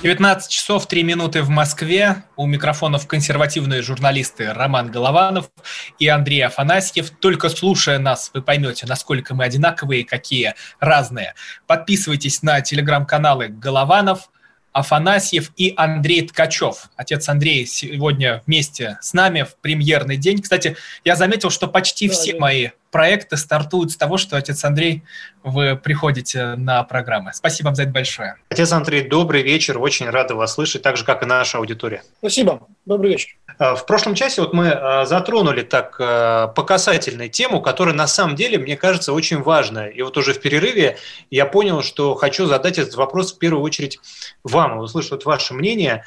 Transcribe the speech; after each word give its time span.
19 0.00 0.48
часов 0.48 0.86
3 0.86 1.02
минуты 1.02 1.42
в 1.42 1.48
Москве. 1.48 2.22
У 2.36 2.46
микрофонов 2.46 3.08
консервативные 3.08 3.82
журналисты 3.82 4.52
Роман 4.52 4.92
Голованов 4.92 5.50
и 5.98 6.06
Андрей 6.06 6.42
Афанасьев. 6.42 7.10
Только 7.10 7.48
слушая 7.48 7.98
нас, 7.98 8.30
вы 8.32 8.40
поймете, 8.40 8.86
насколько 8.86 9.34
мы 9.34 9.42
одинаковые 9.42 10.04
какие 10.04 10.54
разные. 10.78 11.34
Подписывайтесь 11.66 12.44
на 12.44 12.60
телеграм-каналы 12.60 13.48
Голованов, 13.48 14.30
Афанасьев 14.70 15.50
и 15.56 15.74
Андрей 15.76 16.28
Ткачев. 16.28 16.90
Отец 16.94 17.28
Андрей 17.28 17.66
сегодня 17.66 18.44
вместе 18.46 18.98
с 19.00 19.12
нами 19.14 19.42
в 19.42 19.56
премьерный 19.56 20.16
день. 20.16 20.40
Кстати, 20.40 20.76
я 21.04 21.16
заметил, 21.16 21.50
что 21.50 21.66
почти 21.66 22.06
Да, 22.08 22.14
все 22.14 22.38
мои 22.38 22.68
проекты 22.90 23.36
стартуют 23.36 23.92
с 23.92 23.96
того, 23.96 24.16
что 24.16 24.36
отец 24.36 24.64
Андрей, 24.64 25.02
вы 25.42 25.76
приходите 25.76 26.54
на 26.56 26.82
программы. 26.84 27.32
Спасибо 27.32 27.66
вам 27.68 27.74
за 27.74 27.82
это 27.84 27.92
большое. 27.92 28.36
Отец 28.48 28.72
Андрей, 28.72 29.08
добрый 29.08 29.42
вечер. 29.42 29.78
Очень 29.78 30.10
рады 30.10 30.34
вас 30.34 30.54
слышать, 30.54 30.82
так 30.82 30.96
же, 30.96 31.04
как 31.04 31.22
и 31.22 31.26
наша 31.26 31.58
аудитория. 31.58 32.02
Спасибо. 32.18 32.66
Добрый 32.86 33.12
вечер. 33.12 33.36
Э, 33.58 33.74
В 33.74 33.86
прошлом 33.86 34.14
часе 34.14 34.40
вот 34.40 34.52
мы 34.52 34.66
э, 34.66 35.06
затронули 35.06 35.62
так 35.62 35.96
э, 35.98 36.48
по 36.54 36.62
касательной 36.62 37.28
тему, 37.28 37.60
которая 37.60 37.94
на 37.94 38.06
самом 38.06 38.36
деле, 38.36 38.58
мне 38.58 38.76
кажется, 38.76 39.12
очень 39.12 39.42
важная. 39.42 39.88
И 39.88 40.02
вот 40.02 40.16
уже 40.16 40.32
в 40.32 40.40
перерыве 40.40 40.96
я 41.30 41.46
понял, 41.46 41.82
что 41.82 42.14
хочу 42.14 42.46
задать 42.46 42.78
этот 42.78 42.94
вопрос 42.94 43.34
в 43.34 43.38
первую 43.38 43.62
очередь 43.62 43.98
вам, 44.42 44.78
и 44.78 44.82
услышать 44.82 45.12
вот 45.12 45.24
ваше 45.24 45.54
мнение. 45.54 46.04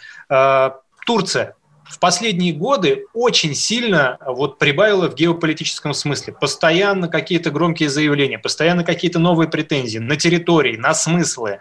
Турция 1.06 1.56
в 1.92 2.00
последние 2.00 2.54
годы 2.54 3.06
очень 3.14 3.54
сильно 3.54 4.18
вот 4.26 4.58
прибавила 4.58 5.10
в 5.10 5.16
геополитическом 5.16 5.94
смысле. 5.94 6.34
Постоянно 6.40 7.10
какие-то 7.10 7.52
громкие 7.52 7.90
заявления, 7.90 8.40
постоянно 8.40 8.86
какие-то 8.86 9.20
новые 9.20 9.50
претензии 9.50 9.98
на 9.98 10.16
территории, 10.16 10.78
на 10.78 10.94
смыслы, 10.94 11.60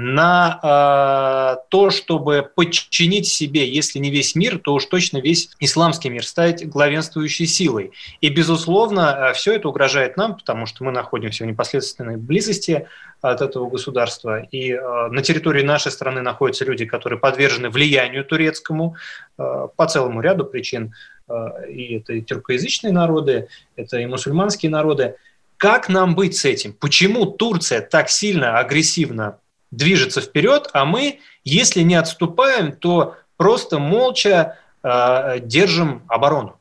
на 0.00 0.60
э, 0.62 1.66
то, 1.70 1.90
чтобы 1.90 2.48
подчинить 2.54 3.26
себе, 3.26 3.68
если 3.68 3.98
не 3.98 4.10
весь 4.10 4.36
мир, 4.36 4.58
то 4.58 4.74
уж 4.74 4.84
точно 4.86 5.18
весь 5.18 5.50
исламский 5.58 6.08
мир, 6.08 6.24
стать 6.24 6.68
главенствующей 6.68 7.46
силой. 7.46 7.90
И, 8.20 8.28
безусловно, 8.28 9.32
все 9.34 9.54
это 9.54 9.68
угрожает 9.68 10.16
нам, 10.16 10.36
потому 10.36 10.66
что 10.66 10.84
мы 10.84 10.92
находимся 10.92 11.42
в 11.42 11.48
непосредственной 11.48 12.16
близости 12.16 12.86
от 13.22 13.42
этого 13.42 13.68
государства. 13.68 14.40
И 14.52 14.70
э, 14.70 15.08
на 15.08 15.20
территории 15.20 15.64
нашей 15.64 15.90
страны 15.90 16.22
находятся 16.22 16.64
люди, 16.64 16.84
которые 16.84 17.18
подвержены 17.18 17.68
влиянию 17.68 18.24
турецкому 18.24 18.94
э, 19.36 19.66
по 19.74 19.86
целому 19.86 20.20
ряду 20.20 20.44
причин. 20.44 20.94
Э, 21.28 21.68
и 21.68 21.96
это 21.96 22.12
и 22.12 22.22
тюркоязычные 22.22 22.92
народы, 22.92 23.48
это 23.74 23.98
и 23.98 24.06
мусульманские 24.06 24.70
народы. 24.70 25.16
Как 25.56 25.88
нам 25.88 26.14
быть 26.14 26.36
с 26.36 26.44
этим? 26.44 26.72
Почему 26.72 27.26
Турция 27.26 27.80
так 27.80 28.10
сильно, 28.10 28.60
агрессивно 28.60 29.38
движется 29.70 30.20
вперед, 30.20 30.68
а 30.72 30.84
мы, 30.84 31.20
если 31.44 31.82
не 31.82 31.94
отступаем, 31.94 32.72
то 32.72 33.16
просто 33.36 33.78
молча 33.78 34.58
э, 34.82 35.40
держим 35.40 36.02
оборону? 36.08 36.58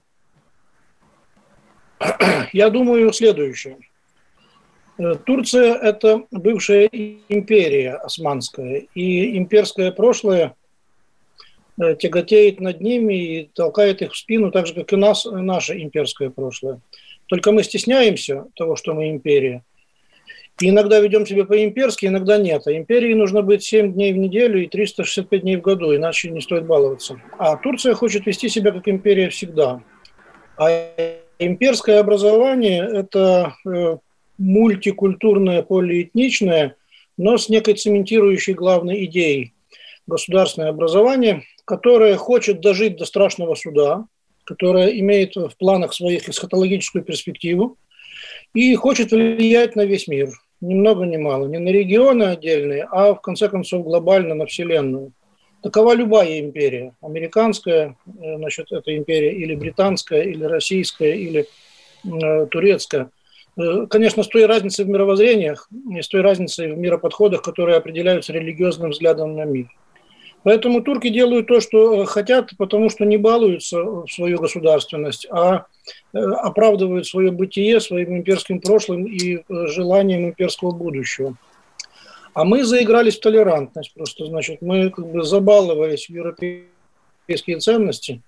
Я 2.53 2.69
думаю 2.69 3.11
следующее. 3.13 3.77
Э, 4.97 5.15
Турция– 5.15 5.75
это 5.81 6.23
бывшая 6.31 6.87
империя 6.87 7.95
османская, 7.95 8.87
и 8.93 9.37
имперское 9.37 9.91
прошлое 9.91 10.55
э, 11.79 11.95
тяготеет 11.95 12.59
над 12.59 12.81
ними 12.81 13.13
и 13.13 13.49
толкает 13.53 14.01
их 14.01 14.13
в 14.13 14.17
спину, 14.17 14.51
так 14.51 14.67
же, 14.67 14.73
как 14.73 14.91
и 14.93 14.95
нас, 14.95 15.25
наше 15.25 15.79
имперское 15.81 16.29
прошлое. 16.29 16.79
Только 17.27 17.51
мы 17.51 17.63
стесняемся 17.63 18.45
того, 18.55 18.75
что 18.75 18.93
мы 18.93 19.09
империя. 19.09 19.63
Иногда 20.59 20.99
ведем 20.99 21.25
себя 21.25 21.45
по-имперски, 21.45 22.07
иногда 22.07 22.37
нет. 22.37 22.65
А 22.65 22.75
империи 22.75 23.13
нужно 23.13 23.43
быть 23.43 23.63
7 23.63 23.93
дней 23.93 24.11
в 24.11 24.17
неделю 24.17 24.63
и 24.63 24.67
365 24.67 25.41
дней 25.41 25.57
в 25.57 25.61
году, 25.61 25.95
иначе 25.95 26.31
не 26.31 26.41
стоит 26.41 26.65
баловаться. 26.65 27.21
А 27.37 27.57
Турция 27.57 27.93
хочет 27.93 28.25
вести 28.25 28.49
себя 28.49 28.71
как 28.71 28.87
империя 28.87 29.29
всегда. 29.29 29.81
А 30.57 30.91
имперское 31.37 31.99
образование– 31.99 32.89
это 32.93 33.53
э, 33.67 33.97
мультикультурное, 34.39 35.61
полиэтничное, 35.61 36.75
но 37.17 37.37
с 37.37 37.49
некой 37.49 37.75
цементирующей 37.75 38.53
главной 38.53 39.05
идеей. 39.05 39.53
Государственное 40.07 40.69
образование, 40.69 41.43
которое 41.65 42.15
хочет 42.15 42.61
дожить 42.61 42.97
до 42.97 43.05
страшного 43.05 43.53
суда, 43.53 44.05
которое 44.43 44.99
имеет 44.99 45.35
в 45.35 45.51
планах 45.59 45.93
своих 45.93 46.29
эсхатологическую 46.29 47.03
перспективу 47.03 47.77
и 48.55 48.73
хочет 48.75 49.11
влиять 49.11 49.75
на 49.75 49.85
весь 49.85 50.07
мир. 50.07 50.29
Ни 50.59 50.73
много 50.73 51.05
ни 51.05 51.17
мало. 51.17 51.47
Не 51.47 51.59
на 51.59 51.69
регионы 51.69 52.23
отдельные, 52.23 52.87
а 52.89 53.13
в 53.13 53.21
конце 53.21 53.47
концов 53.47 53.83
глобально 53.83 54.33
на 54.33 54.45
Вселенную. 54.45 55.11
Такова 55.61 55.93
любая 55.93 56.39
империя. 56.39 56.93
Американская, 57.01 57.95
э, 58.05 58.37
значит, 58.37 58.71
это 58.71 58.95
империя 58.95 59.33
или 59.33 59.55
британская, 59.55 60.23
или 60.23 60.43
российская, 60.43 61.15
или 61.15 61.47
э, 62.05 62.45
турецкая. 62.47 63.09
Э, 63.57 63.85
Конечно, 63.89 64.23
с 64.23 64.27
той 64.27 64.45
разницей 64.45 64.85
в 64.85 64.89
мировоззрениях 64.89 65.69
и 65.91 66.01
с 66.01 66.07
той 66.07 66.21
разницей 66.21 66.71
в 66.71 66.77
мироподходах, 66.77 67.41
которые 67.41 67.77
определяются 67.77 68.33
религиозным 68.33 68.91
взглядом 68.91 69.35
на 69.35 69.45
мир. 69.45 69.67
Поэтому 70.47 70.81
турки 70.81 71.09
делают 71.09 71.47
то, 71.47 71.59
что 71.59 72.03
э, 72.03 72.05
хотят, 72.05 72.51
потому 72.57 72.89
что 72.89 73.03
не 73.03 73.17
балуются 73.17 73.83
в 73.83 74.07
свою 74.07 74.39
государственность, 74.39 75.27
а 75.29 75.65
э, 76.13 76.19
оправдывают 76.19 77.05
свое 77.05 77.31
бытие 77.31 77.81
своим 77.81 78.15
имперским 78.15 78.61
прошлым 78.61 79.07
и 79.07 79.39
э, 79.39 79.67
желанием 79.67 80.27
имперского 80.27 80.71
будущего. 80.71 81.35
А 82.33 82.45
мы 82.45 82.63
заигрались 82.63 83.17
в 83.17 83.19
толерантность. 83.19 83.93
Просто, 83.93 84.25
значит, 84.27 84.61
мы 84.61 84.89
как 84.89 85.07
бы 85.07 85.23
забаловались 85.23 86.05
в 86.05 86.11
европейские 86.11 87.59
ценности. 87.59 88.21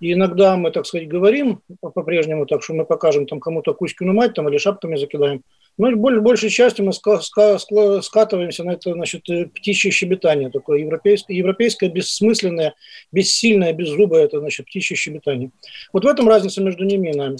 И 0.00 0.12
иногда 0.12 0.56
мы, 0.56 0.72
так 0.72 0.86
сказать, 0.86 1.06
говорим 1.06 1.60
по-прежнему 1.80 2.46
так, 2.46 2.64
что 2.64 2.74
мы 2.74 2.84
покажем 2.84 3.28
там 3.28 3.38
кому-то 3.38 3.74
Кузькину 3.74 4.12
мать 4.12 4.34
там, 4.34 4.48
или 4.48 4.58
шапками 4.58 4.96
закидаем. 4.96 5.44
Боль- 5.76 6.20
большей 6.20 6.50
частью 6.50 6.84
мы 6.84 6.92
скатываемся 6.92 8.62
на 8.64 8.72
это 8.72 8.92
значит, 8.92 9.28
э, 9.28 9.46
птичье 9.46 9.90
щебетание 9.90 10.50
такое, 10.50 10.80
европейское, 10.80 11.36
европейское 11.36 11.90
бессмысленное, 11.90 12.74
бессильное, 13.10 13.72
беззубое, 13.72 14.24
это 14.24 14.38
значит 14.38 14.66
птичье 14.66 14.96
щебетание. 14.96 15.50
Вот 15.92 16.04
в 16.04 16.06
этом 16.06 16.28
разница 16.28 16.62
между 16.62 16.84
ними 16.84 17.10
и 17.10 17.16
нами. 17.16 17.38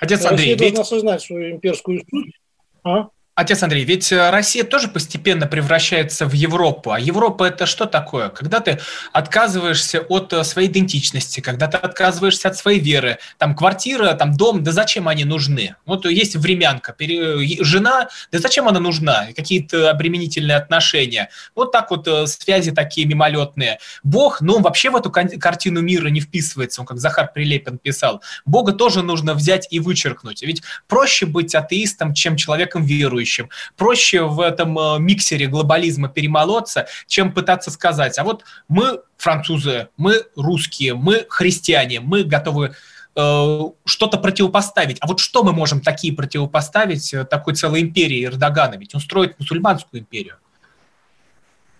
Отец 0.00 0.24
Андрей, 0.24 0.36
Россия 0.36 0.50
ведь 0.50 0.58
должна 0.60 0.80
осознать 0.80 1.22
свою 1.22 1.52
имперскую 1.52 2.00
суть. 2.10 2.34
А? 2.82 3.08
Отец 3.38 3.62
Андрей, 3.62 3.84
ведь 3.84 4.10
э, 4.10 4.30
Россия 4.30 4.64
тоже 4.64 4.88
постепенно 4.88 5.46
превращается 5.46 6.26
в 6.26 6.32
Европу. 6.32 6.90
А 6.90 6.98
Европа 6.98 7.44
это 7.44 7.66
что 7.66 7.86
такое? 7.86 8.30
Когда 8.30 8.58
ты 8.58 8.80
отказываешься 9.12 10.00
от 10.00 10.32
э, 10.32 10.42
своей 10.42 10.68
идентичности, 10.68 11.38
когда 11.38 11.68
ты 11.68 11.76
отказываешься 11.76 12.48
от 12.48 12.56
своей 12.56 12.80
веры, 12.80 13.18
там 13.38 13.54
квартира, 13.54 14.12
там 14.14 14.36
дом, 14.36 14.64
да 14.64 14.72
зачем 14.72 15.06
они 15.06 15.22
нужны? 15.22 15.76
Вот 15.86 16.04
есть 16.06 16.34
времянка, 16.34 16.92
пере- 16.92 17.62
жена, 17.62 18.08
да 18.32 18.40
зачем 18.40 18.66
она 18.66 18.80
нужна? 18.80 19.28
Какие-то 19.36 19.88
обременительные 19.88 20.56
отношения. 20.56 21.30
Вот 21.54 21.70
так 21.70 21.92
вот 21.92 22.08
э, 22.08 22.26
связи 22.26 22.72
такие 22.72 23.06
мимолетные. 23.06 23.78
Бог, 24.02 24.40
ну, 24.40 24.56
он 24.56 24.62
вообще 24.62 24.90
в 24.90 24.96
эту 24.96 25.12
картину 25.12 25.80
мира 25.80 26.08
не 26.08 26.18
вписывается, 26.18 26.80
он 26.80 26.88
как 26.88 26.98
Захар 26.98 27.30
Прилепин 27.32 27.78
писал. 27.78 28.20
Бога 28.44 28.72
тоже 28.72 29.04
нужно 29.04 29.34
взять 29.34 29.68
и 29.70 29.78
вычеркнуть. 29.78 30.42
Ведь 30.42 30.62
проще 30.88 31.24
быть 31.24 31.54
атеистом, 31.54 32.14
чем 32.14 32.34
человеком 32.34 32.84
верующим. 32.84 33.27
Проще 33.76 34.22
в 34.22 34.40
этом 34.40 34.78
э, 34.78 34.98
миксере 34.98 35.46
глобализма 35.46 36.08
перемолоться, 36.08 36.86
чем 37.06 37.32
пытаться 37.32 37.70
сказать, 37.70 38.18
а 38.18 38.24
вот 38.24 38.44
мы 38.68 39.00
французы, 39.16 39.88
мы 39.96 40.24
русские, 40.36 40.94
мы 40.94 41.26
христиане, 41.28 42.00
мы 42.00 42.24
готовы 42.24 42.74
э, 43.16 43.60
что-то 43.84 44.18
противопоставить. 44.18 44.98
А 45.00 45.06
вот 45.06 45.20
что 45.20 45.42
мы 45.42 45.52
можем 45.52 45.80
такие 45.80 46.14
противопоставить 46.14 47.12
э, 47.12 47.24
такой 47.24 47.54
целой 47.54 47.82
империи 47.82 48.24
Эрдогана? 48.24 48.76
Ведь 48.76 48.94
он 48.94 49.00
строит 49.00 49.38
мусульманскую 49.38 50.00
империю. 50.00 50.36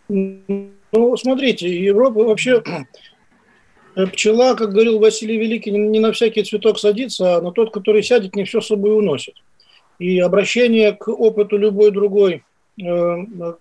Ну, 0.09 1.17
смотрите, 1.17 1.69
Европа 1.69 2.25
вообще 2.25 2.63
пчела, 4.13 4.55
как 4.55 4.73
говорил 4.73 4.99
Василий 4.99 5.39
Великий, 5.39 5.71
не 5.71 6.01
на 6.01 6.13
всякий 6.13 6.43
цветок 6.43 6.79
садится, 6.79 7.37
а 7.37 7.41
на 7.41 7.53
тот, 7.53 7.73
который 7.73 8.03
сядет, 8.03 8.35
не 8.35 8.45
все 8.45 8.61
с 8.61 8.67
собой 8.67 8.97
уносит. 8.97 9.35
И 9.99 10.19
обращение 10.21 10.93
к 10.93 11.09
опыту 11.09 11.57
любой 11.57 11.91
другой 11.91 12.43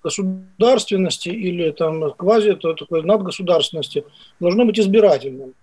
государственности 0.03 1.29
или 1.29 1.71
там 1.71 2.11
квази 2.13 2.55
такой 2.55 3.03
надгосударственности 3.03 4.03
должно 4.39 4.65
быть 4.65 4.79
избирательным. 4.79 5.53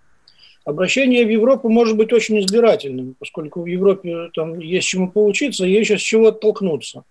Обращение 0.65 1.25
в 1.25 1.29
Европу 1.29 1.69
может 1.69 1.95
быть 1.95 2.11
очень 2.11 2.39
избирательным, 2.39 3.15
поскольку 3.17 3.61
в 3.61 3.67
Европе 3.67 4.29
там 4.33 4.59
есть 4.59 4.87
чему 4.87 5.09
поучиться, 5.09 5.63
есть 5.63 5.91
с 5.91 6.01
чего 6.01 6.27
оттолкнуться. 6.29 7.03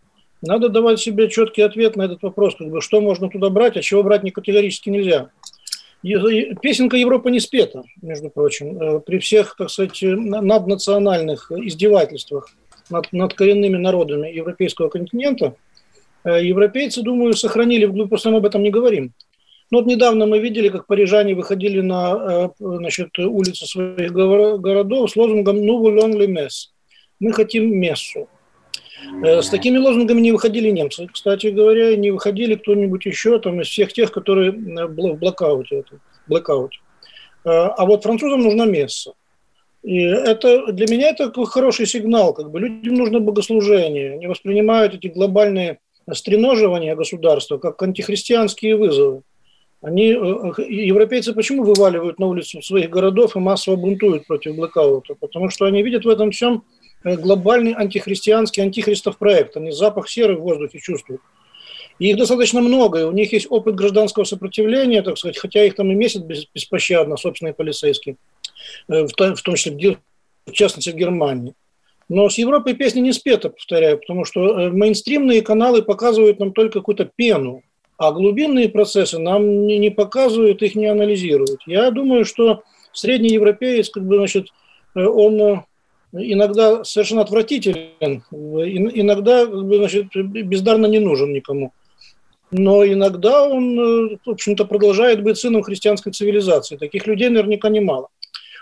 Надо 0.43 0.69
давать 0.69 1.00
себе 1.00 1.31
четкий 1.31 1.62
ответ 1.62 1.96
на 1.96 2.02
этот 2.02 2.22
вопрос, 2.22 2.56
как 2.56 2.69
бы, 2.69 2.82
что 2.82 3.00
можно 3.00 3.31
туда 3.31 3.49
брать, 3.49 3.76
а 3.78 3.81
чего 3.81 4.02
брать 4.02 4.25
не 4.25 4.31
категорически 4.31 4.90
нельзя. 4.90 5.31
Песенка 6.02 6.99
Европа 6.99 7.28
не 7.28 7.40
спета, 7.40 7.84
между 8.02 8.28
прочим, 8.28 8.78
э, 8.78 9.00
при 9.00 9.19
всех, 9.20 9.56
так 9.56 9.70
сказать, 9.70 10.02
наднациональных 10.02 11.50
издевательствах 11.50 12.50
над, 12.90 13.12
над 13.12 13.34
коренными 13.34 13.76
народами 13.76 14.28
европейского 14.28 14.88
континента, 14.88 15.54
э, 16.25 16.44
европейцы, 16.44 17.02
думаю, 17.02 17.34
сохранили, 17.34 17.86
мы 17.86 18.08
просто 18.08 18.34
об 18.34 18.44
этом 18.44 18.62
не 18.62 18.70
говорим. 18.70 19.12
Но 19.70 19.78
вот 19.78 19.86
недавно 19.86 20.26
мы 20.26 20.38
видели, 20.38 20.69
как 20.69 20.86
парижане 20.86 21.34
выходили 21.34 21.81
на 21.81 22.14
э, 22.14 22.48
значит, 22.58 23.19
улицы 23.19 23.66
своих 23.66 24.12
городов 24.12 25.10
с 25.10 25.16
лозунгом 25.16 25.64
«Ну, 25.64 25.84
voulons 25.84 26.26
месс»– 26.26 26.72
«Мы 27.20 27.32
хотим 27.32 27.76
мессу». 27.78 28.28
Э, 29.22 29.42
с 29.42 29.48
такими 29.48 29.78
лозунгами 29.78 30.20
не 30.20 30.32
выходили 30.32 30.70
немцы, 30.70 31.08
кстати 31.12 31.48
говоря, 31.48 31.96
не 31.96 32.10
выходили 32.10 32.54
кто-нибудь 32.54 33.06
еще 33.06 33.38
там 33.38 33.60
из 33.60 33.69
всех 33.69 33.92
тех, 33.92 34.12
которые 34.12 34.52
в 34.52 35.19
блокауте. 35.19 35.84
блокауте. 36.26 36.78
Э, 37.44 37.50
а 37.50 37.84
вот 37.84 38.02
французам 38.02 38.42
нужна 38.42 38.66
месса. 38.66 39.12
И 39.84 40.00
это 40.00 40.72
для 40.72 40.86
меня 40.86 41.10
это 41.10 41.31
хороший 41.44 41.86
сигнал, 41.86 42.32
как 42.32 42.50
бы 42.50 42.58
людям 42.58 42.94
нужно 42.94 43.20
богослужение, 43.20 44.14
они 44.14 44.26
воспринимают 44.26 44.94
эти 44.94 45.08
глобальные 45.08 45.78
стреноживания 46.12 46.96
государства 46.96 47.58
как 47.58 47.82
антихристианские 47.82 48.76
вызовы. 48.76 49.22
Они, 49.82 50.08
европейцы 50.08 51.34
почему 51.34 51.62
вываливают 51.62 52.19
на 52.19 52.26
улицу 52.26 52.62
своих 52.62 52.88
городов 52.88 53.36
и 53.36 53.38
массово 53.38 53.76
бунтуют 53.76 54.26
против 54.26 54.56
блокаута? 54.56 55.14
Потому 55.14 55.50
что 55.50 55.66
они 55.66 55.82
видят 55.82 56.06
в 56.06 56.08
этом 56.08 56.31
всем 56.31 56.64
Э, 57.04 57.16
глобальный 57.16 57.75
антихристианский 57.75 58.62
антихристов 58.62 59.19
проект. 59.19 59.56
Они 59.56 59.70
запах 59.70 60.08
серы 60.08 60.36
в 60.36 60.40
воздухе 60.40 60.78
чувствуют. 60.81 61.20
И 61.98 62.10
их 62.10 62.16
достаточно 62.16 62.60
много, 62.60 63.00
и 63.00 63.04
у 63.04 63.12
них 63.12 63.32
есть 63.32 63.46
опыт 63.48 63.76
гражданского 63.76 64.25
сопротивления, 64.25 65.02
так 65.02 65.16
сказать, 65.16 65.38
хотя 65.38 65.64
их 65.64 65.76
там 65.76 65.92
и 65.92 65.94
месяц 65.94 66.22
беспощадно, 66.52 67.16
собственные 67.16 67.54
полицейские, 67.54 68.14
э, 68.14 68.16
в 68.88 69.12
том 69.12 69.36
числе, 69.36 69.98
в 70.46 70.52
частности, 70.52 70.90
в 70.90 70.96
Германии. 70.96 71.54
Но 72.08 72.28
с 72.28 72.36
Европой 72.38 72.74
песня 72.74 73.00
не 73.00 73.12
спета, 73.12 73.48
повторяю, 73.50 73.98
потому 73.98 74.24
что 74.24 74.60
э, 74.60 74.70
мейнстримные 74.70 75.42
каналы 75.42 75.82
показывают 75.82 76.38
нам 76.38 76.52
только 76.52 76.80
какую-то 76.80 77.06
пену, 77.06 77.62
а 77.96 78.12
глубинные 78.12 78.68
процессы 78.68 79.18
нам 79.18 79.66
не 79.66 79.90
показывают, 79.90 80.62
их 80.62 80.74
не 80.74 80.86
анализируют. 80.86 81.60
Я 81.66 81.90
думаю, 81.90 82.24
что 82.24 82.62
средний 82.92 83.30
европеец, 83.30 83.88
как 83.88 84.04
бы, 84.04 84.16
значит, 84.16 84.48
он 84.94 85.64
иногда 86.12 86.84
совершенно 86.84 87.22
отвратителен, 87.22 88.22
иногда 88.30 89.46
значит, 89.46 90.14
бездарно 90.14 90.86
не 90.86 90.98
нужен 90.98 91.32
никому. 91.32 91.72
Но 92.50 92.84
иногда 92.86 93.48
он, 93.48 94.18
в 94.24 94.30
общем-то, 94.30 94.64
продолжает 94.64 95.22
быть 95.22 95.38
сыном 95.38 95.62
христианской 95.62 96.12
цивилизации. 96.12 96.76
Таких 96.76 97.06
людей 97.06 97.28
наверняка 97.28 97.68
немало. 97.68 98.08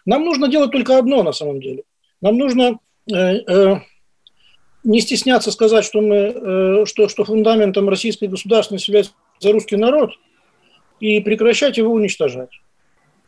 Нам 0.04 0.25
нужно 0.25 0.49
делать 0.49 0.72
только 0.72 0.99
одно 0.99 1.22
на 1.22 1.32
самом 1.32 1.60
деле. 1.60 1.84
Нам 2.20 2.37
нужно 2.37 2.78
э, 3.10 3.14
э, 3.14 3.76
не 4.84 5.00
стесняться 5.00 5.50
сказать, 5.50 5.84
что, 5.84 6.00
мы, 6.00 6.16
э, 6.16 6.84
что, 6.87 7.08
что 7.08 7.25
фундаментом 7.25 7.88
российской 7.88 8.26
государственности 8.26 8.90
является 8.90 9.12
русский 9.44 9.76
народ, 9.76 10.12
и 11.02 11.20
прекращать 11.20 11.78
его 11.78 11.93
уничтожать. 11.93 12.50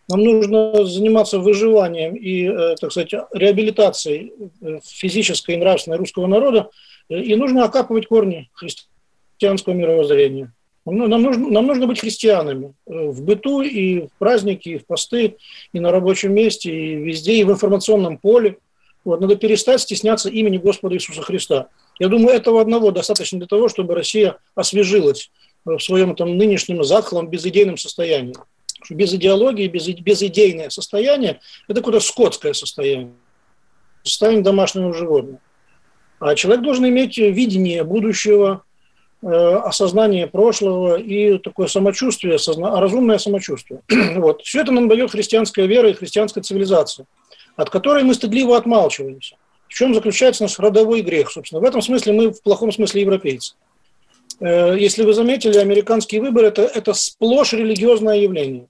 Нам 0.09 0.23
нужно 0.23 0.85
заниматься 0.85 1.41
выживанием 1.41 2.15
и, 2.15 2.45
э, 2.45 2.77
так 2.81 2.93
сказать, 2.93 3.15
реабилитацией 3.33 4.33
э, 4.61 4.79
физической 4.85 5.55
и 5.55 5.59
нравственной 5.59 5.97
русского 5.97 6.27
народа, 6.27 6.71
э, 7.09 7.19
и 7.21 7.35
нужно 7.35 7.65
окапывать 7.65 8.07
корни 8.07 8.49
христианского 8.53 9.73
мировоззрения. 9.73 10.53
Нам 10.87 11.23
нужно, 11.23 11.49
нам 11.49 11.67
нужно 11.67 11.87
быть 11.87 12.01
христианами 12.01 12.75
в 12.85 13.23
быту 13.23 13.63
и 13.63 14.03
в 14.03 14.11
праздники, 14.19 14.69
и 14.69 14.79
в 14.79 14.87
посты, 14.87 15.37
и 15.73 15.81
на 15.81 15.91
рабочем 15.91 16.35
месте, 16.35 16.71
и 16.71 16.97
везде, 16.97 17.37
и 17.37 17.45
в 17.45 17.51
информационном 17.51 18.19
поле. 18.19 18.59
Вот, 19.05 19.21
надо 19.21 19.37
перестать 19.37 19.81
стесняться 19.81 20.29
имени 20.29 20.59
Господа 20.59 20.95
Иисуса 20.95 21.23
Христа. 21.23 21.69
Я 21.99 22.09
думаю, 22.09 22.35
этого 22.35 22.61
одного 22.61 22.91
достаточно 22.91 23.39
для 23.39 23.49
того, 23.49 23.69
чтобы 23.69 23.95
Россия 23.95 24.37
освежилась 24.55 25.31
в 25.65 25.79
своем 25.79 26.15
там, 26.17 26.37
нынешнем 26.37 26.85
захлом, 26.85 27.29
безыдейном 27.29 27.79
состоянии 27.79 28.35
без 28.91 29.15
идеологии, 29.15 29.69
без, 29.69 29.89
безидейное 29.89 30.71
состояние– 30.71 31.41
это 31.69 31.81
какое-то 31.81 32.01
скотское 32.01 32.53
состояние, 32.53 33.13
состояние 34.03 34.43
домашнего 34.43 34.93
животного. 34.93 35.41
А 36.21 36.35
человек 36.35 36.63
должен 36.63 36.87
иметь 36.89 37.17
видение 37.17 37.85
будущего, 37.85 38.65
э, 38.73 38.74
осознание 39.25 40.27
прошлого 40.27 40.97
и 40.97 41.39
такое 41.39 41.67
самочувствие, 41.67 42.35
осозна... 42.35 42.81
разумное 42.81 43.19
самочувствие. 43.19 43.81
вот. 44.17 44.43
Все 44.43 44.61
это 44.61 44.73
нам 44.73 44.89
дает 44.89 45.11
христианская 45.11 45.67
вера 45.67 45.91
и 45.91 45.95
христианская 45.95 46.43
цивилизация, 46.43 47.07
от 47.57 47.71
которой 47.71 48.03
мы 48.03 48.15
стыдливо 48.15 48.57
отмалчиваемся. 48.57 49.37
В 49.69 49.75
чем 49.75 49.95
заключается 49.95 50.45
наш 50.45 50.59
родовой 50.59 51.01
грех, 51.01 51.31
собственно. 51.31 51.61
В 51.61 51.65
этом 51.65 51.83
смысле 51.83 52.13
мы 52.13 52.31
в 52.31 52.43
плохом 52.43 52.71
смысле 52.71 53.01
европейцы. 53.01 53.55
Э, 54.41 54.77
если 54.79 55.05
вы 55.05 55.15
заметили, 55.15 55.59
американские 55.59 56.21
выборы 56.21 56.49
это,– 56.49 56.63
это 56.75 56.93
сплошь 56.93 57.53
религиозное 57.53 58.19
явление. 58.19 58.67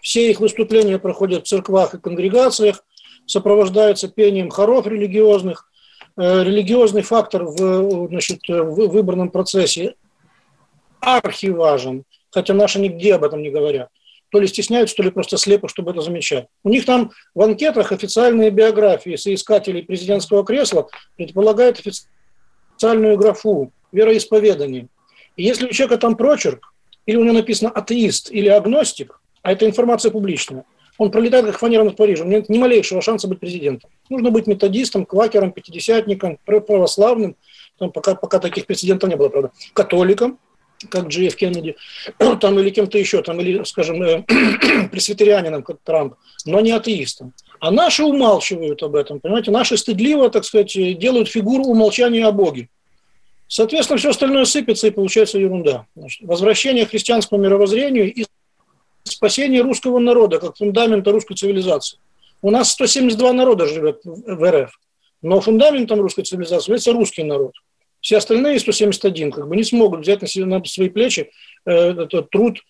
Все 0.00 0.30
их 0.30 0.40
выступления 0.40 0.98
проходят 0.98 1.44
в 1.44 1.48
церквах 1.48 1.94
и 1.94 1.98
конгрегациях, 1.98 2.84
сопровождаются 3.26 4.08
пением 4.08 4.50
хоров 4.50 4.86
религиозных. 4.86 5.67
Э, 6.20 6.42
религиозный 6.42 7.02
фактор 7.02 7.44
в, 7.44 8.08
значит, 8.08 8.40
в 8.48 8.88
выборном 8.88 9.30
процессе 9.30 9.94
архиважен, 10.98 12.02
хотя 12.30 12.54
наши 12.54 12.80
нигде 12.80 13.14
об 13.14 13.22
этом 13.22 13.40
не 13.40 13.50
говорят. 13.50 13.88
То 14.30 14.40
ли 14.40 14.48
стесняются, 14.48 14.96
то 14.96 15.04
ли 15.04 15.10
просто 15.10 15.36
слепо, 15.36 15.68
чтобы 15.68 15.92
это 15.92 16.00
замечать. 16.00 16.48
У 16.64 16.70
них 16.70 16.84
там 16.86 17.12
в 17.36 17.42
анкетах 17.42 17.92
официальные 17.92 18.50
биографии 18.50 19.14
соискателей 19.14 19.84
президентского 19.84 20.44
кресла 20.44 20.88
предполагают 21.16 21.78
официальную 21.78 23.16
графу 23.16 23.72
вероисповедание. 23.92 24.88
И 25.36 25.44
если 25.44 25.66
у 25.66 25.72
человека 25.72 25.98
там 25.98 26.16
прочерк, 26.16 26.74
или 27.06 27.16
у 27.16 27.22
него 27.22 27.34
написано 27.34 27.70
атеист 27.70 28.32
или 28.32 28.48
агностик, 28.48 29.20
а 29.42 29.52
эта 29.52 29.66
информация 29.66 30.10
публичная, 30.10 30.64
он 30.98 31.10
пролетает 31.12 31.46
как 31.46 31.58
фанера 31.58 31.84
над 31.84 31.96
Парижем, 31.96 32.28
нет 32.28 32.48
ни 32.48 32.58
малейшего 32.58 33.00
шанса 33.00 33.28
быть 33.28 33.40
президентом. 33.40 33.88
Нужно 34.10 34.30
быть 34.30 34.46
методистом, 34.46 35.06
квакером, 35.06 35.52
пятидесятником, 35.52 36.38
православным, 36.44 37.36
там 37.78 37.92
пока, 37.92 38.16
пока 38.16 38.40
таких 38.40 38.66
прецедентов 38.66 39.08
не 39.08 39.16
было, 39.16 39.28
правда, 39.28 39.52
католиком, 39.72 40.38
как 40.90 41.06
Джефф 41.06 41.36
Кеннеди, 41.36 41.76
там 42.40 42.58
или 42.58 42.70
кем-то 42.70 42.98
еще, 42.98 43.22
там, 43.22 43.40
или, 43.40 43.62
скажем, 43.62 44.02
э, 44.02 44.24
пресвитерианином, 44.90 45.62
как 45.62 45.78
Трамп, 45.84 46.14
но 46.44 46.60
не 46.60 46.72
атеистом. 46.72 47.32
А 47.60 47.70
наши 47.70 48.04
умалчивают 48.04 48.82
об 48.82 48.96
этом, 48.96 49.20
понимаете, 49.20 49.52
наши 49.52 49.76
стыдливо, 49.76 50.30
так 50.30 50.44
сказать, 50.44 50.72
делают 50.98 51.28
фигуру 51.28 51.64
умолчания 51.64 52.26
о 52.26 52.32
Боге. 52.32 52.68
Соответственно, 53.46 53.98
все 53.98 54.10
остальное 54.10 54.44
сыпется 54.44 54.88
и 54.88 54.90
получается 54.90 55.38
ерунда. 55.38 55.86
Значит, 55.96 56.26
возвращение 56.26 56.84
к 56.84 56.90
христианскому 56.90 57.40
мировоззрению 57.40 58.12
и 58.12 58.26
спасение 59.12 59.62
русского 59.62 59.98
народа 59.98 60.38
как 60.38 60.56
фундамента 60.56 61.12
русской 61.12 61.34
цивилизации. 61.34 61.98
У 62.42 62.50
нас 62.50 62.70
172 62.72 63.32
народа 63.32 63.66
живет 63.66 64.00
в 64.04 64.50
РФ, 64.50 64.70
но 65.22 65.40
фундаментом 65.40 66.00
русской 66.00 66.22
цивилизации 66.22 66.70
является 66.70 66.92
русский 66.92 67.24
народ. 67.24 67.52
Все 68.00 68.18
остальные 68.18 68.60
171 68.60 69.32
как 69.32 69.48
бы 69.48 69.56
не 69.56 69.64
смогут 69.64 70.00
взять 70.00 70.22
на, 70.22 70.28
себя, 70.28 70.46
на 70.46 70.64
свои 70.64 70.88
плечи 70.88 71.30
э, 71.66 71.72
этот 71.72 72.30
труд 72.30 72.60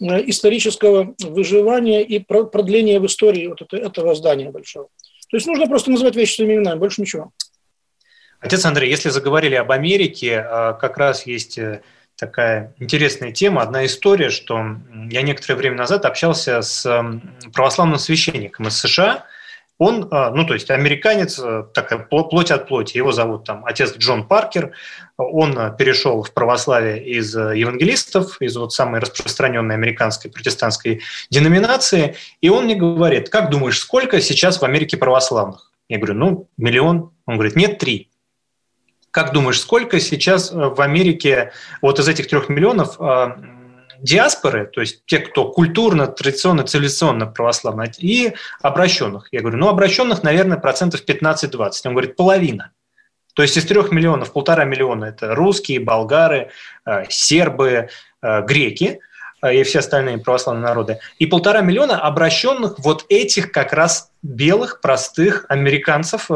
э, 0.00 0.04
исторического 0.28 1.14
выживания 1.24 2.04
и 2.04 2.20
продления 2.20 3.00
в 3.00 3.06
истории 3.06 3.48
вот 3.48 3.62
это, 3.62 3.76
этого 3.76 4.14
здания 4.14 4.50
большого. 4.50 4.88
То 5.28 5.36
есть 5.36 5.46
нужно 5.46 5.66
просто 5.66 5.90
назвать 5.90 6.14
вещи 6.14 6.36
своими 6.36 6.54
именами, 6.54 6.78
больше 6.78 7.00
ничего. 7.00 7.32
Отец 8.38 8.64
Андрей, 8.64 8.88
если 8.90 9.08
заговорили 9.08 9.56
об 9.56 9.72
Америке, 9.72 10.46
э, 10.48 10.74
как 10.80 10.98
раз 10.98 11.26
есть 11.26 11.58
такая 12.16 12.74
интересная 12.78 13.32
тема, 13.32 13.62
одна 13.62 13.84
история, 13.86 14.30
что 14.30 14.76
я 15.10 15.22
некоторое 15.22 15.56
время 15.56 15.76
назад 15.76 16.04
общался 16.04 16.62
с 16.62 17.04
православным 17.52 17.98
священником 17.98 18.68
из 18.68 18.78
США. 18.78 19.24
Он, 19.78 20.08
а, 20.10 20.30
ну, 20.30 20.46
то 20.46 20.54
есть 20.54 20.70
американец, 20.70 21.38
э, 21.38 21.64
такая 21.74 21.98
плоть 21.98 22.50
от 22.50 22.66
плоти, 22.66 22.96
его 22.96 23.12
зовут 23.12 23.44
там 23.44 23.62
отец 23.66 23.94
Джон 23.98 24.26
Паркер, 24.26 24.72
он 25.18 25.76
перешел 25.76 26.22
в 26.22 26.32
православие 26.32 27.04
из 27.04 27.34
евангелистов, 27.36 28.40
из 28.40 28.56
вот 28.56 28.72
самой 28.72 29.00
распространенной 29.00 29.74
американской 29.74 30.30
протестантской 30.30 31.02
деноминации, 31.28 32.16
и 32.40 32.48
он 32.48 32.64
мне 32.64 32.74
говорит, 32.74 33.28
как 33.28 33.50
думаешь, 33.50 33.78
сколько 33.78 34.18
сейчас 34.22 34.62
в 34.62 34.64
Америке 34.64 34.96
православных? 34.96 35.70
Я 35.88 35.98
говорю, 35.98 36.14
ну, 36.14 36.48
миллион. 36.56 37.12
Он 37.26 37.34
говорит, 37.34 37.56
нет, 37.56 37.78
три. 37.78 38.08
Как 39.16 39.32
думаешь, 39.32 39.58
сколько 39.58 39.98
сейчас 39.98 40.52
в 40.52 40.78
Америке 40.78 41.52
вот 41.80 41.98
из 41.98 42.06
этих 42.06 42.28
трех 42.28 42.50
миллионов 42.50 42.98
диаспоры, 43.98 44.66
то 44.66 44.82
есть 44.82 45.06
те, 45.06 45.20
кто 45.20 45.50
культурно, 45.50 46.06
традиционно, 46.06 46.64
цивилизационно 46.64 47.24
православны, 47.24 47.90
и 47.96 48.34
обращенных. 48.60 49.28
Я 49.32 49.40
говорю, 49.40 49.56
ну, 49.56 49.68
обращенных, 49.68 50.22
наверное, 50.22 50.58
процентов 50.58 51.02
15-20. 51.08 51.70
Он 51.86 51.92
говорит, 51.92 52.14
половина. 52.14 52.72
То 53.32 53.40
есть 53.40 53.56
из 53.56 53.64
трех 53.64 53.90
миллионов, 53.90 54.34
полтора 54.34 54.64
миллиона– 54.64 55.04
это 55.06 55.34
русские, 55.34 55.80
болгары, 55.80 56.50
э, 56.84 57.04
сербы, 57.08 57.88
э, 58.20 58.42
греки 58.42 59.00
э, 59.42 59.54
и 59.54 59.62
все 59.62 59.78
остальные 59.78 60.18
православные 60.18 60.62
народы. 60.62 60.98
И 61.18 61.24
полтора 61.24 61.62
миллиона 61.62 61.98
обращенных 61.98 62.78
вот 62.80 63.06
этих 63.08 63.50
как 63.50 63.72
раз 63.72 64.10
белых, 64.22 64.82
простых 64.82 65.46
американцев, 65.48 66.30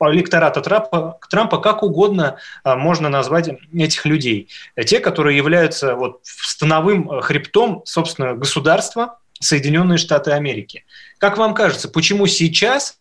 электората 0.00 0.60
Трампа, 0.60 1.18
Трампа 1.30 1.58
как 1.58 1.82
угодно 1.82 2.38
а, 2.62 2.76
можно 2.76 3.08
назвать 3.08 3.48
этих 3.72 4.04
людей. 4.06 4.48
Те, 4.86 5.00
которые 5.00 5.36
являются 5.36 5.94
вот 5.94 6.20
становым 6.22 7.20
хребтом, 7.20 7.82
собственно, 7.84 8.34
государства 8.34 9.18
Соединенные 9.40 9.98
Штаты 9.98 10.32
Америки. 10.32 10.84
Как 11.18 11.38
вам 11.38 11.54
кажется, 11.54 11.88
почему 11.88 12.26
сейчас 12.26 12.98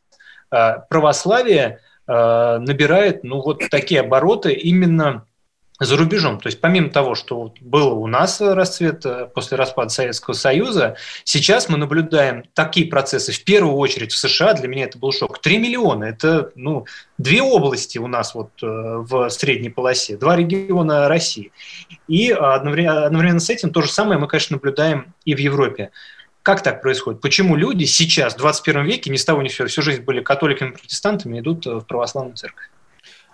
а, 0.50 0.80
православие 0.90 1.80
а, 2.06 2.60
набирает 2.60 3.24
ну, 3.24 3.42
вот 3.42 3.64
такие 3.70 4.02
обороты 4.02 4.54
именно 4.54 5.26
за 5.86 5.98
рубежом. 5.98 6.40
То 6.40 6.48
есть 6.48 6.62
помимо 6.62 6.90
того, 6.90 7.16
что 7.16 7.54
был 7.62 7.98
у 8.00 8.08
нас 8.08 8.42
расцвет 8.42 9.06
э, 9.06 9.28
после 9.34 9.58
распада 9.58 9.90
Советского 9.90 10.34
Союза, 10.34 10.96
сейчас 11.24 11.70
мы 11.70 11.78
наблюдаем 11.78 12.44
такие 12.54 12.88
процессы 12.88 13.32
в 13.32 13.44
первую 13.44 13.76
очередь 13.76 14.12
в 14.12 14.18
США. 14.18 14.54
Для 14.54 14.68
меня 14.68 14.86
это 14.86 14.98
был 14.98 15.12
шок. 15.12 15.40
3 15.40 15.58
миллиона– 15.58 16.04
это 16.06 16.52
ну, 16.56 16.86
две 17.18 17.42
области 17.42 17.98
у 17.98 18.08
нас 18.08 18.36
вот 18.36 18.52
э, 18.62 18.66
в 18.68 19.30
средней 19.30 19.70
полосе, 19.70 20.18
два 20.18 20.36
региона 20.36 21.08
России. 21.08 21.52
И 22.08 22.32
одновременно, 22.32 23.40
с 23.40 23.50
этим 23.50 23.72
то 23.72 23.82
же 23.82 23.92
самое 23.92 24.20
мы, 24.20 24.28
конечно, 24.28 24.56
наблюдаем 24.56 25.14
и 25.26 25.36
в 25.36 25.40
Европе. 25.40 25.92
Как 26.42 26.62
так 26.62 26.82
происходит? 26.82 27.22
Почему 27.22 27.56
люди 27.56 27.86
сейчас, 27.86 28.34
в 28.34 28.38
21 28.38 28.84
веке, 28.84 29.10
ни 29.10 29.16
с 29.16 29.24
того 29.24 29.42
ни 29.42 29.48
сего, 29.48 29.68
всю 29.68 29.82
жизнь 29.82 30.04
были 30.04 30.22
католиками, 30.22 30.72
протестантами, 30.72 31.40
идут 31.40 31.66
в 31.66 31.82
православную 31.82 32.36
церковь? 32.36 32.68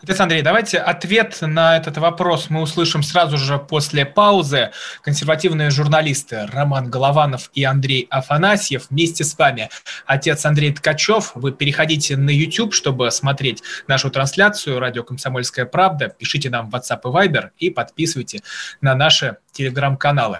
Отец 0.01 0.17
Андрей, 0.21 0.41
давайте 0.41 0.77
ответ 0.77 1.37
на 1.41 1.75
этот 1.75 1.97
вопрос 1.97 2.49
мы 2.49 2.61
услышим 2.61 3.03
сразу 3.03 3.37
же 3.37 3.57
после 3.59 4.05
паузы. 4.05 4.71
Консервативные 5.01 5.71
журналисты 5.71 6.47
Роман 6.53 6.89
Голованов 6.89 7.51
и 7.53 7.65
Андрей 7.65 8.07
Афанасьев 8.09 8.87
вместе 8.89 9.25
с 9.25 9.37
вами. 9.37 9.69
Отец 10.05 10.45
Андрей 10.45 10.73
Ткачев, 10.73 11.33
вы 11.35 11.51
переходите 11.51 12.15
на 12.15 12.29
YouTube, 12.29 12.73
чтобы 12.73 13.11
смотреть 13.11 13.61
нашу 13.87 14.09
трансляцию 14.09 14.79
«Радио 14.79 15.03
Комсомольская 15.03 15.65
правда». 15.65 16.07
Пишите 16.07 16.49
нам 16.49 16.69
в 16.69 16.75
WhatsApp 16.75 17.01
и 17.03 17.07
Viber 17.07 17.49
и 17.57 17.69
подписывайте 17.69 18.41
на 18.79 18.95
наши 18.95 19.35
телеграм-каналы. 19.51 20.39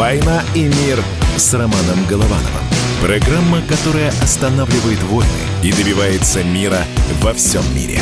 «Война 0.00 0.40
и 0.54 0.62
мир» 0.62 0.98
с 1.36 1.52
Романом 1.52 2.06
Головановым. 2.08 2.64
Программа, 3.02 3.60
которая 3.68 4.08
останавливает 4.08 4.98
войны 5.02 5.28
и 5.62 5.72
добивается 5.72 6.42
мира 6.42 6.78
во 7.20 7.34
всем 7.34 7.60
мире. 7.76 7.98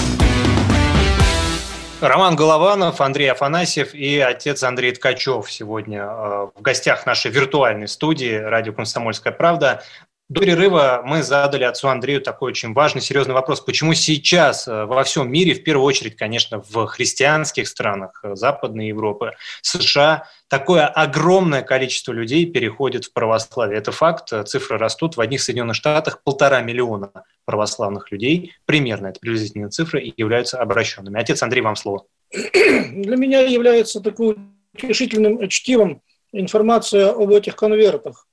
Роман 2.00 2.37
Голованов, 2.37 3.00
Андрей 3.00 3.33
Афанасьев 3.33 3.95
и 3.95 4.21
отец 4.21 4.62
Андрей 4.62 4.93
Ткачев 4.93 5.50
сегодня 5.50 6.05
э, 6.05 6.49
в 6.55 6.62
гостях 6.62 7.05
нашей 7.05 7.33
виртуальной 7.33 7.88
студии 7.88 8.33
«Радио 8.33 8.73
Комсомольская 8.73 9.33
правда». 9.33 9.83
До 10.28 10.42
перерыва 10.42 11.00
мы 11.06 11.23
задали 11.23 11.64
отцу 11.64 11.88
Андрею 11.88 12.20
такой 12.20 12.50
очень 12.50 12.75
важный, 12.75 13.00
серьезный 13.00 13.32
вопрос. 13.32 13.62
Почему 13.62 13.94
сейчас 13.94 14.68
э, 14.68 14.85
во 14.85 15.02
всем 15.02 15.32
мире, 15.32 15.54
в 15.54 15.64
первую 15.64 15.87
очередь, 15.87 16.16
конечно, 16.16 16.62
в 16.68 16.85
христианских 16.85 17.66
странах 17.66 18.20
э, 18.23 18.35
Западной 18.35 18.88
Европы, 18.88 19.32
США, 19.62 20.25
такое 20.49 20.87
огромное 20.87 21.62
количество 21.62 22.12
людей 22.12 22.44
переходит 22.44 23.06
в 23.06 23.14
православие? 23.14 23.78
Это 23.78 23.90
факт, 23.90 24.28
цифры 24.47 24.76
растут. 24.76 25.16
В 25.16 25.23
одних 25.23 25.40
Соединенных 25.40 25.76
Штатах 25.76 26.23
полтора 26.23 26.61
миллиона 26.61 27.11
православных 27.47 28.12
людей, 28.12 28.52
примерно 28.66 29.06
это 29.06 29.20
приблизительные 29.20 29.70
цифры, 29.70 30.12
являются 30.14 30.61
обращенными. 30.61 31.18
Отец 31.18 31.42
Андрей, 31.42 31.62
вам 31.62 31.75
слово. 31.75 32.04
Для 32.30 33.16
меня 33.16 33.40
является 33.40 34.02
таким 34.02 34.54
утешительным 34.75 35.49
чтивом 35.49 36.02
информация 36.32 37.12
об 37.12 37.30
этих 37.30 37.56
конвертах. 37.56 38.27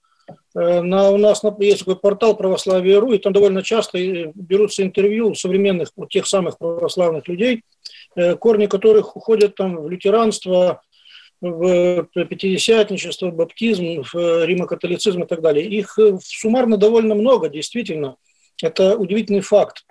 Э, 0.55 0.81
на, 0.81 1.11
у 1.11 1.17
нас 1.17 1.43
есть 1.59 1.79
такой 1.79 1.97
портал 1.97 2.35
православие.ру, 2.35 3.13
и 3.13 3.17
там 3.17 3.33
довольно 3.33 3.61
часто 3.61 3.97
э, 3.97 4.31
берутся 4.33 4.83
интервью 4.83 5.35
современных, 5.35 5.89
тех 6.09 6.25
самых 6.25 6.57
православных 6.57 7.27
людей, 7.27 7.63
э, 8.15 8.35
корни 8.35 8.67
которых 8.67 9.15
уходят 9.15 9.55
там 9.55 9.75
в 9.77 9.89
лютеранство, 9.89 10.81
в 11.41 12.07
пятидесятничество, 12.13 13.29
в 13.29 13.35
баптизм, 13.35 14.03
в 14.03 14.45
римокатолицизм 14.45 15.23
и 15.23 15.27
так 15.27 15.41
далее. 15.41 15.67
Их 15.67 15.99
суммарно 16.23 16.77
довольно 16.77 17.13
много, 17.13 17.49
действительно. 17.49 18.15
Это 18.63 18.97
удивительный 18.97 19.41
факт 19.41 19.85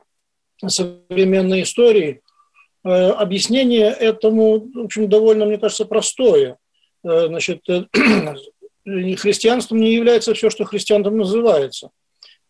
современной 0.67 1.63
истории. 1.63 2.23
Объяснение 2.83 3.91
этому, 3.91 4.69
в 4.75 4.85
общем, 4.87 5.09
довольно, 5.09 5.45
мне 5.45 5.59
кажется, 5.59 5.85
простое. 5.85 6.57
Значит, 7.05 7.61
христианством 8.85 9.81
не 9.81 9.95
является 9.95 10.35
все, 10.35 10.51
что 10.51 10.65
христианством 10.65 11.19
называется. 11.19 11.91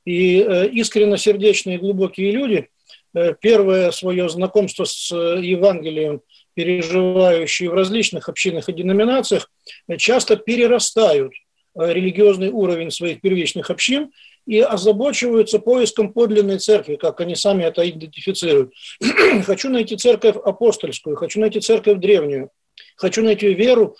И 0.05 0.41
э, 0.41 0.69
искренне 0.69 1.17
сердечные 1.17 1.79
глубокие 1.79 2.31
люди 2.31 2.69
э, 3.15 3.35
первое 3.41 3.91
свое 3.91 4.29
знакомство 4.29 4.85
с 4.85 5.11
э, 5.11 5.41
Евангелием, 5.43 6.21
переживающие 6.55 7.71
в 7.71 7.75
различных 7.75 8.29
общинах 8.29 8.69
и 8.69 8.73
деноминациях, 8.73 9.51
часто 9.99 10.37
перерастают 10.37 11.33
религиозный 11.77 12.51
уровень 12.51 12.93
своих 12.93 13.21
первичных 13.21 13.69
общин 13.69 14.13
и 14.47 14.61
озабочиваются 14.61 15.59
поиском 15.59 16.13
подлинной 16.13 16.59
церкви, 16.61 16.95
как 16.95 17.21
они 17.21 17.35
сами 17.35 17.65
это 17.65 17.89
идентифицируют. 17.89 18.73
хочу 19.45 19.71
найти 19.71 19.97
церковь 19.97 20.37
апостольскую, 20.37 21.17
хочу 21.17 21.41
найти 21.41 21.59
церковь 21.59 21.99
древнюю, 21.99 22.51
хочу 22.97 23.25
найти 23.25 23.53
веру, 23.55 23.97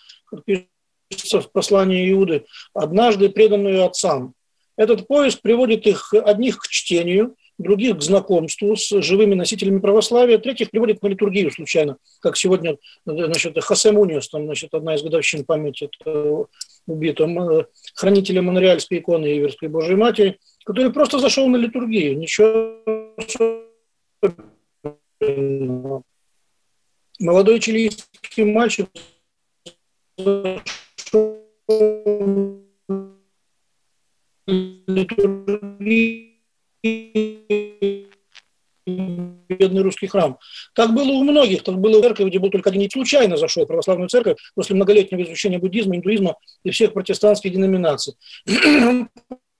в 1.11 1.51
послании 1.53 2.11
Иуды, 2.11 2.45
однажды 2.73 3.29
преданную 3.29 3.85
отцам. 3.85 4.35
Этот 4.77 5.07
поиск 5.07 5.41
приводит 5.41 5.87
их 5.87 6.13
одних 6.15 6.59
к 6.59 6.69
чтению, 6.69 7.37
других 7.59 7.99
к 7.99 8.03
знакомству 8.03 8.75
с 8.77 8.89
живыми 9.03 9.35
носителями 9.35 9.79
православия, 9.79 10.39
третьих 10.39 10.71
приводит 10.71 11.03
на 11.03 11.09
литургию 11.09 11.51
случайно, 11.53 11.99
как 12.21 12.37
сегодня 12.37 12.79
значит, 13.07 13.57
Хосе 13.63 13.93
там, 13.93 14.45
значит, 14.47 14.75
одна 14.75 14.97
из 14.97 15.03
годовщин 15.03 15.45
памяти 15.45 15.89
убитого 16.87 17.69
хранителя 17.95 18.43
монреальской 18.43 18.99
иконы 18.99 19.27
Иверской 19.27 19.69
Божьей 19.69 19.95
Матери, 19.95 20.39
который 20.65 20.93
просто 20.93 21.19
зашел 21.21 21.49
на 21.49 21.57
литургию, 21.57 22.19
ничего 22.19 22.81
Молодой 27.21 27.61
чилийский 27.61 28.45
мальчик 28.45 28.89
бедный 39.49 39.83
русский 39.83 40.09
храм. 40.09 40.39
Так 40.75 40.93
было 40.93 41.11
у 41.11 41.23
многих, 41.23 41.63
так 41.63 41.79
было 41.79 41.99
в 41.99 42.03
церкви, 42.03 42.25
где 42.25 42.39
был 42.41 42.51
только 42.51 42.71
один 42.71 42.91
случайно 42.91 43.37
зашел 43.37 43.65
в 43.65 43.69
православную 43.69 44.09
церковь 44.09 44.39
после 44.55 44.75
многолетнего 44.75 45.23
изучения 45.23 45.59
буддизма, 45.59 45.97
индуизма 45.97 46.37
и 46.65 46.71
всех 46.71 46.93
протестантских 46.93 47.53
деноминаций. 47.53 48.15
Он 48.49 49.09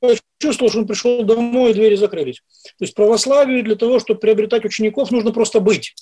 почувствовал, 0.01 0.71
что 0.71 0.81
он 0.81 0.87
пришел 0.87 1.23
домой, 1.23 1.71
и 1.71 1.75
двери 1.75 1.95
закрылись. 1.95 2.43
То 2.79 2.85
есть 2.85 2.95
православию 2.95 3.65
для 3.65 3.75
того, 3.75 4.01
чтобы 4.01 4.21
приобретать 4.21 4.67
учеников, 4.67 5.11
нужно 5.11 5.33
просто 5.33 5.61
быть. 5.61 5.95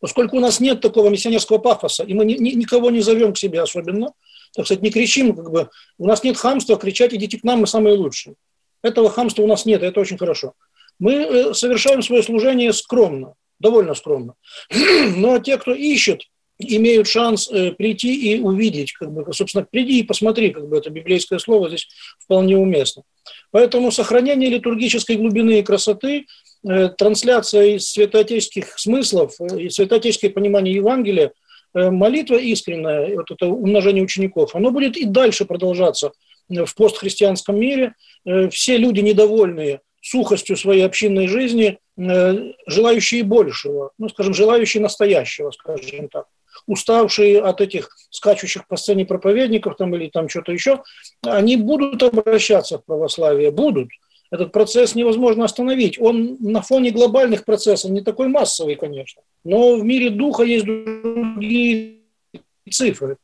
Поскольку 0.00 0.36
у 0.36 0.40
нас 0.40 0.58
нет 0.58 0.80
такого 0.80 1.08
миссионерского 1.08 1.58
пафоса, 1.58 2.02
и 2.02 2.12
мы 2.12 2.24
ни, 2.24 2.34
ни, 2.34 2.50
никого 2.50 2.90
не 2.90 3.00
зовем 3.00 3.32
к 3.32 3.38
себе 3.38 3.62
особенно, 3.62 4.08
так 4.56 4.66
сказать, 4.66 4.82
не 4.82 4.90
кричим, 4.90 5.36
как 5.36 5.50
бы, 5.50 5.68
у 5.98 6.06
нас 6.06 6.24
нет 6.24 6.36
хамства 6.36 6.76
кричать 6.76 7.14
«идите 7.14 7.38
к 7.38 7.44
нам, 7.44 7.60
мы 7.60 7.66
самые 7.66 7.94
лучшие». 7.94 8.34
Этого 8.82 9.10
хамства 9.10 9.42
у 9.42 9.46
нас 9.46 9.66
нет, 9.66 9.82
и 9.82 9.86
это 9.86 10.00
очень 10.00 10.18
хорошо. 10.18 10.54
Мы 10.98 11.12
э, 11.12 11.54
совершаем 11.54 12.02
свое 12.02 12.22
служение 12.22 12.72
скромно, 12.72 13.34
довольно 13.58 13.94
скромно. 13.94 14.34
Но 15.16 15.38
те, 15.38 15.58
кто 15.58 15.74
ищет, 15.74 16.22
имеют 16.58 17.06
шанс 17.06 17.50
э, 17.50 17.72
прийти 17.72 18.14
и 18.14 18.40
увидеть, 18.40 18.92
как 18.92 19.12
бы, 19.12 19.30
собственно, 19.32 19.66
приди 19.70 20.00
и 20.00 20.04
посмотри, 20.04 20.50
как 20.50 20.68
бы 20.68 20.78
это 20.78 20.88
библейское 20.88 21.38
слово 21.38 21.68
здесь 21.68 21.88
вполне 22.18 22.56
уместно. 22.56 23.02
Поэтому 23.50 23.90
сохранение 23.90 24.48
литургической 24.48 25.16
глубины 25.16 25.58
и 25.58 25.62
красоты, 25.62 26.26
э, 26.66 26.88
трансляция 26.96 27.76
из 27.76 27.90
святоотеческих 27.90 28.78
смыслов, 28.78 29.34
и 29.40 29.68
святоотеческое 29.68 30.30
понимание 30.30 30.74
Евангелия, 30.74 31.32
молитва 31.76 32.36
искренняя, 32.36 33.16
вот 33.16 33.30
это 33.30 33.46
умножение 33.46 34.02
учеников, 34.02 34.54
оно 34.54 34.70
будет 34.70 34.96
и 34.96 35.04
дальше 35.04 35.44
продолжаться 35.44 36.12
в 36.48 36.74
постхристианском 36.74 37.58
мире. 37.58 37.94
Все 38.50 38.76
люди 38.76 39.00
недовольные 39.00 39.80
сухостью 40.00 40.56
своей 40.56 40.82
общинной 40.82 41.26
жизни, 41.26 41.78
э, 41.98 42.52
желающие 42.66 43.24
большего, 43.24 43.90
ну, 43.98 44.08
скажем, 44.08 44.34
желающие 44.34 44.80
настоящего, 44.80 45.50
скажем 45.50 46.08
так 46.08 46.26
уставшие 46.66 47.40
от 47.40 47.60
этих 47.60 47.90
скачущих 48.10 48.66
по 48.66 48.76
сцене 48.76 49.04
проповедников 49.04 49.76
там, 49.76 49.94
или 49.94 50.08
там 50.08 50.28
что-то 50.28 50.52
еще, 50.52 50.82
они 51.22 51.56
будут 51.56 52.02
обращаться 52.02 52.78
в 52.78 52.84
православие, 52.84 53.50
будут. 53.50 53.88
Этот 54.30 54.52
процесс 54.52 54.94
невозможно 54.94 55.44
остановить. 55.44 56.00
Он 56.00 56.36
на 56.40 56.62
фоне 56.62 56.90
глобальных 56.90 57.44
процессов 57.44 57.90
не 57.90 58.00
такой 58.00 58.28
массовый, 58.28 58.74
конечно. 58.74 59.22
Но 59.44 59.76
в 59.76 59.84
мире 59.84 60.10
духа 60.10 60.42
есть 60.42 60.64
другие 60.64 62.00
цифры 62.70 63.18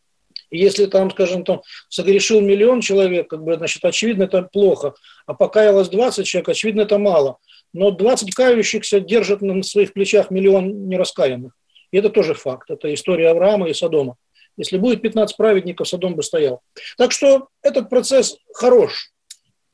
если 0.52 0.87
там, 0.87 1.11
скажем, 1.11 1.44
там 1.44 1.62
согрешил 1.88 2.40
миллион 2.40 2.80
человек, 2.80 3.28
как 3.28 3.42
бы, 3.42 3.56
значит, 3.56 3.85
очевидно, 3.85 4.25
это 4.25 4.42
плохо. 4.42 4.94
А 5.26 5.35
покаялось 5.35 5.88
20 5.88 6.26
человек, 6.26 6.49
очевидно, 6.50 6.82
это 6.82 6.99
мало. 6.99 7.38
Но 7.73 7.90
20 7.90 8.35
кающихся 8.35 9.00
держат 9.00 9.40
на 9.40 9.62
своих 9.62 9.94
плечах 9.94 10.30
миллион 10.30 10.88
нераскаянных. 10.88 11.52
И 11.90 11.97
это 11.97 12.11
тоже 12.11 12.35
факт. 12.35 12.71
Это 12.71 12.92
история 12.92 13.30
Авраама 13.30 13.68
и 13.68 13.75
Содома. 13.75 14.16
Если 14.59 14.76
будет 14.76 15.00
15 15.00 15.37
праведников, 15.37 15.88
Содом 15.88 16.14
бы 16.14 16.23
стоял. 16.23 16.61
Так 16.99 17.12
что 17.12 17.49
этот 17.62 17.88
процесс 17.88 18.37
хорош. 18.54 19.12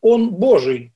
Он 0.01 0.31
Божий. 0.31 0.93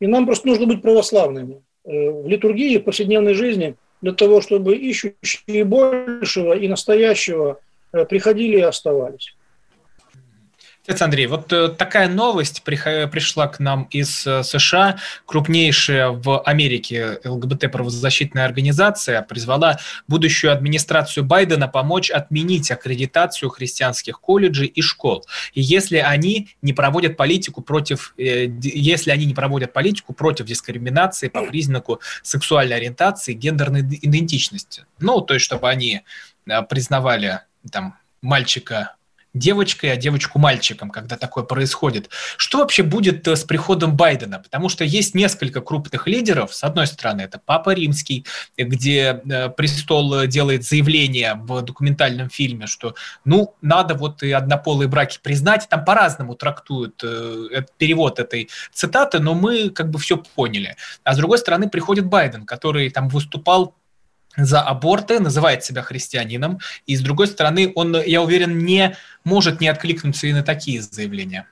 И 0.00 0.06
нам 0.06 0.26
просто 0.26 0.48
нужно 0.48 0.66
быть 0.66 0.82
православными. 0.82 1.62
Э, 1.84 2.10
в 2.10 2.26
литургии, 2.26 2.78
в 2.78 2.84
повседневной 2.84 3.34
жизни, 3.34 3.76
для 4.00 4.12
того, 4.12 4.40
чтобы 4.40 4.76
ищущие 4.76 5.64
большего 5.64 6.54
и 6.54 6.68
настоящего– 6.68 7.60
Э, 7.94 8.04
приходили 8.04 8.58
и 8.58 8.62
оставались. 8.62 9.36
Отец 10.86 11.00
Андрей, 11.00 11.26
вот 11.26 11.50
э, 11.50 11.68
такая 11.68 12.08
новость 12.08 12.62
пришла 12.62 13.48
к 13.48 13.58
нам 13.58 13.84
из 13.84 14.26
э, 14.26 14.42
США. 14.42 14.98
Крупнейшая 15.24 16.10
в 16.10 16.42
Америке 16.42 17.20
ЛГБТ-правозащитная 17.24 18.44
организация 18.44 19.22
призвала 19.22 19.78
будущую 20.08 20.52
администрацию 20.52 21.24
Байдена 21.24 21.68
помочь 21.68 22.10
отменить 22.10 22.70
аккредитацию 22.70 23.48
христианских 23.48 24.20
колледжей 24.20 24.66
и 24.66 24.82
школ. 24.82 25.24
И 25.54 25.62
если 25.62 25.96
они 25.96 26.50
не 26.60 26.74
проводят 26.74 27.16
политику 27.16 27.62
против, 27.62 28.12
если 28.18 29.10
они 29.10 29.24
не 29.24 29.32
проводят 29.32 29.72
политику 29.72 30.12
против 30.12 30.44
дискриминации 30.44 31.28
по 31.28 31.46
признаку 31.46 32.00
сексуальной 32.22 32.76
ориентации, 32.76 33.32
гендерной 33.32 33.80
идентичности. 33.80 34.84
Ну, 35.00 35.22
то 35.22 35.32
есть, 35.32 35.46
чтобы 35.46 35.70
они 35.70 36.02
признавали 36.68 37.40
там 37.70 37.96
мальчика 38.20 38.96
девочкой, 39.34 39.92
а 39.92 39.96
девочку 39.96 40.38
мальчиком, 40.38 40.90
когда 40.90 41.16
такое 41.16 41.44
происходит. 41.44 42.08
Что 42.36 42.58
вообще 42.58 42.82
будет 42.82 43.26
э, 43.26 43.36
с 43.36 43.44
приходом 43.44 43.96
Байдена? 43.96 44.38
Потому 44.38 44.68
что 44.68 44.84
есть 44.84 45.14
несколько 45.14 45.60
крупных 45.60 46.06
лидеров. 46.06 46.54
С 46.54 46.62
одной 46.62 46.86
стороны, 46.86 47.22
это 47.22 47.40
Папа 47.44 47.70
Римский, 47.70 48.24
где 48.56 49.20
э, 49.28 49.48
престол 49.50 50.26
делает 50.26 50.64
заявление 50.64 51.34
в 51.34 51.62
документальном 51.62 52.30
фильме, 52.30 52.66
что 52.66 52.94
ну, 53.24 53.54
надо 53.60 53.94
вот 53.94 54.22
и 54.22 54.30
однополые 54.30 54.88
браки 54.88 55.18
признать. 55.22 55.66
Там 55.68 55.84
по-разному 55.84 56.36
трактуют 56.36 57.02
э, 57.02 57.64
перевод 57.76 58.20
этой 58.20 58.48
цитаты, 58.72 59.18
но 59.18 59.34
мы 59.34 59.70
как 59.70 59.90
бы 59.90 59.98
все 59.98 60.16
поняли. 60.16 60.76
А 61.02 61.14
с 61.14 61.16
другой 61.16 61.38
стороны, 61.38 61.68
приходит 61.68 62.06
Байден, 62.06 62.46
который 62.46 62.88
там 62.90 63.08
выступал 63.08 63.74
за 64.36 64.60
аборты, 64.60 65.20
называет 65.20 65.64
себя 65.64 65.82
христианином, 65.82 66.58
и 66.86 66.96
с 66.96 67.00
другой 67.00 67.26
стороны, 67.26 67.72
он, 67.74 67.96
я 68.02 68.22
уверен, 68.22 68.58
не 68.58 68.96
может 69.24 69.60
не 69.60 69.68
откликнуться 69.68 70.26
и 70.26 70.32
на 70.32 70.42
такие 70.42 70.82
заявления 70.82 71.46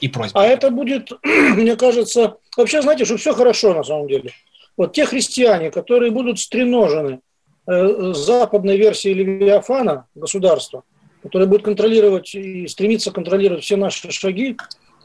и 0.00 0.08
просьбы. 0.08 0.40
А 0.40 0.44
это 0.44 0.70
будет, 0.70 1.10
мне 1.24 1.76
кажется, 1.76 2.36
вообще, 2.56 2.82
знаете, 2.82 3.04
что 3.04 3.16
все 3.16 3.34
хорошо 3.34 3.74
на 3.74 3.82
самом 3.82 4.08
деле. 4.08 4.32
Вот 4.76 4.92
те 4.92 5.04
христиане, 5.04 5.70
которые 5.70 6.10
будут 6.10 6.38
стреножены 6.38 7.20
э, 7.66 8.12
западной 8.14 8.76
версией 8.76 9.14
Левиафана, 9.14 10.06
государства, 10.14 10.84
которое 11.22 11.46
будет 11.46 11.62
контролировать 11.62 12.34
и 12.34 12.66
стремиться 12.66 13.10
контролировать 13.10 13.64
все 13.64 13.76
наши 13.76 14.10
шаги 14.10 14.56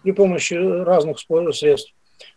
при 0.04 0.12
помощи 0.12 0.54
разных 0.54 1.18
средств, 1.20 1.94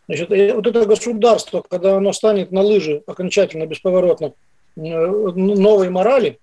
Значит, 0.09 0.31
вот 0.31 0.67
это 0.67 0.87
государство, 0.87 1.63
когда 1.69 1.97
оно 1.97 2.13
станет 2.15 2.51
на 2.51 2.63
лыжи 2.63 3.03
окончательно, 3.07 3.67
бесповоротно 3.67 4.33
новой 4.75 5.91
морали, 5.91 6.39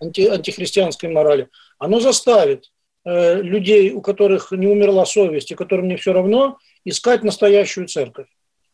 анти, 0.00 0.26
антихристианской 0.26 1.08
морали, 1.08 1.48
оно 1.78 2.00
заставит 2.00 2.72
э, 3.04 3.40
людей, 3.40 3.92
у 3.92 4.00
которых 4.00 4.50
не 4.50 4.66
умерла 4.66 5.06
совесть 5.06 5.52
и 5.52 5.54
которым 5.54 5.86
не 5.86 5.96
все 5.96 6.12
равно, 6.12 6.58
искать 6.84 7.22
настоящую 7.22 7.86
церковь. 7.86 8.26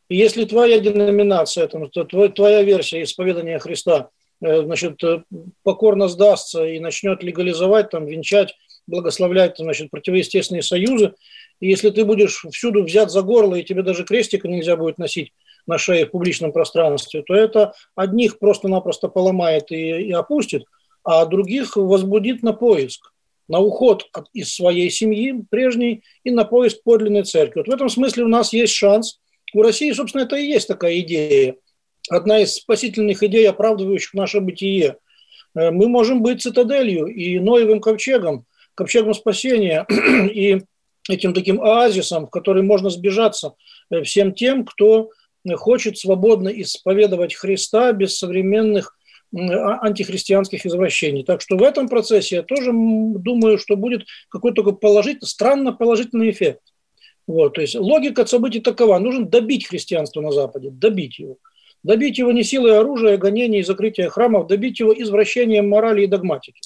И 0.08 0.16
если 0.16 0.44
твоя 0.44 0.78
деноминация, 0.80 1.66
там, 1.66 1.90
твоя, 1.90 2.28
твоя 2.28 2.62
версия 2.62 3.02
исповедания 3.02 3.58
Христа 3.58 4.08
э, 4.40 4.62
значит, 4.62 5.02
э, 5.04 5.22
покорно 5.62 6.08
сдастся 6.08 6.64
и 6.64 6.78
начнет 6.78 7.22
легализовать, 7.22 7.90
там, 7.90 8.06
венчать, 8.06 8.54
благословлять 8.86 9.56
значит, 9.58 9.90
противоестественные 9.90 10.62
союзы, 10.62 11.14
и 11.60 11.68
если 11.68 11.90
ты 11.90 12.04
будешь 12.04 12.44
всюду 12.52 12.82
взят 12.82 13.10
за 13.10 13.22
горло, 13.22 13.54
и 13.54 13.64
тебе 13.64 13.82
даже 13.82 14.04
крестика 14.04 14.48
нельзя 14.48 14.76
будет 14.76 14.98
носить 14.98 15.32
на 15.66 15.78
шее 15.78 16.06
в 16.06 16.10
публичном 16.10 16.52
пространстве, 16.52 17.22
то 17.22 17.34
это 17.34 17.72
одних 17.94 18.38
просто-напросто 18.38 19.08
поломает 19.08 19.70
и, 19.70 20.08
и 20.08 20.12
опустит, 20.12 20.64
а 21.04 21.24
других 21.26 21.76
возбудит 21.76 22.42
на 22.42 22.52
поиск, 22.52 23.12
на 23.48 23.60
уход 23.60 24.08
от, 24.12 24.28
из 24.32 24.54
своей 24.54 24.90
семьи 24.90 25.44
прежней 25.50 26.02
и 26.22 26.30
на 26.30 26.44
поиск 26.44 26.82
подлинной 26.82 27.24
церкви. 27.24 27.60
Вот 27.60 27.68
в 27.68 27.72
этом 27.74 27.88
смысле 27.88 28.24
у 28.24 28.28
нас 28.28 28.52
есть 28.52 28.72
шанс. 28.72 29.20
У 29.52 29.62
России, 29.62 29.92
собственно, 29.92 30.22
это 30.22 30.36
и 30.36 30.46
есть 30.46 30.66
такая 30.66 30.98
идея. 31.00 31.56
Одна 32.10 32.40
из 32.40 32.54
спасительных 32.54 33.22
идей, 33.22 33.48
оправдывающих 33.48 34.14
наше 34.14 34.40
бытие. 34.40 34.96
Э, 35.54 35.70
мы 35.70 35.88
можем 35.88 36.22
быть 36.22 36.42
цитаделью 36.42 37.06
и 37.06 37.38
Ноевым 37.38 37.80
ковчегом, 37.80 38.46
ковчегом 38.74 39.14
спасения, 39.14 39.86
и 40.32 40.62
этим 41.08 41.34
таким 41.34 41.60
оазисом, 41.60 42.26
в 42.26 42.30
который 42.30 42.62
можно 42.62 42.90
сбежаться 42.90 43.54
э, 43.90 44.02
всем 44.02 44.34
тем, 44.34 44.64
кто 44.64 45.10
хочет 45.56 45.98
свободно 45.98 46.48
исповедовать 46.48 47.34
Христа 47.34 47.92
без 47.92 48.16
современных 48.18 48.96
а, 49.36 49.80
антихристианских 49.86 50.64
извращений. 50.64 51.24
Так 51.24 51.40
что 51.40 51.56
в 51.56 51.62
этом 51.62 51.88
процессе 51.88 52.36
я 52.36 52.42
тоже 52.42 52.70
думаю, 52.72 53.58
что 53.58 53.76
будет 53.76 54.06
какой-то 54.28 54.62
такой 54.62 54.76
положительный, 54.76 55.26
странно 55.26 55.72
положительный 55.72 56.30
эффект. 56.30 56.60
Вот, 57.26 57.54
то 57.54 57.60
есть 57.60 57.74
логика 57.74 58.26
событий 58.26 58.60
такова. 58.60 58.98
Нужно 58.98 59.26
добить 59.26 59.66
христианство 59.66 60.20
на 60.20 60.30
Западе, 60.30 60.70
добить 60.70 61.18
его. 61.18 61.38
Добить 61.82 62.18
его 62.18 62.32
не 62.32 62.44
силой 62.44 62.78
оружия, 62.78 63.16
гонений 63.16 63.62
закрытия 63.62 64.08
храмов, 64.08 64.46
добить 64.46 64.80
его 64.80 64.92
извращением 64.92 65.68
морали 65.68 66.04
и 66.04 66.06
догматики. 66.06 66.60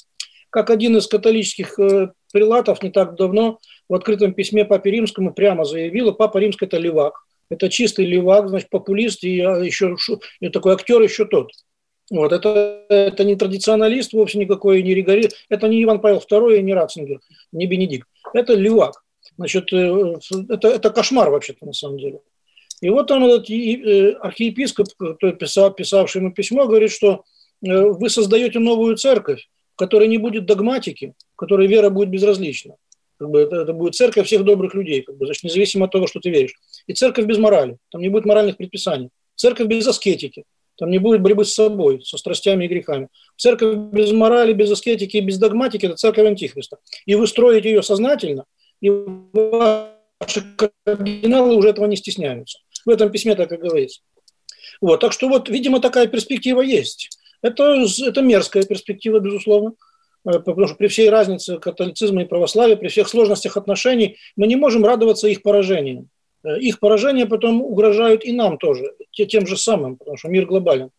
Как 0.50 0.70
один 0.70 0.96
из 0.96 1.06
католических 1.06 1.78
э, 1.78 2.12
прилатов 2.32 2.82
не 2.82 2.90
так 2.90 3.16
давно 3.16 3.58
в 3.88 3.94
открытом 3.94 4.34
письме 4.34 4.64
Папе 4.64 4.90
Римскому 4.90 5.32
прямо 5.32 5.64
заявила, 5.64 6.12
Папа 6.12 6.38
Римский– 6.38 6.66
это 6.66 6.78
левак. 6.78 7.24
Это 7.50 7.68
чистый 7.68 8.04
левак, 8.04 8.48
значит, 8.48 8.68
популист 8.68 9.24
и 9.24 9.40
а, 9.40 9.56
еще 9.56 9.96
и 10.40 10.48
такой 10.50 10.74
актер 10.74 11.00
еще 11.00 11.24
тот. 11.24 11.50
Вот, 12.10 12.32
это, 12.32 12.84
это 12.88 13.24
не 13.24 13.36
традиционалист 13.36 14.12
вовсе 14.12 14.38
никакой, 14.38 14.82
не 14.82 14.94
ригорист. 14.94 15.36
Это 15.48 15.68
не 15.68 15.82
Иван 15.82 16.00
Павел 16.00 16.18
II 16.18 16.60
не 16.60 16.74
Ратцингер, 16.74 17.20
не 17.52 17.66
Бенедикт. 17.66 18.08
Это 18.32 18.54
левак. 18.54 19.02
Значит, 19.36 19.72
э, 19.72 20.16
это, 20.48 20.68
это 20.68 20.90
кошмар 20.90 21.30
вообще-то 21.30 21.66
на 21.66 21.72
самом 21.72 21.98
деле. 21.98 22.20
И 22.80 22.90
вот 22.90 23.08
там 23.08 23.24
этот 23.24 23.50
э, 23.50 24.12
архиепископ, 24.20 24.88
писав, 25.38 25.76
писавший 25.76 26.20
ему 26.20 26.32
письмо, 26.32 26.66
говорит, 26.66 26.92
что 26.92 27.24
э, 27.62 27.80
вы 27.82 28.08
создаете 28.08 28.58
новую 28.58 28.96
церковь, 28.96 29.48
в 29.74 29.76
которой 29.76 30.08
не 30.08 30.18
будет 30.18 30.46
догматики, 30.46 31.14
в 31.34 31.36
которой 31.36 31.66
вера 31.66 31.90
будет 31.90 32.08
безразлична. 32.08 32.76
Как 33.18 33.30
бы 33.30 33.40
это, 33.40 33.56
это 33.56 33.72
будет 33.72 33.94
церковь 33.94 34.26
всех 34.26 34.44
добрых 34.44 34.74
людей, 34.74 35.02
как 35.02 35.16
бы, 35.16 35.26
значит, 35.26 35.42
независимо 35.42 35.86
от 35.86 35.92
того, 35.92 36.06
что 36.06 36.20
ты 36.20 36.30
веришь. 36.30 36.54
И 36.86 36.92
церковь 36.92 37.26
без 37.26 37.38
морали, 37.38 37.78
там 37.90 38.00
не 38.00 38.08
будет 38.08 38.24
моральных 38.24 38.56
предписаний. 38.56 39.10
Церковь 39.34 39.66
без 39.66 39.86
аскетики, 39.86 40.44
там 40.76 40.90
не 40.90 40.98
будет 40.98 41.20
борьбы 41.20 41.44
с 41.44 41.52
собой, 41.52 42.02
со 42.04 42.16
страстями 42.16 42.64
и 42.64 42.68
грехами. 42.68 43.08
Церковь 43.36 43.76
без 43.92 44.12
морали, 44.12 44.52
без 44.52 44.70
аскетики 44.70 45.16
и 45.16 45.20
без 45.20 45.38
догматики– 45.38 45.86
это 45.86 45.96
церковь 45.96 46.26
Антихриста. 46.26 46.78
И 47.06 47.16
вы 47.16 47.26
строите 47.26 47.68
ее 47.68 47.82
сознательно, 47.82 48.44
и 48.80 48.90
ваши 48.90 50.44
кардиналы 50.84 51.56
уже 51.56 51.70
этого 51.70 51.86
не 51.86 51.96
стесняются. 51.96 52.60
В 52.86 52.90
этом 52.90 53.10
письме 53.10 53.34
так 53.34 53.50
и 53.52 53.56
говорится. 53.56 54.00
Вот, 54.80 55.00
так 55.00 55.12
что 55.12 55.28
вот, 55.28 55.48
видимо, 55.48 55.80
такая 55.80 56.06
перспектива 56.06 56.60
есть. 56.60 57.10
Это, 57.42 57.84
это 58.06 58.22
мерзкая 58.22 58.62
перспектива, 58.62 59.18
безусловно, 59.18 59.72
потому 60.24 60.66
что 60.66 60.76
при 60.76 60.88
всей 60.88 61.10
разнице 61.10 61.58
католицизма 61.58 62.22
и 62.22 62.26
православия, 62.26 62.76
при 62.76 62.88
всех 62.88 63.08
сложностях 63.08 63.56
отношений, 63.56 64.16
мы 64.36 64.46
не 64.46 64.56
можем 64.56 64.84
радоваться 64.84 65.28
их 65.28 65.42
поражениям. 65.42 66.08
Э, 66.44 66.58
их 66.58 66.80
поражения 66.80 67.26
потом 67.26 67.62
угрожают 67.62 68.24
и 68.24 68.32
нам 68.32 68.58
тоже, 68.58 68.94
тем 69.12 69.46
же 69.46 69.56
самым, 69.56 69.96
потому 69.96 70.16
что 70.16 70.28
мир 70.28 70.46
глобален 70.46 70.90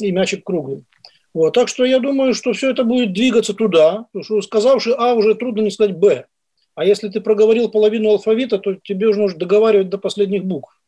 и 0.00 0.10
мячик 0.10 0.44
круглый. 0.44 0.84
Вот, 1.32 1.52
так 1.52 1.68
что 1.68 1.84
я 1.84 1.98
думаю, 1.98 2.32
что 2.34 2.52
все 2.52 2.70
это 2.70 2.84
будет 2.84 3.12
двигаться 3.12 3.54
туда, 3.54 4.06
потому 4.12 4.24
что 4.24 4.42
сказавши 4.42 4.94
А, 4.96 5.14
уже 5.14 5.34
трудно 5.34 5.62
не 5.62 5.70
сказать 5.70 5.96
Б. 5.96 6.26
А 6.76 6.84
если 6.84 7.08
ты 7.08 7.20
проговорил 7.20 7.68
половину 7.68 8.10
алфавита, 8.10 8.58
то 8.58 8.74
тебе 8.74 9.08
уже 9.08 9.20
нужно 9.20 9.38
договаривать 9.38 9.88
до 9.88 9.98
последних 9.98 10.44
букв. 10.44 10.80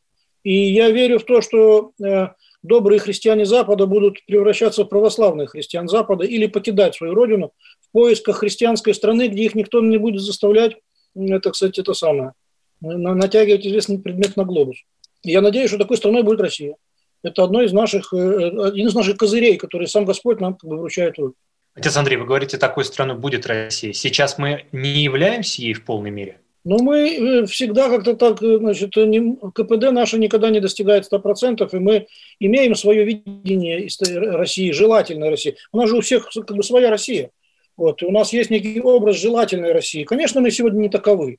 И 0.45 0.73
я 0.73 0.91
верю 0.91 1.19
в 1.19 1.25
то, 1.25 1.41
что 1.41 1.93
э, 2.03 2.29
добрые 2.63 3.01
христиане 3.01 3.45
Запада 3.45 3.87
будут 3.87 4.25
превращаться 4.27 4.85
в 4.85 4.89
православных 4.89 5.51
христиан 5.51 5.89
Запада 5.89 6.25
или 6.25 6.47
покидать 6.47 6.95
свою 6.95 7.15
родину 7.15 7.53
поисках 7.97 8.41
христианской 8.41 8.93
страны, 8.93 9.29
где 9.29 9.45
их 9.45 9.55
никто 9.55 9.81
не 9.81 9.97
будет 9.97 10.21
заставлять, 10.21 10.77
это, 11.15 11.51
кстати, 11.51 11.81
это 11.81 11.95
самое, 11.95 12.35
натягивать 12.83 13.67
известный 13.67 13.99
предмет 13.99 14.37
на 14.37 14.45
глобус. 14.45 14.77
И 15.23 15.31
я 15.31 15.41
надеюсь, 15.41 15.71
что 15.71 15.79
такой 15.79 15.97
страной 15.97 16.23
будет 16.23 16.43
Россия. 16.43 16.77
Это 17.23 17.43
одно 17.43 17.63
из 17.63 17.73
наших, 17.73 18.13
э, 18.13 18.49
один 18.67 18.89
из 18.89 18.95
наших 18.95 19.17
козырей, 19.17 19.57
который 19.57 19.87
сам 19.87 20.05
Господь 20.05 20.41
нам 20.41 20.57
как 20.57 20.69
бы 20.69 20.77
вручает 20.77 21.19
руки. 21.19 21.37
Отец 21.75 21.97
Андрей, 21.97 22.19
вы 22.19 22.27
говорите, 22.27 22.59
такой 22.59 22.85
страной 22.85 23.17
будет 23.17 23.47
Россия. 23.47 23.95
Сейчас 23.95 24.37
мы 24.37 24.67
не 24.73 25.03
являемся 25.03 25.63
ей 25.63 25.73
в 25.73 25.83
полной 25.87 26.11
мере? 26.11 26.39
Ну, 26.65 26.83
мы 26.83 26.99
э, 26.99 27.47
всегда 27.47 27.89
как-то 27.89 28.15
так, 28.15 28.43
э, 28.43 28.59
значит, 28.59 28.95
не, 28.97 29.39
КПД 29.55 29.91
наше 29.91 30.19
никогда 30.19 30.51
не 30.51 30.61
достигает 30.61 31.11
100%, 31.11 31.67
и 31.73 31.79
мы 31.79 32.09
имеем 32.41 32.75
свое 32.75 33.07
видение 33.07 33.89
России, 34.37 34.71
желательной 34.73 35.31
России. 35.31 35.57
У 35.73 35.79
нас 35.79 35.89
же 35.89 35.97
у 35.97 36.03
всех 36.03 36.29
как 36.29 36.55
бы 36.55 36.63
своя 36.63 36.91
Россия. 36.91 37.31
Вот, 37.77 38.03
и 38.03 38.07
у 38.07 38.11
нас 38.11 38.33
есть 38.33 38.51
некий 38.51 38.81
образ 38.81 39.17
желательной 39.17 39.73
России. 39.73 40.05
Конечно, 40.05 40.41
мы 40.41 40.51
сегодня 40.51 40.81
не 40.81 40.89
таковы. 40.89 41.39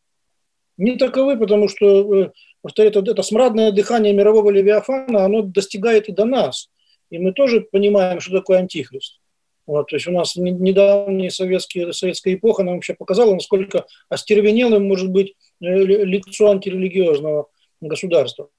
Не 0.77 0.95
таковы, 0.95 1.37
потому 1.37 1.67
что 1.67 2.31
повторяю, 2.61 2.91
это, 2.91 3.11
это 3.11 3.23
смрадное 3.23 3.71
дыхание 3.71 4.13
мирового 4.13 4.51
Левиафана, 4.51 5.25
оно 5.25 5.41
достигает 5.41 6.09
и 6.09 6.11
до 6.11 6.25
нас. 6.25 6.69
И 7.09 7.17
мы 7.17 7.31
тоже 7.31 7.61
понимаем, 7.61 8.19
что 8.19 8.33
такое 8.33 8.59
антихрист. 8.59 9.19
Вот, 9.65 9.87
то 9.87 9.95
есть 9.95 10.07
у 10.07 10.11
нас 10.11 10.35
недавняя 10.35 11.29
советская, 11.29 11.91
советская 11.91 12.35
эпоха 12.35 12.63
нам 12.63 12.75
вообще 12.75 12.93
показала, 12.93 13.33
насколько 13.33 13.85
остервенелым 14.07 14.87
может 14.87 15.09
быть 15.09 15.33
э, 15.61 15.65
лицо 15.65 16.51
антирелигиозного 16.51 17.47
государства. 17.81 18.49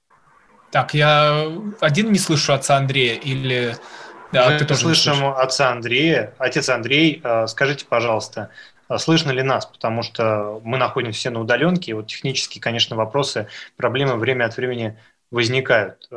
Так, 0.70 0.92
я 0.94 1.50
один 1.80 2.12
не 2.12 2.18
слышу 2.18 2.52
отца 2.52 2.76
Андрея 2.76 3.14
или... 3.14 3.74
Да, 4.32 4.50
Мы 4.50 4.58
ты 4.58 4.64
тоже 4.64 4.80
слышим 4.80 5.26
отца 5.26 5.70
Андрея. 5.70 6.34
Отец 6.38 6.68
Андрей, 6.68 7.20
э, 7.22 7.46
скажите, 7.46 7.86
пожалуйста, 7.88 8.50
э, 8.88 8.98
слышно 8.98 9.30
ли 9.30 9.42
нас? 9.42 9.66
Потому 9.66 10.02
что 10.02 10.60
мы 10.64 10.78
находимся 10.78 11.18
все 11.18 11.30
на 11.30 11.40
удаленке, 11.40 11.92
и 11.92 11.94
вот 11.94 12.06
технические, 12.06 12.60
конечно, 12.60 12.96
вопросы, 12.96 13.46
проблемы 13.76 14.16
время 14.16 14.44
от 14.44 14.56
времени 14.56 14.98
возникают. 15.30 16.08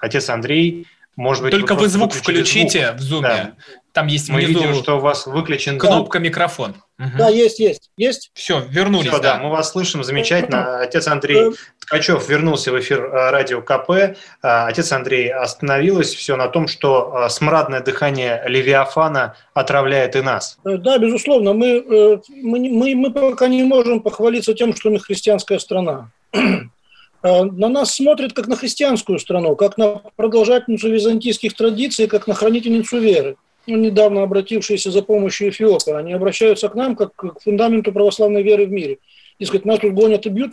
Отец 0.00 0.28
Андрей, 0.30 0.86
может 1.18 1.42
быть, 1.42 1.50
Только 1.50 1.74
вы, 1.74 1.82
вы 1.82 1.88
звук 1.88 2.12
включите 2.14 2.94
звук. 2.96 3.00
в 3.00 3.12
Zoom. 3.12 3.22
Да. 3.22 3.52
Там 3.92 4.06
есть 4.06 4.28
мы 4.28 4.38
внизу 4.38 4.60
видим, 4.60 4.74
что 4.76 4.98
у 4.98 5.00
вас 5.00 5.26
выключен 5.26 5.76
кнопка 5.76 6.20
микрофон. 6.20 6.76
Угу. 7.00 7.10
Да, 7.18 7.28
есть, 7.28 7.58
есть, 7.58 7.90
есть. 7.96 8.30
Все, 8.34 8.60
вернулись. 8.60 9.08
Все, 9.08 9.18
да. 9.18 9.34
да, 9.34 9.42
мы 9.42 9.50
вас 9.50 9.72
слышим 9.72 10.04
замечательно. 10.04 10.78
Отец 10.80 11.08
Андрей 11.08 11.54
Ткачев 11.88 12.28
вернулся 12.28 12.70
в 12.70 12.78
эфир 12.78 13.00
э, 13.00 13.30
радио 13.30 13.62
КП. 13.62 13.90
Э, 13.90 14.14
отец 14.42 14.92
Андрей, 14.92 15.32
остановилось 15.32 16.14
все 16.14 16.36
на 16.36 16.48
том, 16.48 16.68
что 16.68 17.24
э, 17.24 17.28
смрадное 17.30 17.80
дыхание 17.80 18.42
Левиафана 18.46 19.36
отравляет 19.54 20.14
и 20.14 20.20
нас. 20.20 20.58
Да, 20.64 20.98
безусловно. 20.98 21.54
Мы, 21.54 21.82
мы, 22.28 22.68
мы, 22.68 22.94
мы 22.94 23.10
пока 23.10 23.48
не 23.48 23.62
можем 23.62 24.00
похвалиться 24.00 24.52
тем, 24.52 24.76
что 24.76 24.90
мы 24.90 25.00
христианская 25.00 25.58
страна. 25.58 26.10
На 27.22 27.68
нас 27.68 27.96
смотрят 27.96 28.32
как 28.32 28.46
на 28.46 28.54
христианскую 28.54 29.18
страну, 29.18 29.56
как 29.56 29.76
на 29.76 30.02
продолжательницу 30.14 30.88
византийских 30.88 31.52
традиций, 31.52 32.06
как 32.06 32.28
на 32.28 32.34
хранительницу 32.34 33.00
веры 33.00 33.34
ну, 33.66 33.76
недавно 33.76 34.22
обратившиеся 34.22 34.92
за 34.92 35.02
помощью 35.02 35.50
Эфиопа, 35.50 35.98
они 35.98 36.12
обращаются 36.12 36.68
к 36.68 36.76
нам 36.76 36.94
как 36.94 37.14
к 37.16 37.40
фундаменту 37.40 37.92
православной 37.92 38.44
веры 38.44 38.66
в 38.66 38.70
мире. 38.70 38.98
И 39.40 39.44
сказать, 39.44 39.64
нас 39.64 39.80
тут 39.80 39.94
гонят 39.94 40.26
и 40.26 40.28
бьют, 40.28 40.52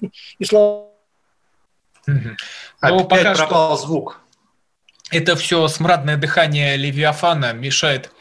и 2.08 2.36
слава... 2.80 3.02
Опять 3.02 3.10
пока 3.10 3.36
пропал 3.36 3.78
что... 3.78 3.88
звук. 3.88 4.22
Это 5.12 5.36
все 5.36 5.68
смрадное 5.68 6.18
дыхание 6.18 6.78
Левиафана 6.78 7.54
мешает 7.54 8.12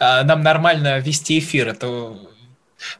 а, 0.00 0.24
нам 0.24 0.42
нормально 0.42 0.98
вести 0.98 1.38
эфир. 1.38 1.68
Это 1.68 1.86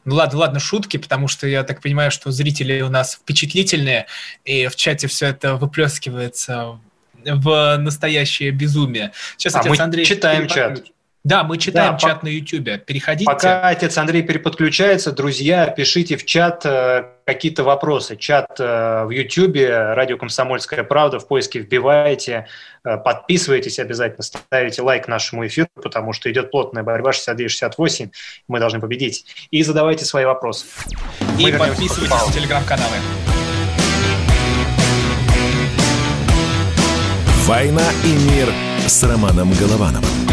ну 0.05 0.15
ладно, 0.15 0.39
ладно, 0.39 0.59
шутки, 0.59 0.97
потому 0.97 1.27
что 1.27 1.47
я 1.47 1.63
так 1.63 1.81
понимаю, 1.81 2.11
что 2.11 2.31
зрители 2.31 2.81
у 2.81 2.89
нас 2.89 3.15
впечатлительные, 3.15 4.07
и 4.45 4.67
в 4.67 4.75
чате 4.75 5.07
все 5.07 5.27
это 5.27 5.55
выплескивается 5.55 6.79
в 7.25 7.77
настоящее 7.77 8.51
безумие. 8.51 9.11
Сейчас, 9.37 9.55
а 9.55 9.59
отец 9.59 9.71
мы 9.71 9.83
Андрей, 9.83 10.05
читаем 10.05 10.47
чат. 10.47 10.83
Да, 11.23 11.45
мы 11.45 11.57
читаем 11.57 11.93
да, 11.93 11.97
чат 11.99 12.19
по... 12.19 12.25
на 12.25 12.29
YouTube. 12.29 12.83
Переходите. 12.85 13.25
Пока 13.25 13.69
отец 13.69 13.97
Андрей 13.97 14.23
переподключается, 14.23 15.13
друзья, 15.13 15.67
пишите 15.67 16.17
в 16.17 16.25
чат 16.25 16.65
э, 16.65 17.05
какие-то 17.25 17.63
вопросы. 17.63 18.17
Чат 18.17 18.59
э, 18.59 19.05
в 19.05 19.09
YouTube, 19.09 19.55
радио 19.69 20.17
«Комсомольская 20.17 20.83
правда», 20.83 21.19
в 21.19 21.27
поиске 21.29 21.59
вбиваете, 21.59 22.47
э, 22.83 22.97
подписывайтесь 22.97 23.79
обязательно, 23.79 24.23
ставите 24.23 24.81
лайк 24.81 25.07
нашему 25.07 25.47
эфиру, 25.47 25.69
потому 25.75 26.11
что 26.11 26.29
идет 26.29 26.51
плотная 26.51 26.83
борьба 26.83 27.11
69-68, 27.11 28.11
мы 28.49 28.59
должны 28.59 28.81
победить. 28.81 29.25
И 29.49 29.63
задавайте 29.63 30.03
свои 30.03 30.25
вопросы. 30.25 30.65
И 31.39 31.49
мы 31.49 31.57
подписывайтесь 31.57 32.27
на 32.27 32.33
телеграм-каналы. 32.33 32.97
«Война 37.45 37.89
и 38.03 38.11
мир» 38.29 38.49
с 38.87 39.03
Романом 39.03 39.53
Головановым. 39.53 40.32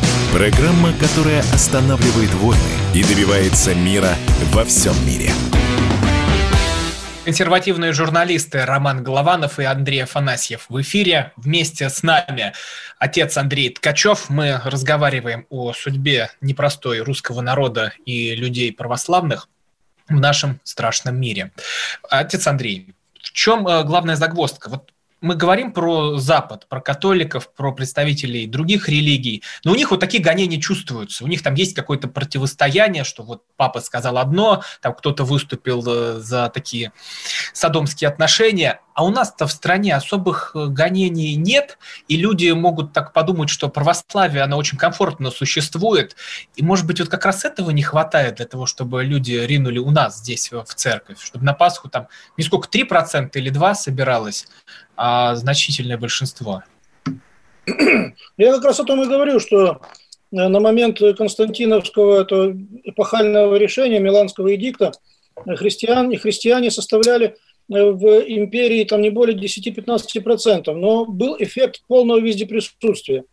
Программа, 0.33 0.93
которая 0.93 1.41
останавливает 1.53 2.33
войны 2.35 2.61
и 2.95 3.03
добивается 3.03 3.75
мира 3.75 4.11
во 4.53 4.63
всем 4.63 4.93
мире. 5.05 5.29
Консервативные 7.25 7.91
журналисты 7.91 8.63
Роман 8.63 9.03
Голованов 9.03 9.59
и 9.59 9.65
Андрей 9.65 10.03
Афанасьев 10.03 10.67
в 10.69 10.79
эфире. 10.81 11.33
Вместе 11.35 11.89
с 11.89 12.01
нами 12.01 12.53
отец 12.97 13.35
Андрей 13.35 13.71
Ткачев. 13.71 14.29
Мы 14.29 14.57
разговариваем 14.63 15.47
о 15.49 15.73
судьбе 15.73 16.31
непростой 16.39 17.01
русского 17.01 17.41
народа 17.41 17.91
и 18.05 18.33
людей 18.33 18.71
православных 18.71 19.49
в 20.07 20.17
нашем 20.17 20.61
страшном 20.63 21.19
мире. 21.19 21.51
Отец 22.09 22.47
Андрей, 22.47 22.95
в 23.21 23.33
чем 23.33 23.67
э, 23.67 23.83
главная 23.83 24.15
загвоздка? 24.15 24.69
Вот 24.69 24.91
мы 25.21 25.35
говорим 25.35 25.71
про 25.71 26.17
Запад, 26.17 26.67
про 26.67 26.81
католиков, 26.81 27.53
про 27.53 27.71
представителей 27.71 28.47
других 28.47 28.89
религий, 28.89 29.43
но 29.63 29.71
у 29.71 29.75
них 29.75 29.91
вот 29.91 29.99
такие 29.99 30.21
гонения 30.21 30.59
чувствуются. 30.59 31.23
У 31.23 31.27
них 31.27 31.43
там 31.43 31.53
есть 31.53 31.75
какое-то 31.75 32.07
противостояние, 32.07 33.03
что 33.03 33.23
вот 33.23 33.43
папа 33.55 33.79
сказал 33.79 34.17
одно, 34.17 34.63
там 34.81 34.95
кто-то 34.95 35.23
выступил 35.23 35.83
э, 35.87 36.19
за 36.19 36.49
такие 36.49 36.91
садомские 37.53 38.09
отношения, 38.09 38.81
а 38.93 39.05
у 39.05 39.09
нас-то 39.09 39.47
в 39.47 39.51
стране 39.51 39.95
особых 39.95 40.51
э, 40.55 40.67
гонений 40.67 41.35
нет, 41.35 41.77
и 42.07 42.17
люди 42.17 42.49
могут 42.51 42.93
так 42.93 43.13
подумать, 43.13 43.49
что 43.49 43.69
православие, 43.69 44.43
оно 44.43 44.57
очень 44.57 44.77
комфортно 44.77 45.31
существует, 45.31 46.15
и, 46.55 46.63
может 46.63 46.85
быть, 46.85 46.99
вот 46.99 47.09
как 47.09 47.25
раз 47.25 47.45
этого 47.45 47.71
не 47.71 47.83
хватает 47.83 48.35
для 48.35 48.45
того, 48.45 48.65
чтобы 48.65 49.03
люди 49.03 49.33
ринули 49.33 49.79
у 49.79 49.91
нас 49.91 50.17
здесь 50.17 50.51
в 50.51 50.73
церковь, 50.75 51.21
чтобы 51.21 51.45
на 51.45 51.53
Пасху 51.53 51.89
там 51.89 52.07
не 52.37 52.43
сколько, 52.43 52.67
3% 52.67 53.29
или 53.33 53.51
2% 53.51 53.75
собиралось, 53.75 54.47
а 54.95 55.35
значительное 55.35 55.97
большинство. 55.97 56.63
Я 58.37 58.53
как 58.53 58.65
раз 58.65 58.79
о 58.79 58.83
том 58.83 59.01
и 59.03 59.07
говорю, 59.07 59.39
что 59.39 59.67
э, 59.69 59.77
на 60.31 60.59
момент 60.59 60.99
Константиновского 61.17 62.21
этого 62.21 62.57
эпохального 62.83 63.55
решения 63.55 63.99
Миланского 63.99 64.53
эдикта 64.53 64.91
христиан 65.57 66.11
и 66.11 66.17
христиане 66.17 66.71
составляли 66.71 67.37
в 67.71 68.05
империи 68.27 68.83
там 68.83 69.01
не 69.01 69.09
более 69.09 69.37
10-15%, 69.37 70.73
но 70.73 71.05
был 71.05 71.37
эффект 71.39 71.83
полного 71.87 72.19
везде 72.19 72.45
присутствия. 72.45 73.23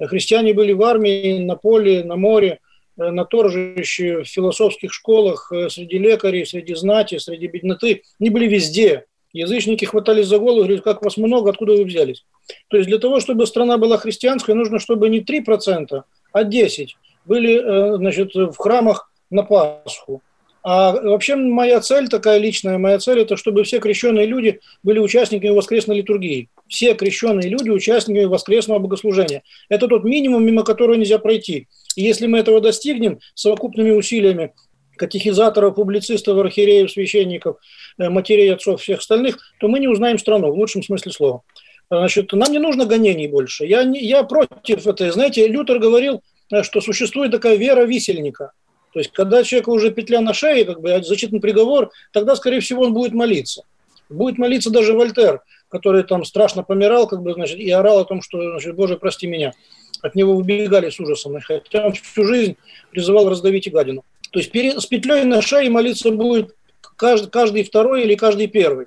Христиане 0.00 0.52
были 0.52 0.72
в 0.72 0.82
армии, 0.82 1.38
на 1.38 1.54
поле, 1.54 2.02
на 2.02 2.16
море, 2.16 2.58
на 2.96 3.24
торжище, 3.24 4.22
в 4.22 4.28
философских 4.28 4.92
школах, 4.92 5.52
среди 5.68 5.98
лекарей, 5.98 6.44
среди 6.44 6.74
знати, 6.74 7.18
среди 7.18 7.46
бедноты. 7.46 8.02
Они 8.18 8.30
были 8.30 8.48
везде. 8.48 9.04
Язычники 9.32 9.84
хватались 9.84 10.26
за 10.26 10.38
голову 10.38 10.60
и 10.60 10.62
говорили, 10.62 10.80
как 10.80 11.02
вас 11.02 11.16
много, 11.16 11.50
откуда 11.50 11.72
вы 11.72 11.84
взялись. 11.84 12.24
То 12.68 12.76
есть 12.76 12.88
для 12.88 12.98
того, 12.98 13.20
чтобы 13.20 13.46
страна 13.46 13.78
была 13.78 13.98
христианской, 13.98 14.54
нужно, 14.54 14.78
чтобы 14.78 15.08
не 15.08 15.20
3%, 15.20 16.02
а 16.32 16.42
10% 16.42 16.88
были 17.24 17.54
э, 17.54 17.96
значит, 17.96 18.34
в 18.34 18.56
храмах 18.56 19.10
на 19.30 19.42
Пасху. 19.42 20.22
А 20.64 20.92
вообще 20.92 21.36
моя 21.36 21.78
цель, 21.82 22.08
такая 22.08 22.38
личная 22.38 22.78
моя 22.78 22.98
цель, 22.98 23.20
это 23.20 23.36
чтобы 23.36 23.64
все 23.64 23.80
крещенные 23.80 24.24
люди 24.24 24.60
были 24.82 24.98
участниками 24.98 25.50
воскресной 25.50 25.98
литургии. 25.98 26.48
Все 26.68 26.94
крещенные 26.94 27.50
люди 27.50 27.68
участниками 27.68 28.24
воскресного 28.24 28.78
богослужения. 28.78 29.42
Это 29.68 29.88
тот 29.88 30.04
минимум, 30.04 30.44
мимо 30.46 30.64
которого 30.64 30.94
нельзя 30.94 31.18
пройти. 31.18 31.68
И 31.96 32.02
если 32.02 32.26
мы 32.26 32.38
этого 32.38 32.62
достигнем 32.62 33.18
совокупными 33.34 33.90
усилиями 33.90 34.54
катехизаторов, 34.96 35.74
публицистов, 35.74 36.38
архиереев, 36.38 36.90
священников, 36.90 37.58
э, 37.98 38.08
матерей, 38.08 38.54
отцов, 38.54 38.80
всех 38.80 39.00
остальных, 39.00 39.38
то 39.60 39.68
мы 39.68 39.80
не 39.80 39.88
узнаем 39.88 40.18
страну 40.18 40.50
в 40.50 40.58
лучшем 40.58 40.82
смысле 40.82 41.12
слова. 41.12 41.42
Значит, 41.90 42.32
нам 42.32 42.50
не 42.50 42.58
нужно 42.58 42.86
гонений 42.86 43.28
больше. 43.28 43.66
Я, 43.66 43.84
не, 43.84 44.00
я 44.00 44.22
против 44.22 44.86
этого. 44.86 45.12
Знаете, 45.12 45.46
Лютер 45.46 45.78
говорил, 45.78 46.22
э, 46.50 46.62
что 46.62 46.80
существует 46.80 47.32
такая 47.32 47.56
вера 47.56 47.84
висельника. 47.84 48.52
То 48.94 49.00
есть, 49.00 49.10
когда 49.10 49.42
человеку 49.42 49.72
уже 49.72 49.90
петля 49.90 50.20
на 50.20 50.32
шее, 50.32 50.64
как 50.64 50.80
бы 50.80 51.02
зачитан 51.02 51.40
приговор, 51.40 51.90
тогда, 52.12 52.36
скорее 52.36 52.60
всего, 52.60 52.84
он 52.84 52.94
будет 52.94 53.12
молиться. 53.12 53.64
Будет 54.08 54.38
молиться 54.38 54.70
даже 54.70 54.92
Вольтер, 54.92 55.42
который 55.68 56.04
там 56.04 56.24
страшно 56.24 56.62
помирал, 56.62 57.08
как 57.08 57.20
бы, 57.20 57.32
значит, 57.34 57.58
и 57.58 57.68
орал 57.72 57.98
о 57.98 58.04
том, 58.04 58.22
что, 58.22 58.40
значит, 58.52 58.76
Боже, 58.76 58.96
прости 58.96 59.26
меня. 59.26 59.52
От 60.00 60.14
него 60.14 60.36
выбегали 60.36 60.90
с 60.90 61.00
ужасом, 61.00 61.40
хотя 61.40 61.86
он 61.86 61.94
всю 61.94 62.24
жизнь 62.24 62.56
призывал 62.92 63.28
раздавить 63.28 63.66
и 63.66 63.70
гадину. 63.70 64.04
То 64.30 64.38
есть 64.38 64.52
с 64.54 64.86
петлей 64.86 65.24
на 65.24 65.42
шее 65.42 65.68
молиться 65.70 66.12
будет 66.12 66.54
каждый, 66.96 67.30
каждый 67.30 67.64
второй 67.64 68.04
или 68.04 68.14
каждый 68.14 68.46
первый. 68.46 68.86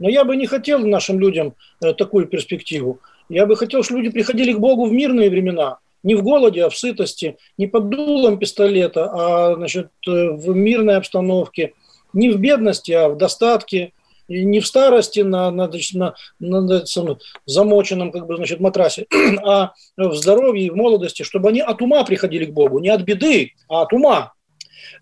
Но 0.00 0.08
я 0.08 0.24
бы 0.24 0.34
не 0.34 0.48
хотел 0.48 0.80
нашим 0.80 1.20
людям 1.20 1.54
э, 1.80 1.92
такую 1.92 2.26
перспективу. 2.26 2.98
Я 3.28 3.46
бы 3.46 3.54
хотел, 3.54 3.84
чтобы 3.84 4.00
люди 4.00 4.12
приходили 4.12 4.52
к 4.52 4.58
Богу 4.58 4.86
в 4.86 4.92
мирные 4.92 5.30
времена, 5.30 5.78
не 6.04 6.14
в 6.14 6.22
голоде, 6.22 6.64
а 6.64 6.70
в 6.70 6.76
сытости, 6.76 7.36
не 7.58 7.66
под 7.66 7.88
дулом 7.88 8.38
пистолета, 8.38 9.10
а 9.12 9.54
значит, 9.56 9.88
э, 10.06 10.30
в 10.30 10.54
мирной 10.54 10.96
обстановке, 10.96 11.72
не 12.12 12.30
в 12.30 12.38
бедности, 12.38 12.92
а 12.92 13.08
в 13.08 13.16
достатке, 13.16 13.92
не 14.28 14.60
в 14.60 14.66
старости 14.66 15.20
на, 15.20 15.50
на, 15.50 15.70
на, 15.94 16.14
на, 16.38 16.60
на 16.60 17.18
замоченном 17.46 18.12
как 18.12 18.26
бы, 18.26 18.36
значит, 18.36 18.60
матрасе, 18.60 19.06
а 19.44 19.72
в 19.96 20.14
здоровье 20.14 20.66
и 20.66 20.70
в 20.70 20.76
молодости, 20.76 21.22
чтобы 21.22 21.48
они 21.48 21.60
от 21.60 21.82
ума 21.82 22.04
приходили 22.04 22.44
к 22.44 22.52
Богу, 22.52 22.78
не 22.78 22.88
от 22.88 23.02
беды, 23.02 23.52
а 23.68 23.82
от 23.82 23.92
ума. 23.92 24.32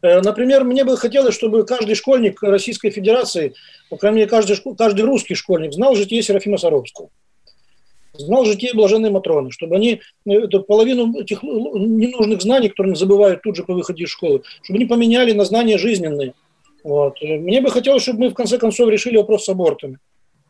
Э, 0.02 0.20
например, 0.20 0.64
мне 0.64 0.84
бы 0.84 0.96
хотелось, 0.96 1.34
чтобы 1.34 1.64
каждый 1.64 1.94
школьник 1.94 2.42
Российской 2.42 2.90
Федерации, 2.90 3.54
по 3.90 3.96
крайней 3.96 4.18
мере, 4.18 4.30
каждый, 4.30 4.56
каждый 4.76 5.02
русский 5.02 5.34
школьник 5.34 5.72
знал 5.72 5.94
житие 5.94 6.22
Серафима 6.22 6.58
Саровского. 6.58 7.10
Знал 8.14 8.44
житие 8.44 8.74
Блаженной 8.74 9.10
Матроны, 9.10 9.50
чтобы 9.50 9.76
они 9.76 10.00
э, 10.26 10.32
эту 10.32 10.62
половину 10.62 11.18
этих 11.18 11.42
ненужных 11.42 12.42
знаний, 12.42 12.68
которые 12.68 12.92
они 12.92 12.98
забывают 12.98 13.42
тут 13.42 13.56
же 13.56 13.64
по 13.64 13.72
выходе 13.72 14.04
из 14.04 14.10
школы, 14.10 14.42
чтобы 14.62 14.78
они 14.78 14.86
поменяли 14.86 15.32
на 15.32 15.44
знания 15.44 15.78
жизненные. 15.78 16.34
Вот. 16.84 17.20
Мне 17.22 17.60
бы 17.60 17.70
хотелось, 17.70 18.02
чтобы 18.02 18.20
мы 18.20 18.28
в 18.30 18.34
конце 18.34 18.58
концов 18.58 18.90
решили 18.90 19.16
вопрос 19.16 19.44
с 19.44 19.48
абортами, 19.48 19.98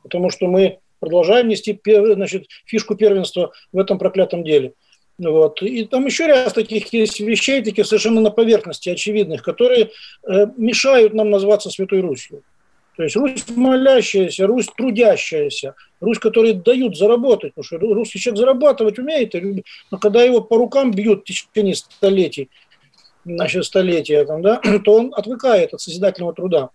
потому 0.03 0.31
что 0.31 0.47
мы 0.47 0.79
продолжаем 0.99 1.49
нести 1.49 1.79
значит, 1.85 2.47
фишку 2.65 2.95
первенства 2.95 3.53
в 3.73 3.79
этом 3.79 3.99
проклятом 3.99 4.45
деле. 4.45 4.73
Вот. 5.19 5.63
И 5.63 5.85
там 5.85 6.07
еще 6.07 6.27
ряд 6.27 6.55
таких 6.55 6.93
есть 6.93 7.21
вещей, 7.21 7.63
таких 7.63 7.87
совершенно 7.87 8.21
на 8.21 8.31
поверхности, 8.31 8.89
очевидных, 8.89 9.43
которые 9.43 9.91
э, 10.27 10.47
мешают 10.57 11.13
нам 11.13 11.31
назваться 11.31 11.71
Святой 11.71 12.01
Русью. 12.01 12.43
То 12.97 13.05
есть 13.05 13.17
Русь 13.17 13.45
молящаяся, 13.49 14.47
Русь 14.47 14.69
трудящаяся, 14.77 15.75
Русь, 16.01 16.19
которые 16.19 16.55
дают 16.55 16.97
заработать, 16.97 17.55
потому 17.55 17.65
что 17.65 17.95
русский 17.95 18.19
человек 18.19 18.41
зарабатывать 18.41 18.99
умеет, 18.99 19.35
но 19.91 19.99
когда 19.99 20.23
его 20.23 20.43
по 20.43 20.57
рукам 20.57 20.91
бьют 20.91 21.23
в 21.23 21.25
течение 21.25 21.75
столетий, 21.75 22.51
значит, 23.25 23.65
столетия, 23.65 24.25
там, 24.25 24.43
да, 24.43 24.61
то 24.85 24.95
он 24.95 25.13
отвыкает 25.17 25.73
от 25.75 25.81
созидательного 25.81 26.35
труда. 26.35 26.71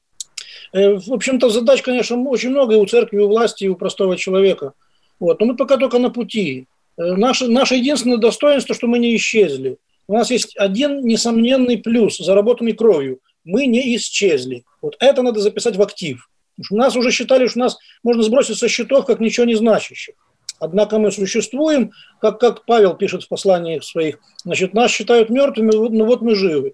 Э, 0.73 0.95
в 0.95 1.13
общем-то, 1.13 1.49
задач, 1.49 1.81
конечно, 1.81 2.17
очень 2.23 2.49
много 2.49 2.75
и 2.75 2.77
у 2.77 2.85
церкви, 2.85 3.17
и 3.17 3.21
у 3.21 3.27
власти, 3.27 3.65
и 3.65 3.69
у 3.69 3.75
простого 3.75 4.17
человека. 4.17 4.73
Вот. 5.19 5.39
Но 5.39 5.47
мы 5.47 5.55
пока 5.55 5.77
только 5.77 5.99
на 5.99 6.09
пути. 6.09 6.67
Э, 6.97 7.13
наше, 7.15 7.47
наше 7.47 7.75
единственное 7.75 8.17
достоинство, 8.17 8.75
что 8.75 8.87
мы 8.87 8.99
не 8.99 9.15
исчезли. 9.15 9.77
У 10.07 10.13
нас 10.13 10.31
есть 10.31 10.55
один 10.57 11.05
несомненный 11.05 11.77
плюс, 11.77 12.17
заработанный 12.17 12.73
кровью. 12.73 13.19
Мы 13.47 13.65
не 13.65 13.95
исчезли. 13.95 14.65
Вот 14.81 14.97
это 14.99 15.21
надо 15.21 15.39
записать 15.39 15.77
в 15.77 15.81
актив. 15.81 16.29
Нас 16.69 16.97
уже 16.97 17.11
считали, 17.11 17.47
что 17.47 17.59
нас 17.59 17.77
можно 18.03 18.21
сбросить 18.21 18.57
со 18.57 18.67
счетов 18.67 19.05
как 19.05 19.21
ничего 19.21 19.45
не 19.45 19.55
значащих. 19.55 20.15
Однако 20.59 20.99
мы 20.99 21.11
существуем, 21.11 21.91
как, 22.19 22.39
как 22.39 22.65
Павел 22.65 22.95
пишет 22.95 23.23
в 23.23 23.29
посланиях 23.29 23.85
своих, 23.85 24.19
значит, 24.43 24.73
нас 24.73 24.91
считают 24.91 25.29
мертвыми, 25.29 25.71
ну 25.71 26.05
вот 26.05 26.21
мы 26.21 26.35
живы. 26.35 26.73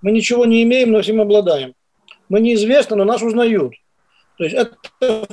Мы 0.00 0.10
ничего 0.10 0.44
не 0.44 0.64
имеем, 0.64 0.90
но 0.90 1.02
всем 1.02 1.20
обладаем. 1.20 1.74
Мы 2.28 2.40
неизвестны, 2.40 2.96
но 2.96 3.04
нас 3.04 3.22
узнают. 3.22 3.74
То 4.38 4.44
есть 4.44 4.56
это 4.56 5.28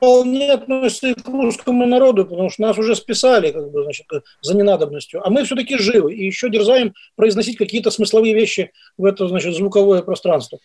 вполне 0.00 0.50
относится 0.50 1.14
к 1.14 1.28
русскому 1.28 1.86
народу, 1.86 2.24
потому 2.24 2.48
что 2.48 2.62
нас 2.62 2.78
уже 2.78 2.96
списали 2.96 3.52
как 3.52 3.70
бы, 3.70 3.84
значит, 3.84 4.06
за 4.40 4.56
ненадобностью. 4.56 5.20
А 5.24 5.28
мы 5.28 5.44
все-таки 5.44 5.76
живы 5.76 6.14
и 6.14 6.24
еще 6.24 6.48
дерзаем 6.48 6.94
произносить 7.16 7.58
какие-то 7.58 7.90
смысловые 7.90 8.34
вещи 8.34 8.72
в 8.96 9.04
это 9.04 9.28
значит, 9.28 9.54
звуковое 9.54 10.00
пространство. 10.00 10.58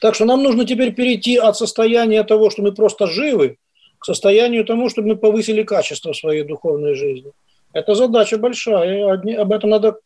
Так 0.00 0.14
что 0.14 0.24
нам 0.24 0.42
нужно 0.42 0.64
теперь 0.64 0.94
перейти 0.94 1.36
от 1.36 1.58
состояния 1.58 2.24
того, 2.24 2.48
что 2.48 2.62
мы 2.62 2.72
просто 2.72 3.06
живы, 3.06 3.58
к 3.98 4.06
состоянию 4.06 4.64
тому, 4.64 4.88
чтобы 4.88 5.08
мы 5.08 5.16
повысили 5.16 5.62
качество 5.62 6.14
своей 6.14 6.42
духовной 6.42 6.94
жизни. 6.94 7.32
Это 7.74 7.94
задача 7.94 8.38
большая, 8.38 9.20
и 9.22 9.34
об 9.34 9.52
этом 9.52 9.68
надо 9.68 9.98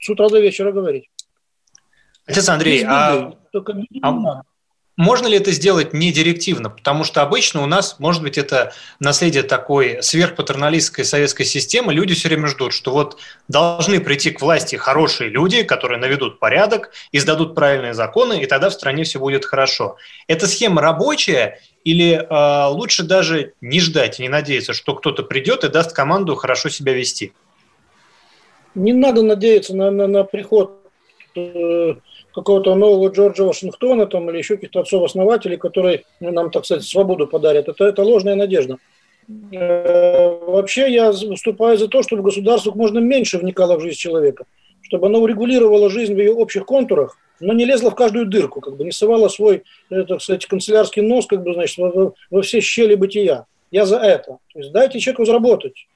с 0.00 0.08
утра 0.08 0.28
до 0.28 0.40
вечера 0.40 0.72
говорить. 0.72 1.08
Отец 2.26 2.48
Андрей, 2.48 2.84
а, 2.84 3.32
а, 4.02 4.42
можно 4.96 5.26
ли 5.26 5.38
это 5.38 5.52
сделать 5.52 5.94
не 5.94 6.12
директивно? 6.12 6.68
Потому 6.68 7.04
что 7.04 7.22
обычно 7.22 7.62
у 7.62 7.66
нас, 7.66 7.98
может 7.98 8.22
быть, 8.22 8.36
это 8.36 8.74
наследие 9.00 9.42
такой 9.42 10.02
сверхпатерналистской 10.02 11.04
советской 11.04 11.44
системы. 11.44 11.94
Люди 11.94 12.14
все 12.14 12.28
время 12.28 12.48
ждут, 12.48 12.74
что 12.74 12.92
вот 12.92 13.18
должны 13.48 14.00
прийти 14.00 14.30
к 14.30 14.42
власти 14.42 14.76
хорошие 14.76 15.30
люди, 15.30 15.62
которые 15.62 15.98
наведут 15.98 16.38
порядок, 16.38 16.90
издадут 17.10 17.54
правильные 17.54 17.94
законы, 17.94 18.42
и 18.42 18.46
тогда 18.46 18.68
в 18.68 18.74
стране 18.74 19.04
все 19.04 19.18
будет 19.18 19.46
хорошо. 19.46 19.96
Эта 20.26 20.46
схема 20.46 20.82
рабочая 20.82 21.60
или 21.84 22.12
э, 22.12 22.66
лучше 22.68 23.02
даже 23.02 23.54
не 23.62 23.80
ждать 23.80 24.20
и 24.20 24.22
не 24.22 24.28
надеяться, 24.28 24.74
что 24.74 24.94
кто-то 24.94 25.22
придет 25.22 25.64
и 25.64 25.68
даст 25.68 25.94
команду 25.94 26.36
хорошо 26.36 26.68
себя 26.68 26.92
вести? 26.92 27.32
Не 28.74 28.92
надо 28.92 29.22
надеяться 29.22 29.74
на, 29.74 29.90
на, 29.90 30.06
на 30.06 30.24
приход 30.24 30.80
э, 31.34 31.94
какого-то 32.32 32.74
нового 32.74 33.08
Джорджа 33.10 33.44
Вашингтона 33.44 34.06
там, 34.06 34.30
или 34.30 34.38
еще 34.38 34.56
каких-то 34.56 34.80
отцов-основателей, 34.80 35.56
которые 35.56 36.04
ну, 36.20 36.32
нам, 36.32 36.50
так 36.50 36.64
сказать, 36.64 36.84
свободу 36.84 37.26
подарят. 37.26 37.68
Это, 37.68 37.84
это 37.84 38.02
ложная 38.02 38.34
надежда. 38.34 38.78
Э, 39.52 40.38
вообще 40.46 40.92
я 40.92 41.12
выступаю 41.12 41.78
за 41.78 41.88
то, 41.88 42.02
чтобы 42.02 42.22
государство 42.22 42.70
как 42.70 42.76
можно 42.76 42.98
меньше 42.98 43.38
вникало 43.38 43.76
в 43.76 43.80
жизнь 43.80 43.98
человека, 43.98 44.44
чтобы 44.82 45.06
оно 45.06 45.20
урегулировало 45.20 45.90
жизнь 45.90 46.14
в 46.14 46.18
ее 46.18 46.32
общих 46.32 46.66
контурах, 46.66 47.16
но 47.40 47.52
не 47.52 47.64
лезло 47.64 47.90
в 47.90 47.94
каждую 47.94 48.26
дырку, 48.26 48.60
как 48.60 48.76
бы 48.76 48.84
не 48.84 48.92
совало 48.92 49.28
свой, 49.28 49.62
э, 49.90 50.04
так 50.04 50.20
сказать, 50.20 50.46
канцелярский 50.46 51.02
нос, 51.02 51.26
как 51.26 51.42
бы, 51.42 51.54
значит, 51.54 51.78
во, 51.78 52.14
во 52.30 52.42
все 52.42 52.60
щели 52.60 52.94
бытия. 52.94 53.46
Я 53.70 53.86
за 53.86 53.98
это. 53.98 54.38
То 54.52 54.58
есть 54.58 54.72
дайте 54.72 55.00
человеку 55.00 55.24
заработать, 55.24 55.86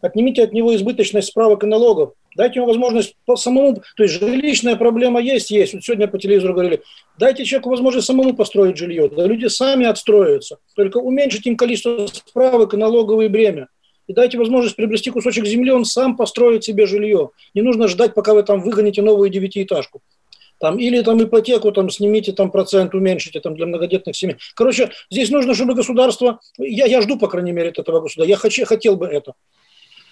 отнимите 0.00 0.42
от 0.44 0.52
него 0.52 0.74
избыточность 0.74 1.28
справок 1.28 1.64
и 1.64 1.66
налогов, 1.66 2.12
Дайте 2.38 2.60
ему 2.60 2.68
возможность 2.68 3.16
по 3.26 3.34
самому, 3.34 3.82
то 3.96 4.02
есть 4.04 4.20
жилищная 4.20 4.76
проблема 4.76 5.20
есть, 5.20 5.50
есть. 5.50 5.74
Вот 5.74 5.82
сегодня 5.82 6.06
по 6.06 6.20
телевизору 6.20 6.52
говорили, 6.52 6.82
дайте 7.18 7.44
человеку 7.44 7.70
возможность 7.70 8.06
самому 8.06 8.32
построить 8.32 8.76
жилье. 8.76 9.08
Да 9.08 9.26
люди 9.26 9.46
сами 9.46 9.86
отстроятся. 9.86 10.58
Только 10.76 10.98
уменьшите 10.98 11.50
им 11.50 11.56
количество 11.56 12.06
справок 12.06 12.74
и 12.74 12.76
налоговые 12.76 13.28
бремя. 13.28 13.66
И 14.06 14.12
дайте 14.12 14.38
возможность 14.38 14.76
приобрести 14.76 15.10
кусочек 15.10 15.46
земли, 15.46 15.72
он 15.72 15.84
сам 15.84 16.16
построит 16.16 16.62
себе 16.62 16.86
жилье. 16.86 17.30
Не 17.54 17.62
нужно 17.62 17.88
ждать, 17.88 18.14
пока 18.14 18.34
вы 18.34 18.44
там 18.44 18.60
выгоните 18.60 19.02
новую 19.02 19.30
девятиэтажку. 19.30 20.00
Там, 20.58 20.78
или 20.78 21.02
там 21.02 21.22
ипотеку 21.22 21.70
там, 21.72 21.88
снимите, 21.88 22.32
там 22.32 22.50
процент 22.50 22.94
уменьшите 22.94 23.40
там, 23.40 23.54
для 23.54 23.66
многодетных 23.66 24.16
семей. 24.16 24.36
Короче, 24.54 24.90
здесь 25.10 25.30
нужно, 25.30 25.54
чтобы 25.54 25.74
государство, 25.74 26.40
я, 26.58 26.86
я 26.86 27.00
жду, 27.00 27.16
по 27.18 27.28
крайней 27.28 27.52
мере, 27.52 27.70
от 27.70 27.78
этого 27.78 28.00
государства, 28.00 28.28
я 28.28 28.36
хочу, 28.36 28.64
хотел 28.64 28.96
бы 28.96 29.06
это, 29.06 29.34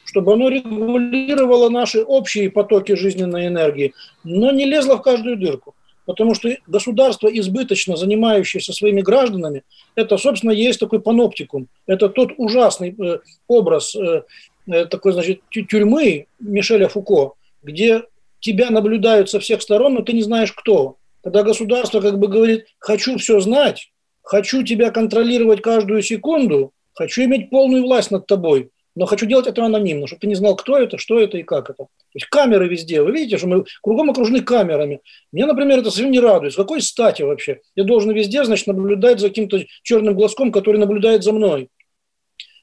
чтобы 0.04 0.32
оно 0.32 0.48
регулировало 0.48 1.68
наши 1.68 2.02
общие 2.02 2.50
потоки 2.50 2.92
жизненной 2.92 3.48
энергии, 3.48 3.92
но 4.22 4.52
не 4.52 4.64
лезло 4.64 4.96
в 4.96 5.02
каждую 5.02 5.36
дырку. 5.36 5.74
Потому 6.06 6.34
что 6.34 6.56
государство, 6.68 7.26
избыточно 7.26 7.96
занимающееся 7.96 8.72
своими 8.72 9.00
гражданами, 9.00 9.64
это, 9.96 10.16
собственно, 10.16 10.52
есть 10.52 10.78
такой 10.78 11.00
паноптикум. 11.00 11.66
Это 11.88 12.08
тот 12.08 12.30
ужасный 12.36 12.94
э, 12.96 13.18
образ 13.48 13.96
э, 13.96 14.22
э 14.68 14.84
такой, 14.86 15.12
значит, 15.12 15.40
тюрьмы 15.50 16.26
Мишеля 16.38 16.86
Фуко, 16.86 17.32
где 17.64 18.04
тебя 18.40 18.70
наблюдают 18.70 19.30
со 19.30 19.40
всех 19.40 19.62
сторон, 19.62 19.94
но 19.94 20.02
ты 20.02 20.12
не 20.12 20.22
знаешь 20.22 20.52
кто. 20.52 20.96
Когда 21.22 21.42
государство 21.42 22.00
как 22.00 22.18
бы 22.18 22.28
говорит, 22.28 22.66
хочу 22.78 23.18
все 23.18 23.40
знать, 23.40 23.90
хочу 24.22 24.62
тебя 24.62 24.90
контролировать 24.90 25.62
каждую 25.62 26.02
секунду, 26.02 26.72
хочу 26.94 27.24
иметь 27.24 27.50
полную 27.50 27.82
власть 27.82 28.10
над 28.10 28.26
тобой, 28.26 28.70
но 28.96 29.04
хочу 29.04 29.26
делать 29.26 29.46
это 29.46 29.64
анонимно, 29.64 30.06
чтобы 30.06 30.20
ты 30.20 30.26
не 30.26 30.34
знал, 30.34 30.56
кто 30.56 30.78
это, 30.78 30.96
что 30.98 31.20
это 31.20 31.36
и 31.36 31.42
как 31.42 31.68
это. 31.68 31.84
То 31.84 31.88
есть 32.14 32.26
камеры 32.26 32.66
везде. 32.66 33.02
Вы 33.02 33.12
видите, 33.12 33.36
что 33.36 33.46
мы 33.46 33.64
кругом 33.82 34.10
окружены 34.10 34.40
камерами. 34.40 35.00
Мне, 35.32 35.44
например, 35.44 35.80
это 35.80 35.90
совсем 35.90 36.10
не 36.10 36.18
радует. 36.18 36.54
С 36.54 36.56
какой 36.56 36.80
стати 36.80 37.22
вообще? 37.22 37.60
Я 37.74 37.84
должен 37.84 38.12
везде, 38.12 38.42
значит, 38.44 38.66
наблюдать 38.66 39.20
за 39.20 39.28
каким-то 39.28 39.62
черным 39.82 40.14
глазком, 40.14 40.50
который 40.50 40.78
наблюдает 40.78 41.24
за 41.24 41.32
мной. 41.32 41.68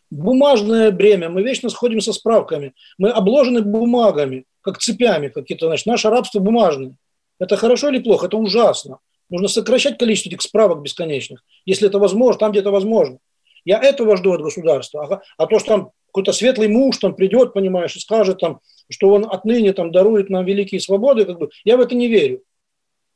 Бумажное 0.09 0.89
бремя. 0.89 1.29
Мы 1.29 1.43
вечно 1.43 1.69
сходим 1.69 2.01
со 2.01 2.13
справками. 2.13 2.73
Мы 2.97 3.09
обложены 3.09 3.61
бумагами, 3.61 4.45
как 4.63 4.79
цепями 4.79 5.27
какие-то. 5.27 5.67
Значит, 5.67 5.85
наше 5.85 6.09
рабство 6.09 6.39
бумажное. 6.39 6.95
Это 7.39 7.57
хорошо 7.57 7.89
или 7.89 7.99
плохо? 7.99 8.27
Это 8.27 8.37
ужасно. 8.37 8.99
Нужно 9.29 9.47
сокращать 9.47 9.97
количество 9.97 10.29
этих 10.29 10.41
справок 10.41 10.81
бесконечных, 10.81 11.43
если 11.65 11.87
это 11.87 11.99
возможно, 11.99 12.39
там, 12.39 12.51
где 12.51 12.59
это 12.59 12.71
возможно. 12.71 13.17
Я 13.65 13.81
этого 13.81 14.17
жду 14.17 14.33
от 14.33 14.41
государства. 14.41 15.21
А, 15.37 15.47
то, 15.47 15.59
что 15.59 15.67
там 15.67 15.91
какой-то 16.07 16.33
светлый 16.33 16.67
муж 16.67 16.97
там 16.97 17.15
придет, 17.15 17.53
понимаешь, 17.53 17.95
и 17.95 17.99
скажет 17.99 18.39
там, 18.39 18.59
что 18.89 19.09
он 19.09 19.25
отныне 19.25 19.73
там 19.73 19.91
дарует 19.91 20.29
нам 20.29 20.45
великие 20.45 20.79
свободы, 20.79 21.25
как 21.25 21.39
бы, 21.39 21.49
я 21.63 21.77
в 21.77 21.81
это 21.81 21.95
не 21.95 22.07
верю. 22.07 22.43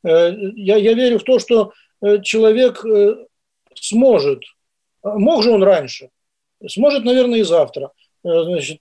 Э, 0.04 0.34
я, 0.56 0.78
я 0.78 0.94
верю 0.94 1.20
в 1.20 1.24
то, 1.24 1.40
что 1.40 1.74
э, 2.02 2.22
человек 2.22 2.84
э, 2.86 3.26
сможет, 3.76 4.44
мог 5.04 5.44
же 5.44 5.52
он 5.52 5.64
раньше, 5.64 6.10
сможет, 6.68 7.04
наверное, 7.04 7.40
и 7.40 7.44
завтра. 7.44 7.92
Значит, 8.24 8.80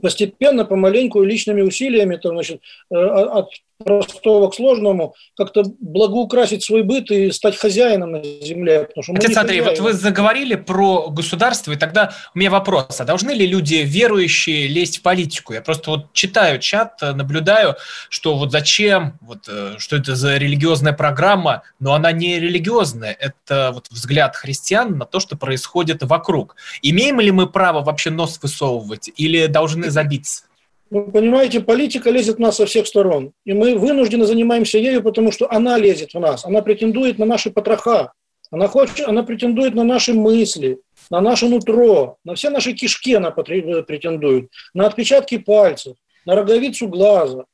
постепенно, 0.00 0.64
помаленьку, 0.64 1.22
личными 1.22 1.62
усилиями, 1.62 2.16
там, 2.16 2.32
значит, 2.32 2.60
от 2.90 3.50
простого 3.82 4.50
к 4.50 4.54
сложному, 4.54 5.14
как-то 5.36 5.64
благоукрасить 5.80 6.62
свой 6.62 6.82
быт 6.82 7.10
и 7.10 7.30
стать 7.30 7.56
хозяином 7.56 8.12
на 8.12 8.22
земле. 8.22 8.88
Отец 8.96 9.36
Андрей, 9.36 9.60
вот 9.60 9.78
вы 9.78 9.92
заговорили 9.92 10.54
про 10.54 11.08
государство, 11.08 11.72
и 11.72 11.76
тогда 11.76 12.12
у 12.34 12.38
меня 12.38 12.50
вопрос, 12.50 13.00
а 13.00 13.04
должны 13.04 13.30
ли 13.32 13.46
люди 13.46 13.76
верующие 13.76 14.66
лезть 14.66 14.98
в 14.98 15.02
политику? 15.02 15.52
Я 15.52 15.60
просто 15.60 15.90
вот 15.90 16.12
читаю 16.12 16.58
чат, 16.58 17.00
наблюдаю, 17.00 17.76
что 18.08 18.36
вот 18.36 18.52
зачем, 18.52 19.18
вот, 19.20 19.48
э, 19.48 19.74
что 19.78 19.96
это 19.96 20.14
за 20.14 20.36
религиозная 20.36 20.92
программа, 20.92 21.62
но 21.80 21.94
она 21.94 22.12
не 22.12 22.38
религиозная, 22.38 23.16
это 23.18 23.70
вот 23.74 23.88
взгляд 23.90 24.36
христиан 24.36 24.98
на 24.98 25.04
то, 25.04 25.20
что 25.20 25.36
происходит 25.36 26.02
вокруг. 26.02 26.56
Имеем 26.82 27.20
ли 27.20 27.30
мы 27.30 27.46
право 27.46 27.82
вообще 27.82 28.10
нос 28.10 28.38
высовывать 28.42 29.10
или 29.16 29.46
должны 29.46 29.90
забиться? 29.90 30.44
Вы 30.92 31.10
понимаете, 31.10 31.60
политика 31.60 32.10
лезет 32.10 32.36
в 32.36 32.38
нас 32.38 32.56
со 32.56 32.66
всех 32.66 32.86
сторон. 32.86 33.32
И 33.46 33.54
мы 33.54 33.78
вынуждены 33.78 34.26
занимаемся 34.26 34.76
ею, 34.76 35.02
потому 35.02 35.32
что 35.32 35.50
она 35.50 35.78
лезет 35.78 36.12
в 36.12 36.20
нас. 36.20 36.44
Она 36.44 36.60
претендует 36.60 37.18
на 37.18 37.24
наши 37.24 37.50
потроха. 37.50 38.12
Она, 38.50 38.68
хочет, 38.68 39.08
она 39.08 39.22
претендует 39.22 39.74
на 39.74 39.84
наши 39.84 40.12
мысли, 40.12 40.80
на 41.08 41.22
наше 41.22 41.48
нутро, 41.48 42.18
на 42.24 42.34
все 42.34 42.50
наши 42.50 42.74
кишки 42.74 43.14
она 43.14 43.30
претендует, 43.30 44.50
на 44.74 44.86
отпечатки 44.86 45.38
пальцев, 45.38 45.96
на 46.26 46.36
роговицу 46.36 46.88
глаза, 46.88 47.46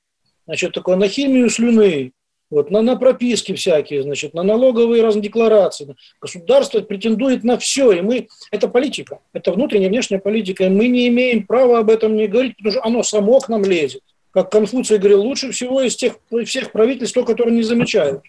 значит, 0.46 0.72
такое, 0.72 0.96
на 0.96 1.06
химию 1.06 1.48
слюны, 1.48 2.10
вот, 2.50 2.70
на, 2.70 2.82
на 2.82 2.96
прописки 2.96 3.54
всякие, 3.54 4.02
значит, 4.02 4.34
на 4.34 4.42
налоговые 4.42 5.02
разные 5.02 5.22
декларации. 5.22 5.96
Государство 6.20 6.80
претендует 6.80 7.44
на 7.44 7.58
все, 7.58 7.92
и 7.92 8.00
мы, 8.00 8.28
это 8.50 8.68
политика, 8.68 9.20
это 9.32 9.52
внутренняя, 9.52 9.88
внешняя 9.88 10.18
политика, 10.18 10.64
и 10.64 10.68
мы 10.68 10.88
не 10.88 11.08
имеем 11.08 11.46
права 11.46 11.78
об 11.78 11.90
этом 11.90 12.16
не 12.16 12.26
говорить, 12.26 12.56
потому 12.56 12.72
что 12.72 12.84
оно 12.84 13.02
само 13.02 13.40
к 13.40 13.48
нам 13.48 13.64
лезет. 13.64 14.02
Как 14.30 14.50
Конфуций 14.50 14.98
говорил, 14.98 15.22
лучше 15.22 15.52
всего 15.52 15.82
из 15.82 15.96
тех, 15.96 16.14
всех 16.44 16.72
правительств 16.72 17.14
то, 17.14 17.24
которые 17.24 17.54
не 17.54 17.62
замечают. 17.62 18.22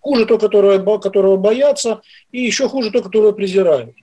Хуже 0.00 0.24
то, 0.26 0.38
которое, 0.38 0.78
которого 0.78 1.36
боятся, 1.36 2.00
и 2.30 2.40
еще 2.40 2.68
хуже 2.68 2.90
то, 2.90 3.02
которое 3.02 3.32
презирают. 3.32 3.94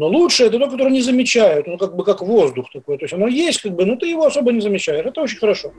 Но 0.00 0.08
лучше 0.08 0.44
это 0.44 0.58
то, 0.58 0.66
которое 0.70 0.92
не 0.92 1.02
замечают, 1.02 1.66
ну, 1.66 1.76
как 1.76 1.94
бы 1.94 2.04
как 2.04 2.22
воздух 2.22 2.72
такой. 2.72 2.96
То 2.96 3.04
есть 3.04 3.12
оно 3.12 3.28
есть, 3.28 3.60
как 3.60 3.72
бы, 3.72 3.84
но 3.84 3.96
ты 3.96 4.06
его 4.06 4.24
особо 4.24 4.50
не 4.50 4.62
замечаешь. 4.62 5.04
Это 5.04 5.20
очень 5.20 5.36
хорошо. 5.36 5.74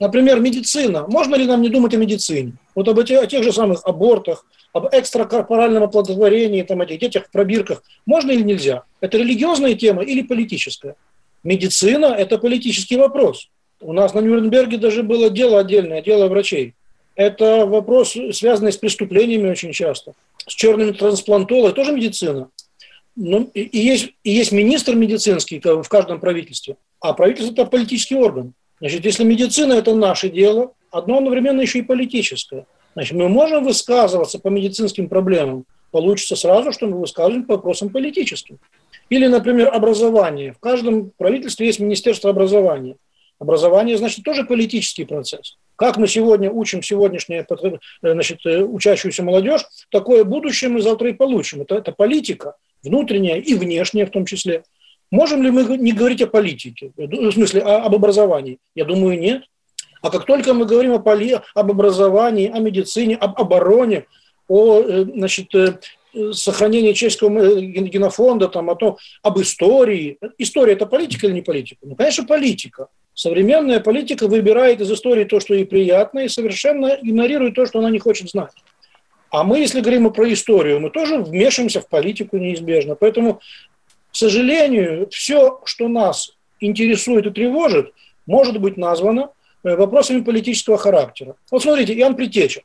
Например, 0.00 0.40
медицина. 0.40 1.06
Можно 1.06 1.36
ли 1.36 1.46
нам 1.46 1.62
не 1.62 1.68
думать 1.68 1.94
о 1.94 1.96
медицине? 1.96 2.54
Вот 2.74 2.88
об 2.88 2.98
этих, 2.98 3.22
о 3.22 3.26
тех 3.28 3.44
же 3.44 3.52
самых 3.52 3.82
абортах, 3.84 4.44
об 4.72 4.88
экстракорпоральном 4.90 5.84
оплодотворении, 5.84 6.62
там, 6.62 6.82
этих 6.82 6.98
детях 6.98 7.26
в 7.26 7.30
пробирках. 7.30 7.84
Можно 8.04 8.32
или 8.32 8.42
нельзя? 8.42 8.82
Это 9.00 9.16
религиозная 9.16 9.74
тема 9.76 10.02
или 10.02 10.22
политическая? 10.22 10.96
Медицина– 11.44 12.06
это 12.18 12.38
политический 12.38 12.96
вопрос. 12.96 13.48
У 13.80 13.92
нас 13.92 14.12
на 14.12 14.18
Нюрнберге 14.18 14.76
даже 14.76 15.04
было 15.04 15.30
дело 15.30 15.60
отдельное, 15.60 16.02
дело 16.02 16.26
врачей. 16.26 16.74
Это 17.14 17.64
вопрос, 17.64 18.16
связанный 18.32 18.72
с 18.72 18.76
преступлениями 18.76 19.48
очень 19.50 19.70
часто. 19.70 20.14
С 20.48 20.52
черными 20.52 20.90
трансплантологами, 20.90 21.74
тоже 21.74 21.92
медицина. 21.92 22.48
Ну, 23.16 23.50
и, 23.54 23.62
и, 23.62 23.78
есть, 23.78 24.10
и 24.24 24.30
есть 24.30 24.52
министр 24.52 24.94
медицинский 24.94 25.58
в 25.58 25.88
каждом 25.88 26.20
правительстве, 26.20 26.76
а 27.00 27.14
правительство– 27.14 27.52
это 27.54 27.64
политический 27.64 28.14
орган. 28.14 28.52
Значит, 28.78 29.06
если 29.06 29.24
медицина– 29.24 29.72
это 29.74 29.94
наше 29.94 30.28
дело, 30.28 30.74
одно 30.90 31.16
одновременно 31.16 31.62
еще 31.62 31.78
и 31.78 31.82
политическое. 31.82 32.66
Значит, 32.94 33.14
мы 33.14 33.28
можем 33.28 33.64
высказываться 33.64 34.38
по 34.38 34.48
медицинским 34.48 35.08
проблемам, 35.08 35.64
получится 35.90 36.36
сразу, 36.36 36.72
что 36.72 36.86
мы 36.86 37.00
высказываем 37.00 37.44
по 37.44 37.54
вопросам 37.54 37.88
политическим. 37.88 38.58
Или, 39.08 39.26
например, 39.28 39.70
образование. 39.72 40.52
В 40.52 40.58
каждом 40.58 41.10
правительстве 41.16 41.66
есть 41.66 41.80
Министерство 41.80 42.30
образования. 42.30 42.96
Образование, 43.38 43.96
значит, 43.96 44.24
тоже 44.24 44.44
политический 44.44 45.04
процесс. 45.04 45.56
Как 45.76 45.96
мы 45.96 46.06
сегодня 46.06 46.50
учим 46.50 46.82
сегодняшнюю 46.82 47.46
значит, 48.02 48.40
учащуюся 48.44 49.22
молодежь, 49.22 49.66
такое 49.90 50.24
будущее 50.24 50.70
мы 50.70 50.80
завтра 50.80 51.10
и 51.10 51.12
получим. 51.12 51.62
Это, 51.62 51.76
это 51.76 51.92
политика 51.92 52.56
внутренняя 52.86 53.38
и 53.38 53.54
внешняя 53.54 54.06
в 54.06 54.10
том 54.10 54.24
числе. 54.24 54.64
Можем 55.10 55.42
ли 55.42 55.50
мы 55.50 55.76
не 55.76 55.92
говорить 55.92 56.22
о 56.22 56.26
политике, 56.26 56.92
в 56.96 57.32
смысле 57.32 57.62
об 57.62 57.94
образовании? 57.94 58.58
Я 58.74 58.84
думаю, 58.84 59.18
нет. 59.18 59.42
А 60.02 60.10
как 60.10 60.24
только 60.24 60.54
мы 60.54 60.66
говорим 60.66 60.92
о 60.92 60.98
поли, 60.98 61.38
об 61.54 61.70
образовании, 61.70 62.50
о 62.50 62.58
медицине, 62.58 63.16
об 63.16 63.40
обороне, 63.40 64.06
о 64.48 64.80
э, 64.80 65.04
значит, 65.04 65.54
э, 65.54 65.78
сохранении 66.32 66.92
чешского 66.92 67.38
э, 67.38 67.60
генофонда, 67.60 68.48
там, 68.48 68.70
о 68.70 68.76
том, 68.76 68.98
об 69.22 69.40
истории. 69.40 70.18
История– 70.38 70.72
это 70.74 70.86
политика 70.86 71.26
или 71.26 71.34
не 71.34 71.42
политика? 71.42 71.80
Ну, 71.82 71.96
конечно, 71.96 72.24
политика. 72.24 72.88
Современная 73.14 73.80
политика 73.80 74.28
выбирает 74.28 74.80
из 74.80 74.90
истории 74.92 75.24
то, 75.24 75.40
что 75.40 75.54
ей 75.54 75.64
приятно, 75.64 76.20
и 76.20 76.28
совершенно 76.28 76.98
игнорирует 77.02 77.54
то, 77.54 77.66
что 77.66 77.78
она 77.78 77.90
не 77.90 77.98
хочет 77.98 78.28
знать. 78.30 78.52
А 79.36 79.44
мы, 79.44 79.58
если 79.58 79.82
говорим 79.82 80.10
про 80.14 80.32
историю, 80.32 80.80
мы 80.80 80.88
тоже 80.88 81.18
вмешиваемся 81.18 81.82
в 81.82 81.88
политику 81.90 82.38
неизбежно. 82.38 82.94
Поэтому, 82.94 83.42
к 84.10 84.16
сожалению, 84.16 85.10
все, 85.10 85.60
что 85.66 85.88
нас 85.88 86.32
интересует 86.58 87.26
и 87.26 87.30
тревожит, 87.30 87.92
может 88.24 88.58
быть 88.58 88.78
названо 88.78 89.28
э, 89.62 89.76
вопросами 89.76 90.22
политического 90.22 90.78
характера. 90.78 91.36
Вот 91.50 91.62
смотрите, 91.62 91.92
Иоанн 91.92 92.16
Притеча. 92.16 92.62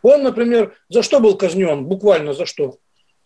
Он, 0.00 0.22
например, 0.22 0.76
за 0.88 1.02
что 1.02 1.18
был 1.18 1.36
казнен? 1.36 1.86
Буквально 1.86 2.34
за 2.34 2.46
что? 2.46 2.76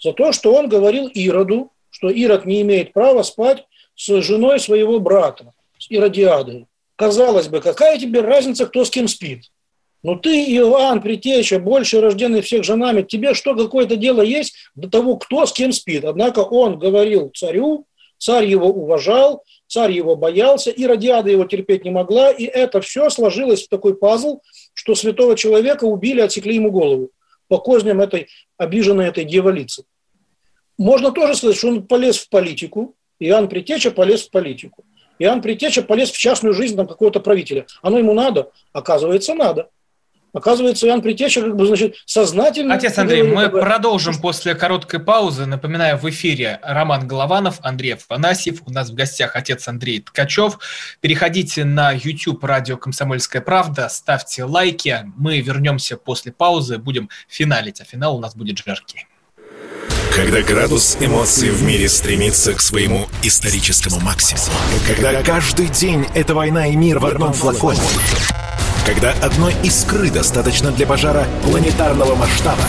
За 0.03 0.15
то, 0.15 0.33
что 0.33 0.55
он 0.55 0.71
говорил 0.71 1.07
Ироду, 1.13 1.73
что 1.91 2.09
Ирод 2.09 2.47
не 2.47 2.63
имеет 2.63 2.95
права 2.95 3.23
спать 3.25 3.67
с 3.95 4.23
женой 4.23 4.59
своего 4.59 5.01
брата, 5.01 5.53
с 5.77 5.91
Иродиадой. 5.91 6.67
Казалось 6.97 7.49
бы, 7.49 7.61
какая 7.61 7.99
тебе 7.99 8.23
разница, 8.23 8.65
кто 8.65 8.87
с 8.87 8.91
кем 8.91 9.07
спит? 9.07 9.51
Ну 10.03 10.17
ты, 10.17 10.45
Иоанн, 10.57 11.03
притеча, 11.03 11.59
больше 11.59 12.01
рожденный 12.01 12.41
всех 12.41 12.65
женами, 12.65 13.03
тебе 13.03 13.35
что, 13.35 13.55
какое-то 13.55 13.97
дело 13.97 14.23
есть 14.23 14.55
до 14.75 14.89
того, 14.89 15.17
кто 15.17 15.45
с 15.45 15.53
кем 15.53 15.73
спит? 15.73 16.05
Однако 16.05 16.41
он 16.41 16.79
говорил 16.79 17.31
царю, 17.35 17.85
царь 18.17 18.47
его 18.47 18.69
уважал, 18.69 19.45
царь 19.67 19.93
его 19.93 20.17
боялся, 20.17 20.71
и 20.71 20.87
радиада 20.87 21.31
его 21.31 21.45
терпеть 21.45 21.85
не 21.85 21.91
могла, 21.91 22.31
и 22.31 22.45
это 22.45 22.81
все 22.81 23.11
сложилось 23.11 23.65
в 23.65 23.69
такой 23.69 23.95
пазл, 23.95 24.41
что 24.73 24.95
святого 24.95 25.37
человека 25.37 25.85
убили, 25.85 26.21
отсекли 26.21 26.55
ему 26.55 26.71
голову 26.71 27.11
по 27.49 27.59
козням 27.59 28.01
этой 28.01 28.29
обиженной 28.57 29.09
этой 29.09 29.25
дьяволицы. 29.25 29.85
Можно 30.79 31.13
тоже 31.13 31.35
сказать, 31.35 31.57
что 31.59 31.69
он 31.69 31.87
полез 31.87 32.17
в 32.17 32.31
политику, 32.31 32.95
Иоанн 33.19 33.49
Притеча 33.49 33.91
полез 33.91 34.23
в 34.23 34.31
политику. 34.31 34.85
Иоанн 35.19 35.43
Притеча 35.43 35.83
полез 35.83 36.11
в 36.11 36.17
частную 36.17 36.55
жизнь 36.55 36.77
там, 36.77 36.87
какого-то 36.87 37.21
правителя. 37.21 37.67
Оно 37.83 37.99
ему 37.99 38.15
надо? 38.15 38.51
Оказывается, 38.73 39.35
надо. 39.35 39.69
Оказывается, 40.33 40.87
Иоанн 40.87 41.03
Притеча 41.03 41.43
как 41.43 41.57
бы, 41.57 41.67
значит, 41.67 41.97
сознательно... 42.07 42.75
Отец 42.75 42.97
Андрей, 42.99 43.23
мы 43.23 43.45
как 43.45 43.61
продолжим 43.61 44.19
после 44.21 44.55
короткой 44.55 45.01
паузы. 45.01 45.47
Напоминаю, 45.47 45.99
в 45.99 46.09
эфире 46.09 46.61
Роман 46.63 47.07
Голованов, 47.07 47.59
Андрей 47.63 47.95
Афанасьев. 47.95 48.63
У 48.67 48.71
нас 48.71 48.91
в 48.91 48.95
гостях 48.95 49.35
отец 49.35 49.67
Андрей 49.67 50.01
Ткачев. 50.01 50.59
Переходите 51.01 51.65
на 51.65 51.93
YouTube 51.93 52.45
радио 52.45 52.77
«Комсомольская 52.77 53.43
правда», 53.43 53.89
ставьте 53.89 54.45
лайки. 54.45 55.05
Мы 55.17 55.41
вернемся 55.41 55.97
после 55.97 56.33
паузы, 56.33 56.79
будем 56.79 57.09
финалить, 57.29 57.81
а 57.81 57.85
финал 57.85 58.17
у 58.17 58.21
нас 58.21 58.37
будет 58.37 58.59
жаркий. 58.59 59.07
Когда 60.15 60.43
градус 60.43 60.97
эмоций 61.01 61.51
в 61.51 61.63
мире 61.63 61.89
стремится 61.89 62.53
к 62.53 62.61
своему 62.61 63.07
историческому 63.23 64.01
максимуму. 64.01 64.53
Когда 64.87 65.23
каждый 65.23 65.69
день– 65.69 66.07
это 66.15 66.35
война 66.35 66.67
и 66.67 66.77
мир 66.77 66.99
в 66.99 67.07
одном 67.07 67.33
флаконе 67.33 67.81
когда 68.87 69.13
одной 69.23 69.55
искры 69.63 70.11
достаточно 70.11 70.71
для 70.71 70.87
пожара 70.87 71.27
планетарного 71.45 72.15
масштаба. 72.15 72.65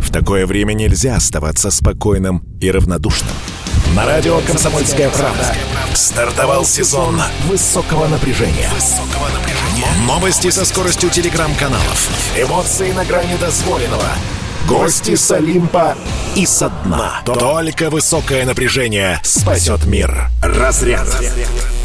В 0.00 0.10
такое 0.10 0.46
время 0.46 0.72
нельзя 0.72 1.16
оставаться 1.16 1.70
спокойным 1.70 2.42
и 2.60 2.70
равнодушным. 2.70 3.32
На 3.94 4.06
радио 4.06 4.40
«Комсомольская 4.46 5.10
правда» 5.10 5.54
стартовал 5.94 6.64
сезон 6.64 7.20
высокого 7.48 8.08
напряжения. 8.08 8.70
Новости 10.06 10.50
со 10.50 10.64
скоростью 10.64 11.10
телеграм-каналов. 11.10 12.08
Эмоции 12.36 12.92
на 12.92 13.04
грани 13.04 13.36
дозволенного. 13.36 14.08
Гости 14.66 15.14
с 15.14 15.30
Олимпа 15.30 15.96
и 16.36 16.46
со 16.46 16.70
дна. 16.84 17.20
Только 17.24 17.90
высокое 17.90 18.44
напряжение 18.44 19.20
спасет 19.22 19.84
мир. 19.84 20.28
Разряд. 20.42 21.06
Разряд. 21.06 21.81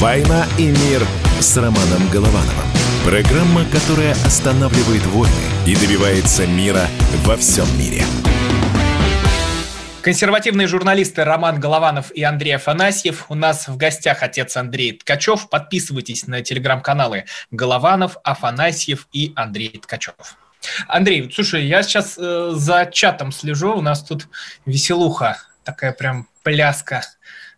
«Война 0.00 0.46
и 0.56 0.68
мир» 0.68 1.06
с 1.40 1.58
Романом 1.58 2.08
Головановым. 2.10 2.64
Программа, 3.04 3.66
которая 3.66 4.12
останавливает 4.24 5.04
войны 5.04 5.30
и 5.66 5.76
добивается 5.76 6.46
мира 6.46 6.86
во 7.26 7.36
всем 7.36 7.66
мире. 7.78 8.02
Консервативные 10.00 10.68
журналисты 10.68 11.22
Роман 11.22 11.60
Голованов 11.60 12.12
и 12.12 12.22
Андрей 12.22 12.52
Афанасьев. 12.52 13.26
У 13.28 13.34
нас 13.34 13.68
в 13.68 13.76
гостях 13.76 14.22
отец 14.22 14.56
Андрей 14.56 14.92
Ткачев. 14.92 15.50
Подписывайтесь 15.50 16.26
на 16.26 16.40
телеграм-каналы 16.40 17.26
Голованов, 17.50 18.16
Афанасьев 18.24 19.06
и 19.12 19.34
Андрей 19.36 19.78
Ткачев. 19.82 20.14
Андрей, 20.88 21.30
слушай, 21.30 21.66
я 21.66 21.82
сейчас 21.82 22.16
э, 22.18 22.52
за 22.54 22.86
чатом 22.90 23.32
слежу, 23.32 23.76
у 23.76 23.82
нас 23.82 24.02
тут 24.02 24.28
веселуха, 24.64 25.36
такая 25.62 25.92
прям 25.92 26.26
пляска 26.42 27.02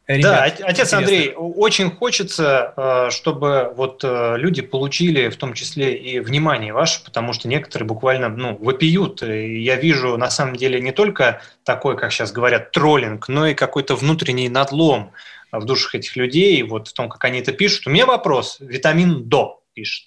Ребят, 0.08 0.56
да, 0.58 0.66
отец 0.66 0.88
интересно. 0.88 0.98
Андрей, 0.98 1.32
очень 1.36 1.90
хочется, 1.90 2.74
э, 2.76 3.10
чтобы 3.10 3.72
вот 3.76 4.02
э, 4.02 4.34
люди 4.36 4.60
получили 4.60 5.28
в 5.28 5.36
том 5.36 5.54
числе 5.54 5.94
и 5.96 6.18
внимание 6.18 6.72
ваше, 6.72 7.04
потому 7.04 7.32
что 7.32 7.46
некоторые 7.46 7.86
буквально 7.86 8.28
ну, 8.28 8.56
вопиют. 8.56 9.22
Я 9.22 9.76
вижу 9.76 10.16
на 10.16 10.28
самом 10.28 10.56
деле 10.56 10.80
не 10.80 10.90
только 10.90 11.40
такой, 11.62 11.96
как 11.96 12.10
сейчас 12.10 12.32
говорят, 12.32 12.72
троллинг, 12.72 13.28
но 13.28 13.46
и 13.46 13.54
какой-то 13.54 13.94
внутренний 13.94 14.48
надлом 14.48 15.12
в 15.52 15.64
душах 15.64 15.94
этих 15.94 16.16
людей, 16.16 16.60
вот 16.64 16.88
в 16.88 16.92
том, 16.94 17.08
как 17.08 17.24
они 17.24 17.38
это 17.38 17.52
пишут. 17.52 17.86
У 17.86 17.90
меня 17.90 18.06
вопрос. 18.06 18.56
Витамин 18.58 19.28
ДО 19.28 19.62
пишет. 19.72 20.06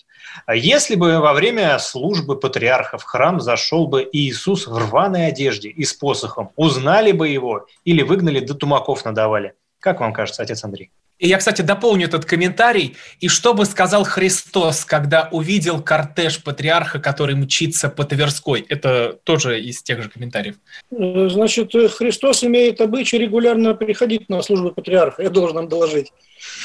Если 0.54 0.96
бы 0.96 1.20
во 1.20 1.34
время 1.34 1.80
службы 1.80 2.38
патриарха 2.38 2.98
в 2.98 3.04
храм 3.04 3.40
зашел 3.40 3.88
бы 3.88 4.10
Иисус 4.12 4.68
в 4.68 4.78
рваной 4.78 5.28
одежде 5.28 5.70
и 5.70 5.86
с 5.86 5.94
посохом, 5.94 6.52
узнали 6.58 7.14
бы 7.14 7.30
его 7.30 7.68
или 7.86 8.02
выгнали 8.02 8.42
до 8.42 8.56
тумаков 8.56 9.06
надавали– 9.06 9.54
как 9.86 10.00
вам 10.00 10.14
кажется, 10.14 10.42
отец 10.42 10.64
Андрей? 10.64 10.90
И 11.20 11.28
я, 11.28 11.38
кстати, 11.38 11.62
дополню 11.62 12.08
этот 12.08 12.26
комментарий. 12.26 12.98
И 13.20 13.28
что 13.28 13.54
бы 13.54 13.66
сказал 13.66 14.04
Христос, 14.04 14.84
когда 14.84 15.30
увидел 15.32 15.80
кортеж 15.80 16.44
патриарха, 16.44 17.00
который 17.00 17.36
мчится 17.36 17.88
по 17.88 18.04
Тверской? 18.04 18.66
Это 18.68 19.20
тоже 19.24 19.62
из 19.62 19.84
тех 19.84 20.02
же 20.02 20.10
комментариев. 20.10 20.56
Значит, 20.90 21.72
Христос 21.72 22.44
имеет 22.44 22.82
обычай 22.82 23.20
регулярно 23.20 23.76
приходить 23.76 24.28
на 24.28 24.42
службу 24.42 24.72
патриарха, 24.72 25.22
я 25.22 25.30
должен 25.30 25.56
вам 25.56 25.70
доложить. 25.70 26.12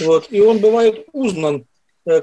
Вот. 0.00 0.28
И 0.30 0.40
он 0.40 0.58
бывает 0.58 1.04
узнан 1.12 1.56
э, 1.56 1.62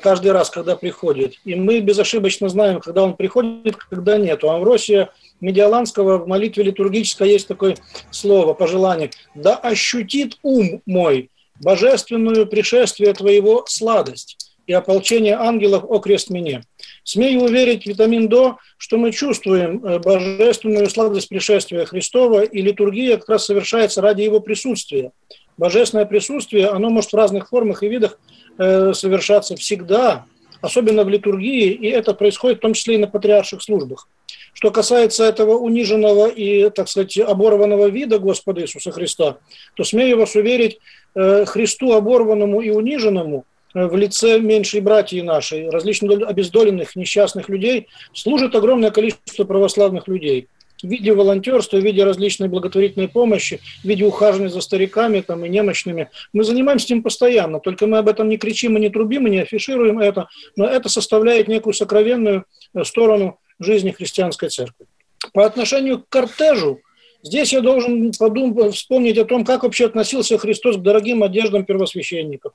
каждый 0.01 0.31
раз, 0.31 0.49
когда 0.49 0.75
приходит. 0.75 1.35
И 1.45 1.55
мы 1.55 1.79
безошибочно 1.79 2.49
знаем, 2.49 2.79
когда 2.79 3.03
он 3.03 3.15
приходит, 3.15 3.75
когда 3.75 4.17
нет. 4.17 4.43
У 4.43 4.49
Амвросия 4.49 5.09
Медиаланского 5.41 6.17
в 6.17 6.27
молитве 6.27 6.63
литургической 6.63 7.29
есть 7.29 7.47
такое 7.47 7.77
слово, 8.11 8.53
пожелание. 8.53 9.11
«Да 9.35 9.55
ощутит 9.55 10.37
ум 10.43 10.81
мой 10.85 11.29
божественную 11.61 12.47
пришествие 12.47 13.13
Твоего 13.13 13.65
сладость 13.67 14.37
и 14.65 14.73
ополчение 14.73 15.35
ангелов 15.35 15.83
окрест 15.89 16.29
мне». 16.29 16.63
Смею 17.03 17.43
уверить, 17.43 17.85
витамин 17.85 18.27
ДО, 18.27 18.57
что 18.77 18.97
мы 18.97 19.13
чувствуем 19.13 19.83
э, 19.85 19.99
божественную 19.99 20.89
сладость 20.89 21.29
пришествия 21.29 21.85
Христова, 21.85 22.41
и 22.41 22.61
литургия 22.61 23.15
как 23.15 23.29
раз 23.29 23.45
совершается 23.45 24.01
ради 24.01 24.23
его 24.23 24.41
присутствия. 24.41 25.11
Божественное 25.57 26.05
присутствие, 26.05 26.67
оно 26.67 26.89
может 26.89 27.13
в 27.13 27.15
разных 27.15 27.47
формах 27.47 27.83
и 27.83 27.87
видах 27.87 28.19
э, 28.19 28.36
совершаться 28.57 29.55
всегда, 29.55 30.25
особенно 30.61 31.03
в 31.03 31.09
литургии, 31.09 31.71
и 31.71 31.87
это 31.87 32.13
происходит 32.13 32.57
в 32.57 32.61
том 32.61 32.73
числе 32.73 32.95
и 32.95 32.97
на 32.97 33.07
патриарших 33.07 33.61
службах. 33.61 34.07
Что 34.53 34.71
касается 34.71 35.23
этого 35.23 35.57
униженного 35.57 36.27
и, 36.29 36.69
так 36.71 36.87
сказать, 36.89 37.17
оборванного 37.19 37.87
вида 37.89 38.17
Господа 38.17 38.61
Иисуса 38.61 38.91
Христа, 38.91 39.37
то 39.75 39.83
смею 39.83 40.17
вас 40.17 40.35
уверить, 40.35 40.79
э, 41.13 41.45
Христу 41.45 41.93
оборванному 41.93 42.61
и 42.61 42.71
униженному 42.71 43.45
э, 43.75 43.85
в 43.85 43.95
лице 43.95 44.39
меньшей 44.39 44.81
братьи 44.81 45.21
нашей, 45.21 45.69
различных 45.69 46.27
обездоленных, 46.27 46.95
несчастных 46.95 47.49
людей, 47.49 47.87
служит 48.13 48.55
огромное 48.55 48.89
количество 48.89 49.43
православных 49.43 50.07
людей 50.07 50.47
в 50.81 50.87
виде 50.87 51.13
волонтерства, 51.13 51.77
в 51.77 51.83
виде 51.83 52.03
различной 52.03 52.47
благотворительной 52.47 53.07
помощи, 53.07 53.59
в 53.83 53.87
виде 53.87 54.05
ухаживания 54.05 54.49
за 54.49 54.61
стариками 54.61 55.21
там, 55.21 55.45
и 55.45 55.49
немощными. 55.49 56.09
Мы 56.33 56.43
занимаемся 56.43 56.85
этим 56.85 57.03
постоянно, 57.03 57.59
только 57.59 57.87
мы 57.87 57.97
об 57.97 58.09
этом 58.09 58.29
не 58.29 58.37
кричим 58.37 58.77
и 58.77 58.81
не 58.81 58.89
трубим, 58.89 59.27
и 59.27 59.31
не 59.31 59.39
афишируем 59.39 59.99
это, 59.99 60.27
но 60.55 60.65
это 60.65 60.89
составляет 60.89 61.47
некую 61.47 61.73
сокровенную 61.73 62.45
э, 62.73 62.83
сторону 62.83 63.39
жизни 63.59 63.91
христианской 63.91 64.49
церкви. 64.49 64.85
По 65.33 65.45
отношению 65.45 65.99
к 65.99 66.09
кортежу, 66.09 66.79
здесь 67.23 67.53
я 67.53 67.61
должен 67.61 68.11
подумать, 68.17 68.75
вспомнить 68.75 69.17
о 69.17 69.25
том, 69.25 69.43
как 69.43 69.63
вообще 69.63 69.87
относился 69.87 70.37
Христос 70.37 70.77
к 70.77 70.81
дорогим 70.81 71.23
одеждам 71.23 71.65
первосвященников, 71.65 72.53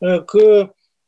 э, 0.00 0.20
к 0.20 0.36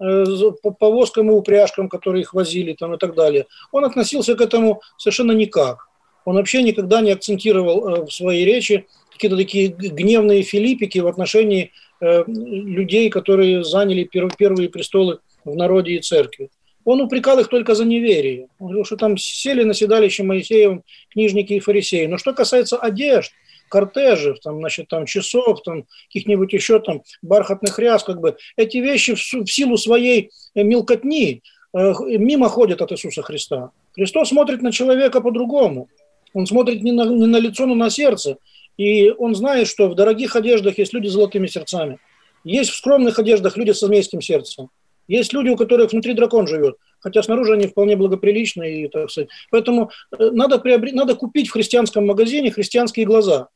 э, 0.01 0.35
повозкам 0.79 1.31
и 1.31 1.35
упряжкам, 1.35 1.89
которые 1.89 2.23
их 2.23 2.35
возили 2.35 2.75
там, 2.75 2.95
и 2.95 2.99
так 2.99 3.15
далее. 3.15 3.47
Он 3.73 3.85
относился 3.85 4.35
к 4.35 4.41
этому 4.41 4.83
совершенно 4.99 5.33
никак. 5.33 5.89
Он 6.27 6.37
вообще 6.37 6.63
никогда 6.63 7.01
не 7.01 7.13
акцентировал 7.13 7.89
э, 7.89 8.05
в 8.05 8.11
своей 8.11 8.45
речи 8.45 8.85
какие-то 9.11 9.39
такие 9.39 9.69
гневные 9.69 10.43
филиппики 10.43 10.99
в 10.99 11.07
отношении 11.07 11.73
людей, 12.03 13.09
которые 13.09 13.65
заняли 13.65 14.05
первые 14.05 14.69
престолы 14.69 15.21
в 15.47 15.57
народе 15.57 15.93
и 15.93 16.03
церкви. 16.03 16.51
Он 16.87 17.01
упрекал 17.01 17.41
их 17.41 17.49
только 17.49 17.75
за 17.75 17.85
неверие. 17.85 18.47
Он 18.61 18.69
говорил, 18.69 18.85
что 18.85 18.97
там 18.97 19.19
сели 19.19 19.65
на 19.65 19.75
седалище 19.75 20.23
Моисеевым 20.23 20.85
книжники 21.11 21.55
и 21.55 21.61
фарисеи. 21.61 22.07
Но 22.07 22.17
что 22.17 22.33
касается 22.33 22.77
одежд, 22.77 23.33
кортежев, 23.69 24.39
там, 24.39 24.59
значит, 24.59 24.87
там, 24.87 25.05
часов, 25.05 25.63
там, 25.63 25.85
каких-нибудь 26.07 26.53
еще 26.53 26.79
там 26.79 27.03
бархатных 27.23 27.81
ряс, 27.81 28.05
как 28.05 28.21
бы, 28.21 28.37
эти 28.57 28.77
вещи 28.77 29.17
в, 29.17 29.19
в 29.19 29.51
силу 29.51 29.77
своей 29.77 30.31
э, 30.55 30.63
мелкотни 30.63 31.43
э, 31.75 31.93
мимо 32.19 32.49
ходят 32.49 32.81
от 32.81 32.93
Иисуса 32.93 33.23
Христа. 33.23 33.71
Христос 33.97 34.29
смотрит 34.29 34.63
на 34.63 34.71
человека 34.71 35.21
по-другому. 35.21 35.89
Он 36.37 36.47
смотрит 36.47 36.83
не 36.83 36.93
на, 36.93 37.07
не 37.07 37.27
на 37.27 37.39
лицо, 37.39 37.65
но 37.65 37.75
на 37.75 37.89
сердце. 37.89 38.37
И 38.77 39.09
он 39.09 39.35
знает, 39.35 39.69
что 39.69 39.89
в 39.89 39.95
дорогих 39.95 40.37
одеждах 40.37 40.77
есть 40.77 40.93
люди 40.93 41.09
с 41.09 41.13
золотыми 41.13 41.47
сердцами. 41.47 41.99
Есть 42.45 42.73
в 42.73 42.77
скромных 42.77 43.19
одеждах 43.19 43.57
люди 43.57 43.71
с 43.71 43.81
змейским 43.81 44.21
сердцем. 44.21 44.69
Есть 45.09 45.33
люди, 45.33 45.49
у 45.49 45.57
которых 45.57 45.93
внутри 45.93 46.13
дракон 46.13 46.47
живет, 46.47 46.77
хотя 47.01 47.23
снаружи 47.23 47.55
они 47.55 47.69
вполне 47.69 47.97
благоприличные. 47.97 48.85
И, 48.85 48.89
так 48.89 49.11
сказать. 49.11 49.31
Поэтому 49.51 49.91
э, 50.13 50.31
надо, 50.31 50.59
приобрет, 50.59 50.95
надо 50.95 51.15
купить 51.15 51.49
в 51.49 51.53
христианском 51.53 52.07
магазине 52.07 52.51
христианские 52.51 53.07
глаза, 53.07 53.49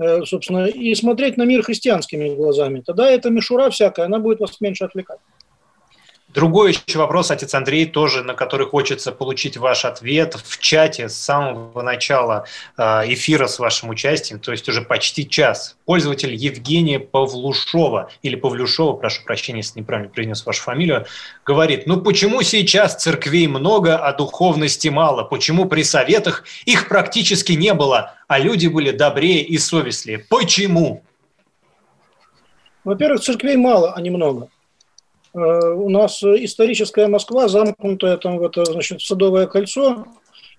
э, 0.00 0.24
собственно, 0.24 0.66
и 0.66 0.92
смотреть 0.96 1.36
на 1.36 1.44
мир 1.44 1.62
христианскими 1.62 2.34
глазами. 2.34 2.82
Тогда 2.84 3.08
эта 3.08 3.30
мишура 3.30 3.70
всякая, 3.70 4.06
она 4.06 4.18
будет 4.18 4.40
вас 4.40 4.60
меньше 4.60 4.84
отвлекать. 4.84 5.20
Другой 6.34 6.72
еще 6.72 6.98
вопрос, 6.98 7.30
отец 7.30 7.54
Андрей, 7.54 7.86
тоже 7.86 8.24
на 8.24 8.34
который 8.34 8.66
хочется 8.66 9.12
получить 9.12 9.56
ваш 9.56 9.84
ответ 9.84 10.34
в 10.34 10.58
чате 10.58 11.08
с 11.08 11.14
самого 11.14 11.80
начала 11.80 12.44
а, 12.76 13.04
эфира 13.06 13.46
с 13.46 13.60
вашим 13.60 13.90
участием, 13.90 14.40
то 14.40 14.50
есть 14.50 14.68
уже 14.68 14.82
почти 14.82 15.28
час. 15.28 15.76
Пользователь 15.84 16.34
Евгения 16.34 16.98
Павлушова, 16.98 18.10
или 18.22 18.34
Павлюшова, 18.34 18.94
прошу 18.96 19.22
прощения, 19.22 19.58
если 19.58 19.78
неправильно 19.78 20.10
произнес 20.12 20.44
вашу 20.44 20.60
фамилию, 20.62 21.06
говорит, 21.46 21.86
ну 21.86 22.00
почему 22.00 22.42
сейчас 22.42 22.96
церквей 22.96 23.46
много, 23.46 23.96
а 23.96 24.12
духовности 24.12 24.88
мало? 24.88 25.22
Почему 25.22 25.66
при 25.66 25.84
советах 25.84 26.42
их 26.64 26.88
практически 26.88 27.52
не 27.52 27.74
было, 27.74 28.14
а 28.26 28.40
люди 28.40 28.66
были 28.66 28.90
добрее 28.90 29.40
и 29.44 29.56
совестливее? 29.56 30.26
Почему? 30.28 31.04
Во-первых, 32.82 33.20
церквей 33.22 33.56
мало, 33.56 33.94
а 33.94 34.00
не 34.00 34.10
много. 34.10 34.48
Э, 35.34 35.38
у 35.72 35.88
нас 35.88 36.22
историческая 36.22 37.08
Москва, 37.08 37.48
замкнутая 37.48 38.16
там 38.16 38.38
в 38.38 38.42
это, 38.42 38.64
значит, 38.64 39.00
Садовое 39.02 39.46
кольцо, 39.46 40.06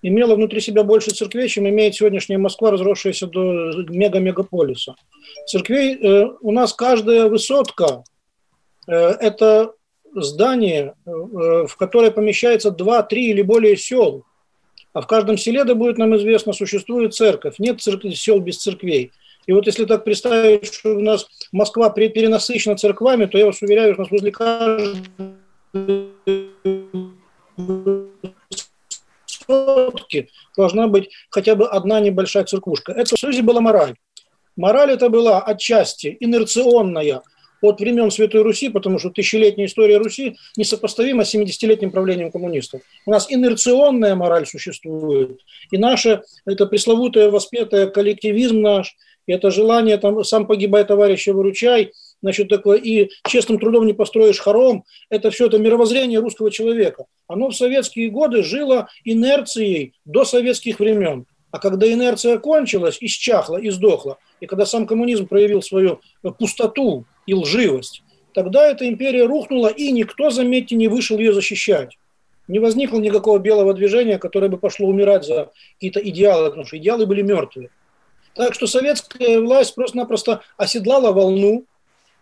имела 0.02 0.34
внутри 0.34 0.60
себя 0.60 0.84
больше 0.84 1.10
церквей, 1.10 1.48
чем 1.48 1.68
имеет 1.68 1.94
сегодняшняя 1.94 2.38
Москва, 2.38 2.70
разросшаяся 2.70 3.26
до 3.26 3.72
мега-мегаполиса. 3.88 4.94
Церквей 5.46 5.96
э, 5.96 6.26
у 6.40 6.52
нас 6.52 6.74
каждая 6.74 7.28
высотка 7.28 8.04
э, 8.86 8.92
это 8.92 9.72
здание, 10.14 10.94
в 11.04 11.76
которое 11.76 12.10
помещается 12.10 12.70
два, 12.70 13.02
три 13.02 13.28
или 13.28 13.42
более 13.42 13.76
сел. 13.76 14.24
А 14.94 15.02
в 15.02 15.06
каждом 15.06 15.36
селе, 15.36 15.64
да 15.64 15.74
будет 15.74 15.98
нам 15.98 16.16
известно, 16.16 16.54
существует 16.54 17.12
церковь. 17.12 17.58
Нет 17.58 17.82
церкви, 17.82 18.12
сел 18.12 18.40
без 18.40 18.56
церквей. 18.56 19.12
И 19.46 19.52
вот 19.52 19.66
если 19.66 19.84
так 19.84 20.04
представить, 20.04 20.74
что 20.74 20.96
у 20.96 21.00
нас 21.00 21.26
Москва 21.52 21.90
перенасыщена 21.90 22.76
церквами, 22.76 23.26
то 23.26 23.38
я 23.38 23.46
вас 23.46 23.62
уверяю, 23.62 23.94
что 23.94 24.02
у 24.02 24.04
нас 24.04 24.10
возле 24.10 24.32
каждой 24.32 24.96
сотки 29.26 30.28
должна 30.56 30.88
быть 30.88 31.10
хотя 31.30 31.54
бы 31.54 31.68
одна 31.68 32.00
небольшая 32.00 32.44
церквушка. 32.44 32.92
Это 32.92 33.16
в 33.16 33.18
Союзе 33.18 33.42
была 33.42 33.60
мораль. 33.60 33.94
Мораль 34.56 34.90
это 34.90 35.08
была 35.08 35.40
отчасти 35.42 36.16
инерционная 36.18 37.22
от 37.62 37.80
времен 37.80 38.10
Святой 38.10 38.42
Руси, 38.42 38.68
потому 38.68 38.98
что 38.98 39.10
тысячелетняя 39.10 39.66
история 39.66 39.98
Руси 39.98 40.36
несопоставима 40.56 41.24
с 41.24 41.34
70-летним 41.34 41.90
правлением 41.90 42.30
коммунистов. 42.30 42.82
У 43.06 43.10
нас 43.10 43.26
инерционная 43.30 44.14
мораль 44.14 44.46
существует, 44.46 45.40
и 45.70 45.78
наша, 45.78 46.22
это 46.44 46.66
пресловутое 46.66 47.30
воспетое 47.30 47.86
коллективизм 47.86 48.60
наш, 48.60 48.94
и 49.26 49.32
это 49.32 49.50
желание, 49.50 49.98
там, 49.98 50.24
сам 50.24 50.46
погибай, 50.46 50.84
товарища, 50.84 51.32
выручай, 51.32 51.92
значит, 52.22 52.48
такое, 52.48 52.78
и 52.78 53.10
честным 53.26 53.58
трудом 53.58 53.86
не 53.86 53.92
построишь 53.92 54.38
хором, 54.38 54.84
это 55.10 55.30
все 55.30 55.46
это 55.46 55.58
мировоззрение 55.58 56.20
русского 56.20 56.50
человека. 56.50 57.04
Оно 57.26 57.50
в 57.50 57.56
советские 57.56 58.10
годы 58.10 58.42
жило 58.42 58.88
инерцией 59.04 59.94
до 60.04 60.24
советских 60.24 60.80
времен. 60.80 61.26
А 61.50 61.58
когда 61.58 61.90
инерция 61.90 62.38
кончилась, 62.38 62.98
исчахла 63.00 63.56
и 63.56 63.70
сдохла, 63.70 64.18
и 64.40 64.46
когда 64.46 64.66
сам 64.66 64.86
коммунизм 64.86 65.26
проявил 65.26 65.62
свою 65.62 66.00
пустоту 66.38 67.04
и 67.26 67.34
лживость, 67.34 68.02
тогда 68.34 68.66
эта 68.66 68.88
империя 68.88 69.24
рухнула, 69.24 69.68
и 69.68 69.90
никто, 69.90 70.30
заметьте, 70.30 70.76
не 70.76 70.88
вышел 70.88 71.18
ее 71.18 71.32
защищать. 71.32 71.96
Не 72.48 72.58
возникло 72.58 72.98
никакого 72.98 73.38
белого 73.38 73.74
движения, 73.74 74.18
которое 74.18 74.48
бы 74.48 74.58
пошло 74.58 74.86
умирать 74.88 75.24
за 75.24 75.50
какие-то 75.74 76.00
идеалы, 76.00 76.50
потому 76.50 76.64
что 76.64 76.76
идеалы 76.76 77.06
были 77.06 77.22
мертвые. 77.22 77.70
Так 78.36 78.52
что 78.52 78.66
советская 78.66 79.40
власть 79.40 79.74
просто-напросто 79.74 80.42
оседлала 80.58 81.12
волну 81.12 81.64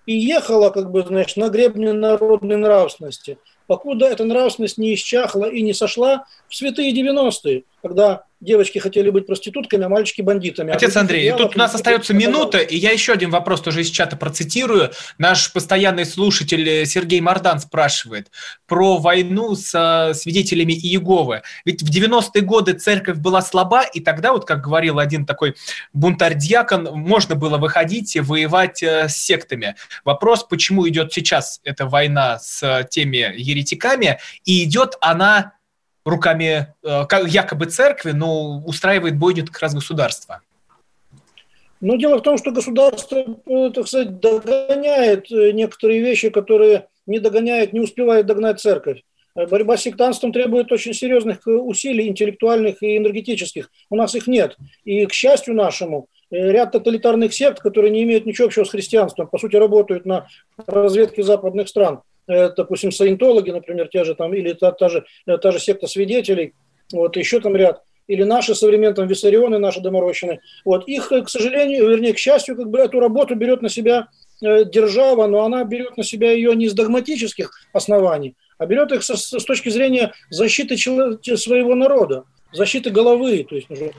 и 0.06 0.16
ехала, 0.16 0.70
как 0.70 0.90
бы, 0.90 1.02
значит, 1.02 1.36
на 1.36 1.48
гребне 1.48 1.92
народной 1.92 2.56
нравственности, 2.56 3.38
покуда 3.66 4.06
эта 4.06 4.24
нравственность 4.24 4.78
не 4.78 4.94
исчахла 4.94 5.46
и 5.46 5.60
не 5.62 5.74
сошла 5.74 6.24
в 6.48 6.54
святые 6.54 6.92
90-е, 6.94 7.64
когда 7.82 8.24
девочки 8.44 8.78
хотели 8.78 9.10
быть 9.10 9.26
проститутками, 9.26 9.84
а 9.84 9.88
мальчики 9.88 10.22
бандитами. 10.22 10.72
А 10.72 10.76
Отец 10.76 10.96
а 10.96 11.00
Андрей, 11.00 11.32
тут 11.32 11.56
у 11.56 11.58
нас 11.58 11.74
остается 11.74 12.14
минута, 12.14 12.58
и 12.58 12.76
я 12.76 12.92
еще 12.92 13.12
один 13.12 13.30
вопрос 13.30 13.62
тоже 13.62 13.80
из 13.80 13.90
чата 13.90 14.16
процитирую. 14.16 14.90
Наш 15.18 15.52
постоянный 15.52 16.06
слушатель 16.06 16.68
э, 16.68 16.86
Сергей 16.86 17.20
Мардан 17.20 17.58
спрашивает 17.58 18.30
про 18.66 18.98
войну 18.98 19.54
с 19.54 19.72
э, 19.74 20.14
свидетелями 20.14 20.72
Иеговы. 20.72 21.42
Ведь 21.64 21.82
в 21.82 21.90
90-е 21.90 22.42
годы 22.42 22.74
церковь 22.74 23.18
была 23.18 23.42
слаба, 23.42 23.82
и 23.82 24.00
тогда, 24.00 24.32
вот 24.32 24.44
как 24.44 24.62
говорил 24.62 24.98
один 24.98 25.26
такой 25.26 25.56
бунтарь-дьякон, 25.92 26.90
можно 26.92 27.34
было 27.34 27.58
выходить 27.58 28.14
и 28.16 28.20
воевать 28.20 28.82
э, 28.82 29.08
с 29.08 29.16
сектами. 29.16 29.76
Вопрос, 30.04 30.44
почему 30.44 30.88
идет 30.88 31.12
сейчас 31.12 31.60
эта 31.64 31.86
война 31.86 32.38
с 32.38 32.86
теми 32.90 33.34
еретиками, 33.36 34.18
и 34.44 34.64
идет 34.64 34.96
она 35.00 35.54
руками 36.04 36.74
э, 36.82 37.04
якобы 37.26 37.66
церкви, 37.66 38.12
но 38.12 38.58
устраивает 38.64 39.18
бойню 39.18 39.46
как 39.46 39.58
раз 39.60 39.74
государство. 39.74 40.40
Ну, 41.80 41.96
дело 41.96 42.18
в 42.18 42.22
том, 42.22 42.38
что 42.38 42.50
государство, 42.50 43.24
э, 43.46 43.70
так 43.74 43.86
сказать, 43.86 44.20
догоняет 44.20 45.30
э, 45.30 45.52
некоторые 45.52 46.00
вещи, 46.00 46.30
которые 46.30 46.88
не 47.06 47.18
догоняет, 47.18 47.72
не 47.72 47.80
успевает 47.80 48.26
догнать 48.26 48.60
церковь. 48.60 49.02
Борьба 49.34 49.76
с 49.76 49.82
сектантством 49.82 50.32
требует 50.32 50.70
очень 50.70 50.94
серьезных 50.94 51.40
усилий 51.44 52.06
интеллектуальных 52.06 52.82
и 52.84 52.96
энергетических. 52.96 53.68
У 53.90 53.96
нас 53.96 54.14
их 54.14 54.28
нет. 54.28 54.56
И, 54.84 55.04
к 55.06 55.12
счастью 55.12 55.54
нашему, 55.54 56.06
ряд 56.30 56.70
тоталитарных 56.70 57.34
сект, 57.34 57.58
которые 57.58 57.90
не 57.90 58.04
имеют 58.04 58.26
ничего 58.26 58.46
общего 58.46 58.62
с 58.62 58.70
христианством, 58.70 59.26
по 59.26 59.38
сути, 59.38 59.56
работают 59.56 60.06
на 60.06 60.28
разведке 60.66 61.24
западных 61.24 61.68
стран– 61.68 62.02
допустим, 62.26 62.92
саентологи, 62.92 63.50
например, 63.50 63.88
те 63.88 64.04
же 64.04 64.14
там, 64.14 64.34
или 64.34 64.52
та, 64.52 64.72
та, 64.72 64.88
же, 64.88 65.04
э, 65.26 65.38
та 65.38 65.50
же 65.50 65.58
секта 65.58 65.86
свидетелей, 65.86 66.54
вот 66.92 67.16
еще 67.16 67.40
там 67.40 67.56
ряд, 67.56 67.82
или 68.06 68.22
наши 68.22 68.54
современные 68.54 69.06
виссарионы, 69.06 69.58
наши 69.58 69.80
доморощенные, 69.80 70.40
вот 70.64 70.86
их, 70.88 71.08
к 71.08 71.28
сожалению, 71.28 71.88
вернее, 71.88 72.12
к 72.12 72.18
счастью, 72.18 72.56
как 72.56 72.68
бы 72.68 72.78
эту 72.78 73.00
работу 73.00 73.34
берет 73.34 73.62
на 73.62 73.68
себя 73.68 74.08
э, 74.42 74.64
держава, 74.64 75.26
но 75.26 75.44
она 75.44 75.64
берет 75.64 75.96
на 75.96 76.04
себя 76.04 76.32
ее 76.32 76.54
не 76.54 76.68
с 76.68 76.74
догматических 76.74 77.50
оснований, 77.72 78.36
а 78.58 78.66
берет 78.66 78.92
их 78.92 79.02
со, 79.02 79.16
с 79.16 79.44
точки 79.44 79.68
зрения 79.68 80.12
защиты 80.30 80.76
своего 80.76 81.74
народа 81.74 82.24
защиты 82.54 82.90
головы. 82.90 83.44
То 83.48 83.56
есть 83.56 83.70
уже 83.70 83.92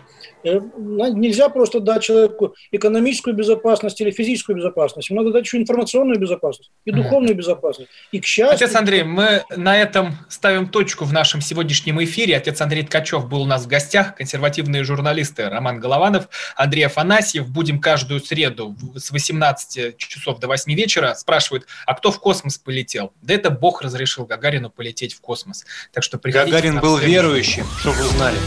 э, 0.43 0.59
нельзя 0.79 1.49
просто 1.49 1.79
дать 1.79 2.03
человеку 2.03 2.55
экономическую 2.71 3.35
безопасность 3.35 3.99
или 4.01 4.11
физическую 4.11 4.57
безопасность. 4.57 5.09
Ему 5.09 5.21
надо 5.21 5.33
дать 5.33 5.45
еще 5.45 5.57
информационную 5.57 6.19
безопасность 6.19 6.71
и 6.85 6.91
духовную 6.91 7.35
безопасность. 7.35 7.89
И 8.11 8.19
к 8.19 8.25
счастью... 8.25 8.55
Отец 8.55 8.75
Андрей, 8.75 9.03
мы 9.03 9.43
на 9.55 9.77
этом 9.77 10.15
ставим 10.29 10.69
точку 10.69 11.05
в 11.05 11.13
нашем 11.13 11.41
сегодняшнем 11.41 12.03
эфире. 12.03 12.37
Отец 12.37 12.61
Андрей 12.61 12.83
Ткачев 12.83 13.27
был 13.27 13.41
у 13.41 13.45
нас 13.45 13.65
в 13.65 13.67
гостях, 13.67 14.15
консервативные 14.15 14.83
журналисты 14.83 15.49
Роман 15.49 15.79
Голованов, 15.79 16.29
Андрей 16.55 16.85
Афанасьев. 16.85 17.47
Будем 17.49 17.79
каждую 17.79 18.19
среду 18.19 18.75
с 18.95 19.11
18 19.11 19.97
часов 19.97 20.39
до 20.39 20.47
8 20.47 20.73
вечера 20.73 21.13
спрашивают, 21.15 21.65
а 21.85 21.93
кто 21.93 22.11
в 22.11 22.19
космос 22.19 22.57
полетел? 22.57 23.13
Да 23.21 23.33
это 23.33 23.49
Бог 23.49 23.81
разрешил 23.81 24.25
Гагарину 24.25 24.69
полететь 24.69 25.13
в 25.13 25.21
космос. 25.21 25.65
Так 25.91 26.03
что 26.03 26.17
Гагарин 26.17 26.79
был 26.79 26.97
верующим, 26.97 27.65
чтобы 27.79 27.97
вы 27.97 28.03
знали. 28.09 28.37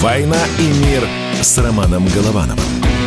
«Война 0.00 0.38
и 0.58 0.62
мир» 0.86 1.06
с 1.42 1.58
Романом 1.58 2.06
Головановым. 2.08 2.97